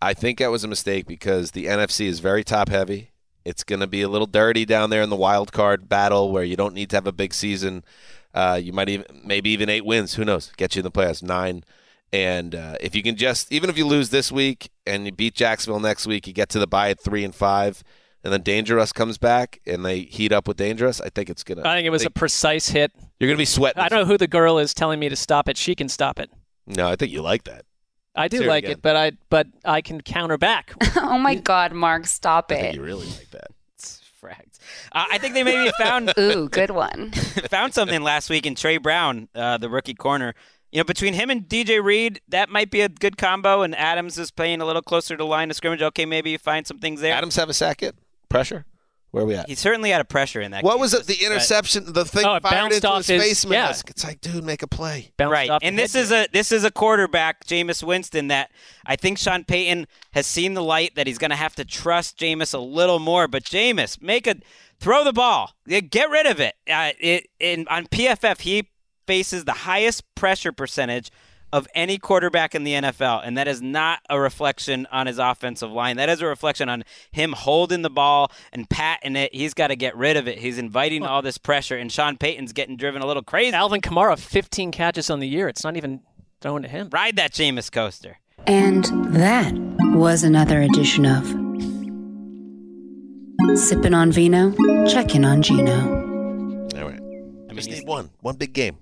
[0.00, 3.10] I think that was a mistake because the NFC is very top heavy.
[3.44, 6.44] It's going to be a little dirty down there in the wild card battle where
[6.44, 7.84] you don't need to have a big season.
[8.34, 10.14] Uh, you might even maybe even eight wins.
[10.14, 10.52] Who knows?
[10.56, 11.64] Get you in the playoffs nine.
[12.12, 15.34] And uh, if you can just even if you lose this week and you beat
[15.34, 17.82] Jacksonville next week, you get to the bye at three and five,
[18.24, 21.00] and then Dangerous comes back and they heat up with Dangerous.
[21.00, 21.62] I think it's gonna.
[21.66, 22.92] I think it was a precise hit.
[23.20, 23.82] You're gonna be sweating.
[23.82, 25.56] I don't know who the girl is telling me to stop it.
[25.56, 26.30] She can stop it.
[26.66, 27.64] No, I think you like that.
[28.18, 28.72] I do Say like again.
[28.72, 30.74] it, but I but I can counter back.
[30.96, 32.74] oh my God, Marc, stop I think it.
[32.76, 33.48] you really like that.
[34.20, 34.58] Frags.
[34.90, 37.12] Uh, I think they maybe found Ooh, good one.
[37.50, 40.34] found something last week in Tre Brown, uh, the rookie corner.
[40.72, 43.62] You know, between him and DJ Reed, that might be a good combo.
[43.62, 45.82] And Adams is playing a little closer to the line of scrimmage.
[45.82, 47.14] Okay, maybe you find some things there.
[47.14, 47.94] Adams have a sack it?
[48.28, 48.66] Pressure?
[49.10, 49.48] Where are we at?
[49.48, 50.62] He certainly had a pressure in that.
[50.62, 51.06] What game, was it?
[51.06, 53.50] The but- interception, the thing Oh, it fired bounced into off his his- face yeah.
[53.50, 53.88] mask.
[53.90, 55.12] It's like, dude, make a play.
[55.16, 55.48] Bounced right.
[55.50, 56.00] off And this head.
[56.02, 58.50] is a this is a quarterback, Jameis Winston, that
[58.84, 62.18] I think Sean Payton has seen the light that he's going to have to trust
[62.18, 63.26] Jameis a little more.
[63.28, 64.36] But Jameis, make a
[64.78, 66.54] throw the ball, get rid of it.
[66.70, 68.68] Uh, it in on PFF, he
[69.06, 71.10] faces the highest pressure percentage
[71.52, 75.70] of any quarterback in the NFL, and that is not a reflection on his offensive
[75.70, 75.96] line.
[75.96, 79.34] That is a reflection on him holding the ball and patting it.
[79.34, 80.38] He's got to get rid of it.
[80.38, 83.54] He's inviting all this pressure, and Sean Payton's getting driven a little crazy.
[83.54, 85.48] Alvin Kamara, 15 catches on the year.
[85.48, 86.00] It's not even
[86.40, 86.88] thrown to him.
[86.92, 88.18] Ride that Jameis coaster.
[88.46, 88.84] And
[89.14, 89.52] that
[89.94, 91.24] was another edition of
[93.56, 94.50] Sippin' on Vino,
[94.86, 95.96] Checkin' on Geno.
[96.78, 97.00] All right.
[97.50, 98.10] I just need one.
[98.20, 98.78] One big game.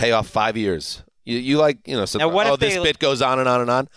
[0.00, 1.02] Pay off five years.
[1.24, 3.38] You, you like, you know, so, Now, what oh, if this they- bit goes on
[3.38, 3.88] and on and on.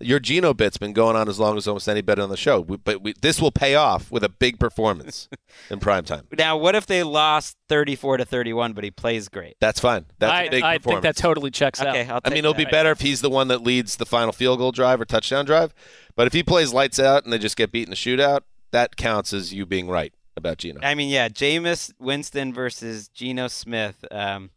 [0.00, 2.60] Your Geno bit's been going on as long as almost any bit on the show.
[2.60, 5.28] We, but we, this will pay off with a big performance
[5.70, 6.26] in prime time.
[6.36, 9.54] Now, what if they lost 34 to 31, but he plays great?
[9.60, 10.06] That's fine.
[10.18, 12.10] That's I, a big I think that totally checks Okay, out.
[12.14, 12.64] I'll I mean, it'll that.
[12.66, 15.44] be better if he's the one that leads the final field goal drive or touchdown
[15.44, 15.72] drive.
[16.16, 18.40] But if he plays lights out and they just get beat in a shootout,
[18.72, 20.80] that counts as you being right about Geno.
[20.82, 24.04] I mean, yeah, Jameis Winston versus Geno Smith.
[24.10, 24.50] Um,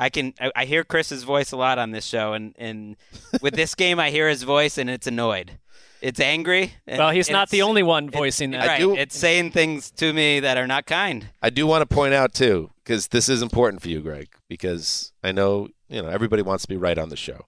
[0.00, 2.96] I can I, I hear Chris's voice a lot on this show, and, and
[3.42, 5.58] with this game, I hear his voice, and it's annoyed.
[6.00, 6.72] It's angry.
[6.86, 8.66] and- Well, he's not the only one voicing that.
[8.66, 11.28] Right, do- it's saying things to me that are not kind.
[11.42, 15.12] I do want to point out too, because this is important for you, Gregg, because
[15.22, 17.44] I know you know everybody wants to be right on the show,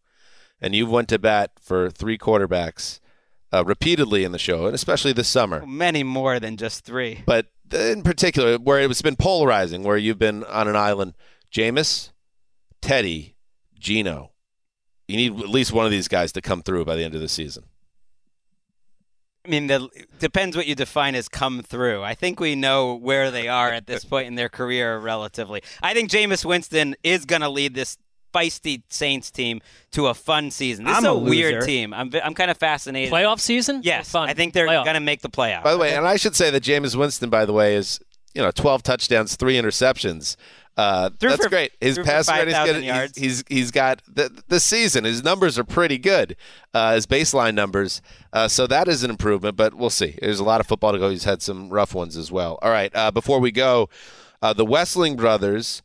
[0.60, 3.00] and you've went to bat for three quarterbacks
[3.54, 5.64] uh, repeatedly in the show, and especially this summer.
[5.66, 7.22] Many more than just three.
[7.24, 11.14] But in particular, where it's been polarizing, where you've been on an island,
[11.50, 12.10] Jameis,
[12.82, 13.36] Teddy,
[13.78, 14.32] Geno.
[15.08, 17.20] You need at least one of these guys to come through by the end of
[17.20, 17.64] the season.
[19.44, 19.88] I mean, the,
[20.20, 22.02] depends what you define as come through.
[22.02, 25.62] I think we know where they are at this point in their career relatively.
[25.82, 27.96] I think Jameis Winston is going to lead this
[28.32, 29.60] feisty Saints team
[29.92, 30.84] to a fun season.
[30.84, 31.92] This I'm is a, a weird team.
[31.92, 33.12] I'm I'm kind of fascinated.
[33.12, 33.80] Playoff season?
[33.82, 34.28] Yes, Fun.
[34.28, 35.64] I think they're going to make the playoffs.
[35.64, 38.00] By the way, and I should say that Jameis Winston, by the way, is
[38.34, 40.36] you know 12 touchdowns, three interceptions.
[40.76, 41.72] Uh, that's for- great.
[41.80, 42.84] His pass rating's 5,000 good.
[42.84, 43.18] yards.
[43.18, 45.04] He's, he's he's got the this season.
[45.04, 46.34] His numbers are pretty good.
[46.72, 48.00] Uh, his baseline numbers.
[48.32, 50.16] Uh, so that is an improvement, but we'll see.
[50.20, 51.10] There's a lot of football to go.
[51.10, 52.58] He's had some rough ones as well.
[52.62, 52.90] All right.
[52.94, 53.90] Uh, before we go,
[54.40, 55.82] uh, the Wesseling brothers.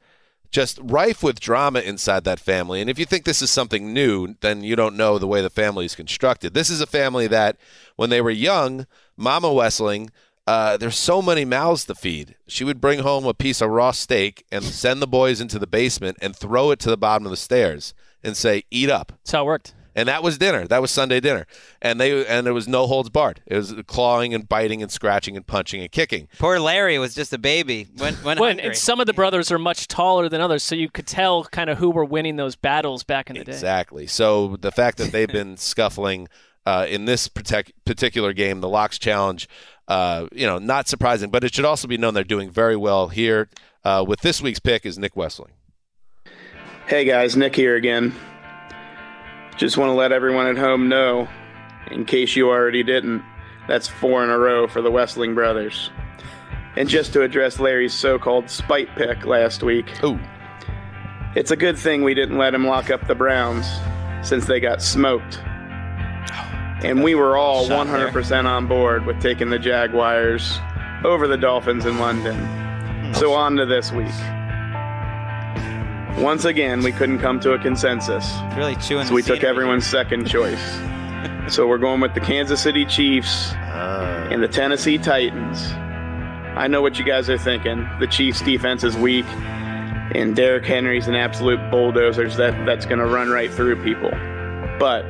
[0.49, 2.79] Just rife with drama inside that family.
[2.79, 5.49] And if you think this is something new, then you don't know the way the
[5.49, 6.53] family is constructed.
[6.53, 7.57] This is a family that,
[7.97, 8.87] when they were young,
[9.17, 10.09] Mama Wesseling
[10.47, 12.35] uh, there's so many mouths to feed.
[12.47, 15.67] She would bring home a piece of raw steak and send the boys into the
[15.67, 17.93] basement and throw it to the bottom of the stairs
[18.23, 19.73] and say, "Eat up." That's how it worked.
[19.93, 20.67] And that was dinner.
[20.67, 21.47] That was Sunday dinner.
[21.81, 23.41] And they and there was no holds barred.
[23.47, 26.27] It was clawing and biting and scratching and punching and kicking.
[26.37, 27.87] Poor Larry was just a baby.
[27.97, 30.87] When, when When, and some of the brothers are much taller than others, so you
[30.87, 33.51] could tell kind of who were winning those battles back in the day.
[33.51, 34.05] Exactly.
[34.05, 36.27] So the fact that they've been scuffling
[36.67, 39.49] uh, in this partic- particular game, the Locks Challenge,
[39.87, 41.29] uh, you know, not surprising.
[41.29, 43.49] But it should also be known they're doing very well here.
[43.83, 45.51] Uh, with this week's pick is Nick Wesseling.
[46.87, 48.15] Hey guys, Nick here again.
[49.57, 51.27] Just want to let everyone at home know,
[51.89, 53.23] in case you already didn't,
[53.67, 55.89] that's four in a row for the Wesseling brothers.
[56.75, 60.03] And just to address Larry's so called spite pick last week.
[60.03, 60.19] Ooh.
[61.35, 63.67] It's a good thing we didn't let him lock up the Browns
[64.21, 65.39] since they got smoked.
[66.83, 70.59] And we were all 100% on board with taking the Jaguars
[71.03, 73.13] over the Dolphins in London.
[73.15, 74.07] So on to this week.
[76.23, 78.31] Once again, we couldn't come to a consensus.
[78.55, 79.05] Really chewing.
[79.07, 80.61] So we took everyone's second choice.
[81.47, 85.71] so we're going with the Kansas City Chiefs and the Tennessee Titans.
[86.57, 87.87] I know what you guys are thinking.
[87.99, 89.25] The Chiefs defense is weak
[90.15, 94.11] and Derrick Henry's an absolute bulldozer that that's going to run right through people.
[94.79, 95.03] But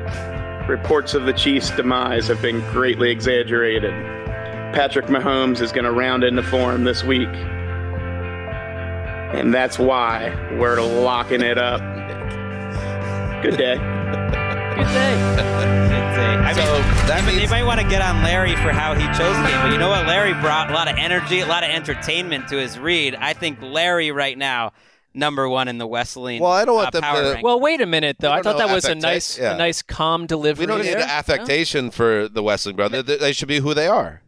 [0.68, 3.92] reports of the Chiefs' demise have been greatly exaggerated.
[4.74, 7.30] Patrick Mahomes is going to round into form this week.
[9.34, 11.80] And that's why we're locking it up.
[13.42, 13.76] Good day.
[13.76, 15.38] Good day.
[16.48, 19.48] I mean, that they might want to get on Larry for how he chose the
[19.48, 20.08] game, but you know what?
[20.08, 23.16] Larry brought a lot of energy, a lot of entertainment to his read.
[23.16, 24.74] I think Larry right now,
[25.18, 26.42] number one in the Wesleyan.
[26.42, 27.44] Well, I don't want uh, them to- rank.
[27.44, 28.32] Well, wait a minute though.
[28.32, 29.56] I don't thought know that was a nice, yeah.
[29.56, 30.64] a nice calm delivery.
[30.64, 31.00] We don't need there.
[31.00, 33.06] the affectation for the Wesseling brothers.
[33.06, 34.22] They they should be who they are.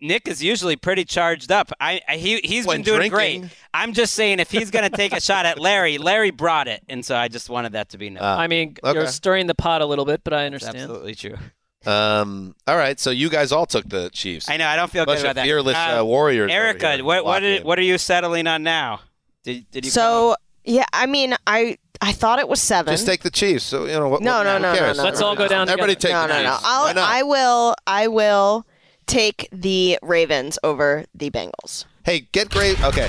[0.00, 1.72] Nick is usually pretty charged up.
[1.80, 3.40] I, I he he's When been doing drinking.
[3.40, 3.50] great.
[3.72, 7.02] I'm just saying if he's gonna take a shot at Larry, Larry brought it, and
[7.04, 8.22] so I just wanted that to be known.
[8.22, 8.38] Ah.
[8.38, 8.98] I mean, okay.
[8.98, 10.76] you're stirring the pot a little bit, but I understand.
[10.76, 11.36] absolutely true.
[11.86, 14.48] Um, all right, so you guys all took the Chiefs.
[14.48, 14.66] I know.
[14.66, 15.44] I don't feel Bunch good of about that.
[15.46, 16.50] fearless uh, warriors.
[16.50, 17.62] Erica, what what Lock are, in.
[17.64, 19.00] what are you settling on now?
[19.44, 19.90] Did did you?
[19.90, 20.34] So
[20.64, 22.92] yeah, I mean, I I thought it was seven.
[22.92, 23.64] Just take the Chiefs.
[23.64, 24.22] So you know what?
[24.22, 24.96] No, what, no, who no, no, cares?
[24.98, 26.50] no, Let's all go down Everybody take no, the no, no.
[26.50, 26.62] Chiefs.
[26.64, 26.98] Why I'll.
[26.98, 27.74] I will.
[27.86, 28.66] I will
[29.06, 31.84] take the Ravens over the Bengals.
[32.04, 32.82] Hey, get great.
[32.82, 33.08] Okay,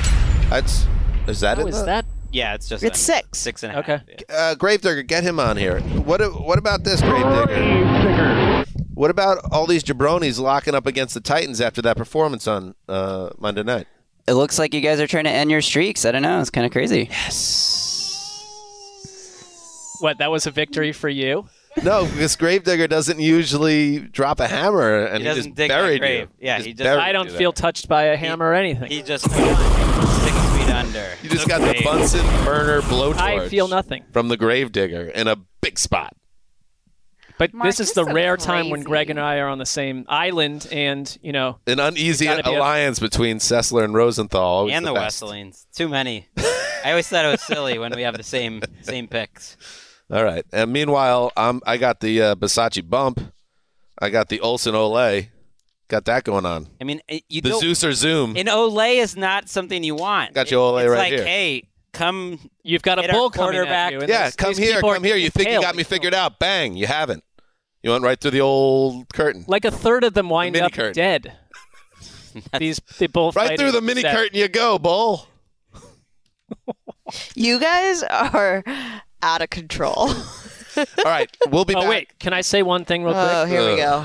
[0.50, 0.86] that's
[1.28, 1.70] is that How it?
[1.70, 2.06] is that?
[2.32, 3.40] Yeah, it's just It's a- six.
[3.40, 3.90] six and a half.
[3.90, 4.02] Okay.
[4.30, 5.80] Uh, Gravedigger, get him on here.
[5.80, 8.66] What what about this Gravedigger?
[8.94, 13.30] What about all these jabronis locking up against the Titans after that performance on uh,
[13.38, 13.88] Monday night?
[14.28, 16.04] It looks like you guys are trying to end your streaks.
[16.06, 16.42] I don't know.
[16.42, 17.08] It's kind of crazy.
[17.12, 17.92] Yes.
[20.00, 20.18] What?
[20.18, 21.48] That was a victory for you.
[21.84, 26.00] No, because Gravedigger doesn't usually drop a hammer and He he, doesn't just dig buried
[26.00, 26.22] grave.
[26.22, 26.48] you.
[26.48, 27.62] Yeah, Just he just- I don't feel there.
[27.62, 28.90] touched by a hammer or anything.
[28.90, 31.06] He just six feet under.
[31.22, 33.18] You just got the Bunsen burner blowtorch.
[33.20, 34.04] I feel nothing.
[34.14, 36.16] from the Gravedigger in a big spot.
[37.38, 38.84] But Marc, this is the so rare time when.
[38.84, 42.58] Gregg and I are on the same island, and you know, An uneasy Gotta a-
[42.58, 44.42] alliance between Sessler and Rosenthal.
[44.42, 45.22] Always and the, best.
[45.22, 45.68] Wesleyans.
[45.76, 46.28] Too many.
[46.86, 49.58] I always thought it was silly when we have the same same picks.
[50.12, 50.46] All right.
[50.54, 53.20] And meanwhile, I'm I got the uh, Bisaccia bump.
[54.00, 55.30] I got the Olsen Ole.
[55.88, 56.68] Got that going on.
[56.82, 57.58] I mean, you The.
[57.60, 58.36] Zeus or Zoom.
[58.38, 60.34] An Olay is not something you want.
[60.34, 61.24] Got your Olay it's right like, here.
[61.26, 62.40] hey, come.
[62.64, 63.94] you've got a hit our bull coming quarterback.
[63.94, 64.08] at you.
[64.08, 65.16] yeah, those- come here, people are come here.
[65.16, 66.40] You think you got me figured out?
[66.40, 66.76] Bang!
[66.76, 67.24] You haven't.
[67.86, 69.46] You went right through the old curtain.
[69.48, 70.94] Like a third of them wind mini up curtain.
[70.94, 71.34] dead.
[72.58, 75.28] These they both Right through the mini curtain you go, bull.
[77.36, 78.64] You guys are
[79.22, 79.96] out of control.
[80.00, 81.84] All right, we'll be back.
[81.84, 81.90] Oh back.
[81.90, 83.36] wait, can I say one thing real oh, quick?
[83.36, 84.04] oh, here we go.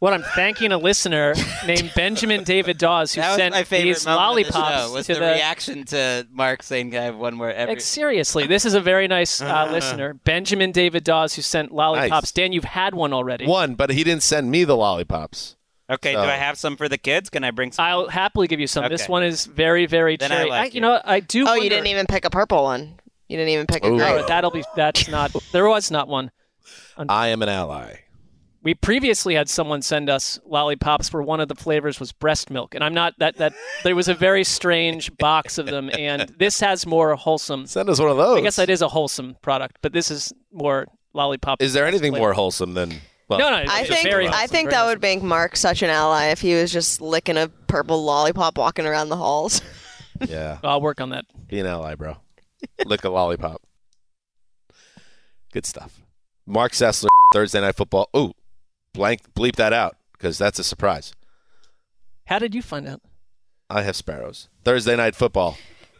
[0.00, 1.34] What I'm thanking a listener
[1.66, 4.86] named Benjamin David Dawes who That was sent my favorite these moment of the lollipops
[4.86, 5.26] show, was to the, the.
[5.26, 7.74] reaction to Marc saying I have one more every.
[7.74, 12.10] Like, seriously, this is a very nice uh, listener, Benjamin David Dawes, who sent lollipops.
[12.28, 12.32] Nice.
[12.32, 13.46] Dan, you've had one already.
[13.46, 15.56] One, but he didn't send me the lollipops.
[15.90, 17.28] okay, So- do I have some for the kids?
[17.28, 17.84] Can I bring some?
[17.84, 18.88] I'll happily give you some.
[18.88, 20.48] This one is very, very Then I cherry.
[20.48, 20.80] like you you.
[20.80, 21.42] know, I do.
[21.42, 22.94] Oh, wonder, you didn't even pick a purple one.
[23.28, 23.98] You didn't even pick a Ooh.
[23.98, 24.22] grape.
[24.24, 25.30] Oh, that'll be that's not.
[25.52, 26.30] There was not one.
[27.06, 27.96] I am an ally.
[28.62, 32.74] We previously had someone send us lollipops where one of the flavors was breast milk,
[32.74, 33.54] and I'm not that that
[33.84, 37.66] there was a very strange box of them, and this has more wholesome.
[37.66, 38.38] Send us one of those.
[38.38, 41.62] I guess that is a wholesome product, but this is more lollipop.
[41.62, 42.22] Is there anything flavor.
[42.26, 42.92] more wholesome than?
[43.28, 45.82] Well, No, no, I think very I wholesome, think very that would make Marc such
[45.82, 49.62] an ally if he was just licking a purple lollipop walking around the halls.
[50.28, 50.58] Yeah.
[50.62, 51.24] I'll work on that.
[51.48, 52.18] Be an ally, bro.
[52.84, 53.62] Lick a lollipop.
[55.52, 56.02] Good stuff.
[56.46, 58.10] Marc Sessler, Thursday Night Football.
[58.14, 58.32] Ooh,
[58.92, 61.12] blank, bleep that out because that's a surprise.
[62.26, 63.00] How did you find out?
[63.68, 64.48] I have sparrows.
[64.64, 65.56] Thursday Night Football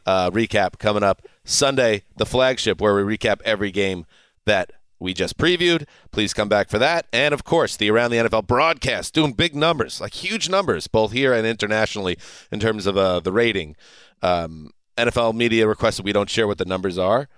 [0.07, 1.23] uh, recap coming up.
[1.45, 4.07] Sunday, the flagship, where we recap every game
[4.47, 5.87] that we just previewed.
[6.11, 7.07] Please come back for that.
[7.13, 11.13] And of course, the Around the NFL broadcast, doing big numbers, like huge numbers, both
[11.13, 12.19] here and internationally
[12.53, 13.77] in terms of uh, the rating.
[14.23, 17.29] Um, NFL media requested we don't share what the numbers are,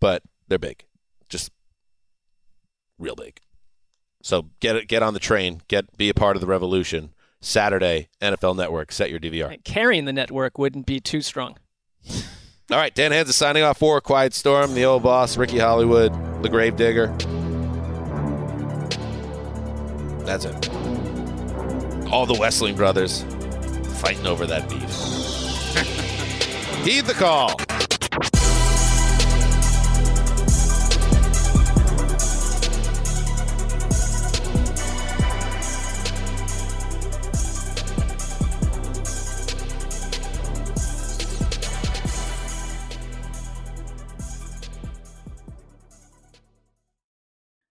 [0.00, 0.84] but they're big,
[1.28, 1.52] just
[2.98, 3.40] real big.
[4.26, 7.10] So get it, get on the train, get be a part of the revolution.
[7.40, 9.62] Saturday, NFL Network, set your DVR.
[9.62, 11.58] Carrying the network wouldn't be too strong.
[12.72, 16.12] All right, Dan Hanzus is signing off for Quiet Storm, the old boss, Ricky Hollywood,
[16.42, 17.06] the Gravedigger.
[20.24, 20.70] That's it.
[22.10, 23.22] All the Wesseling brothers
[24.00, 24.80] fighting over that beef.
[26.84, 27.54] Heed the call.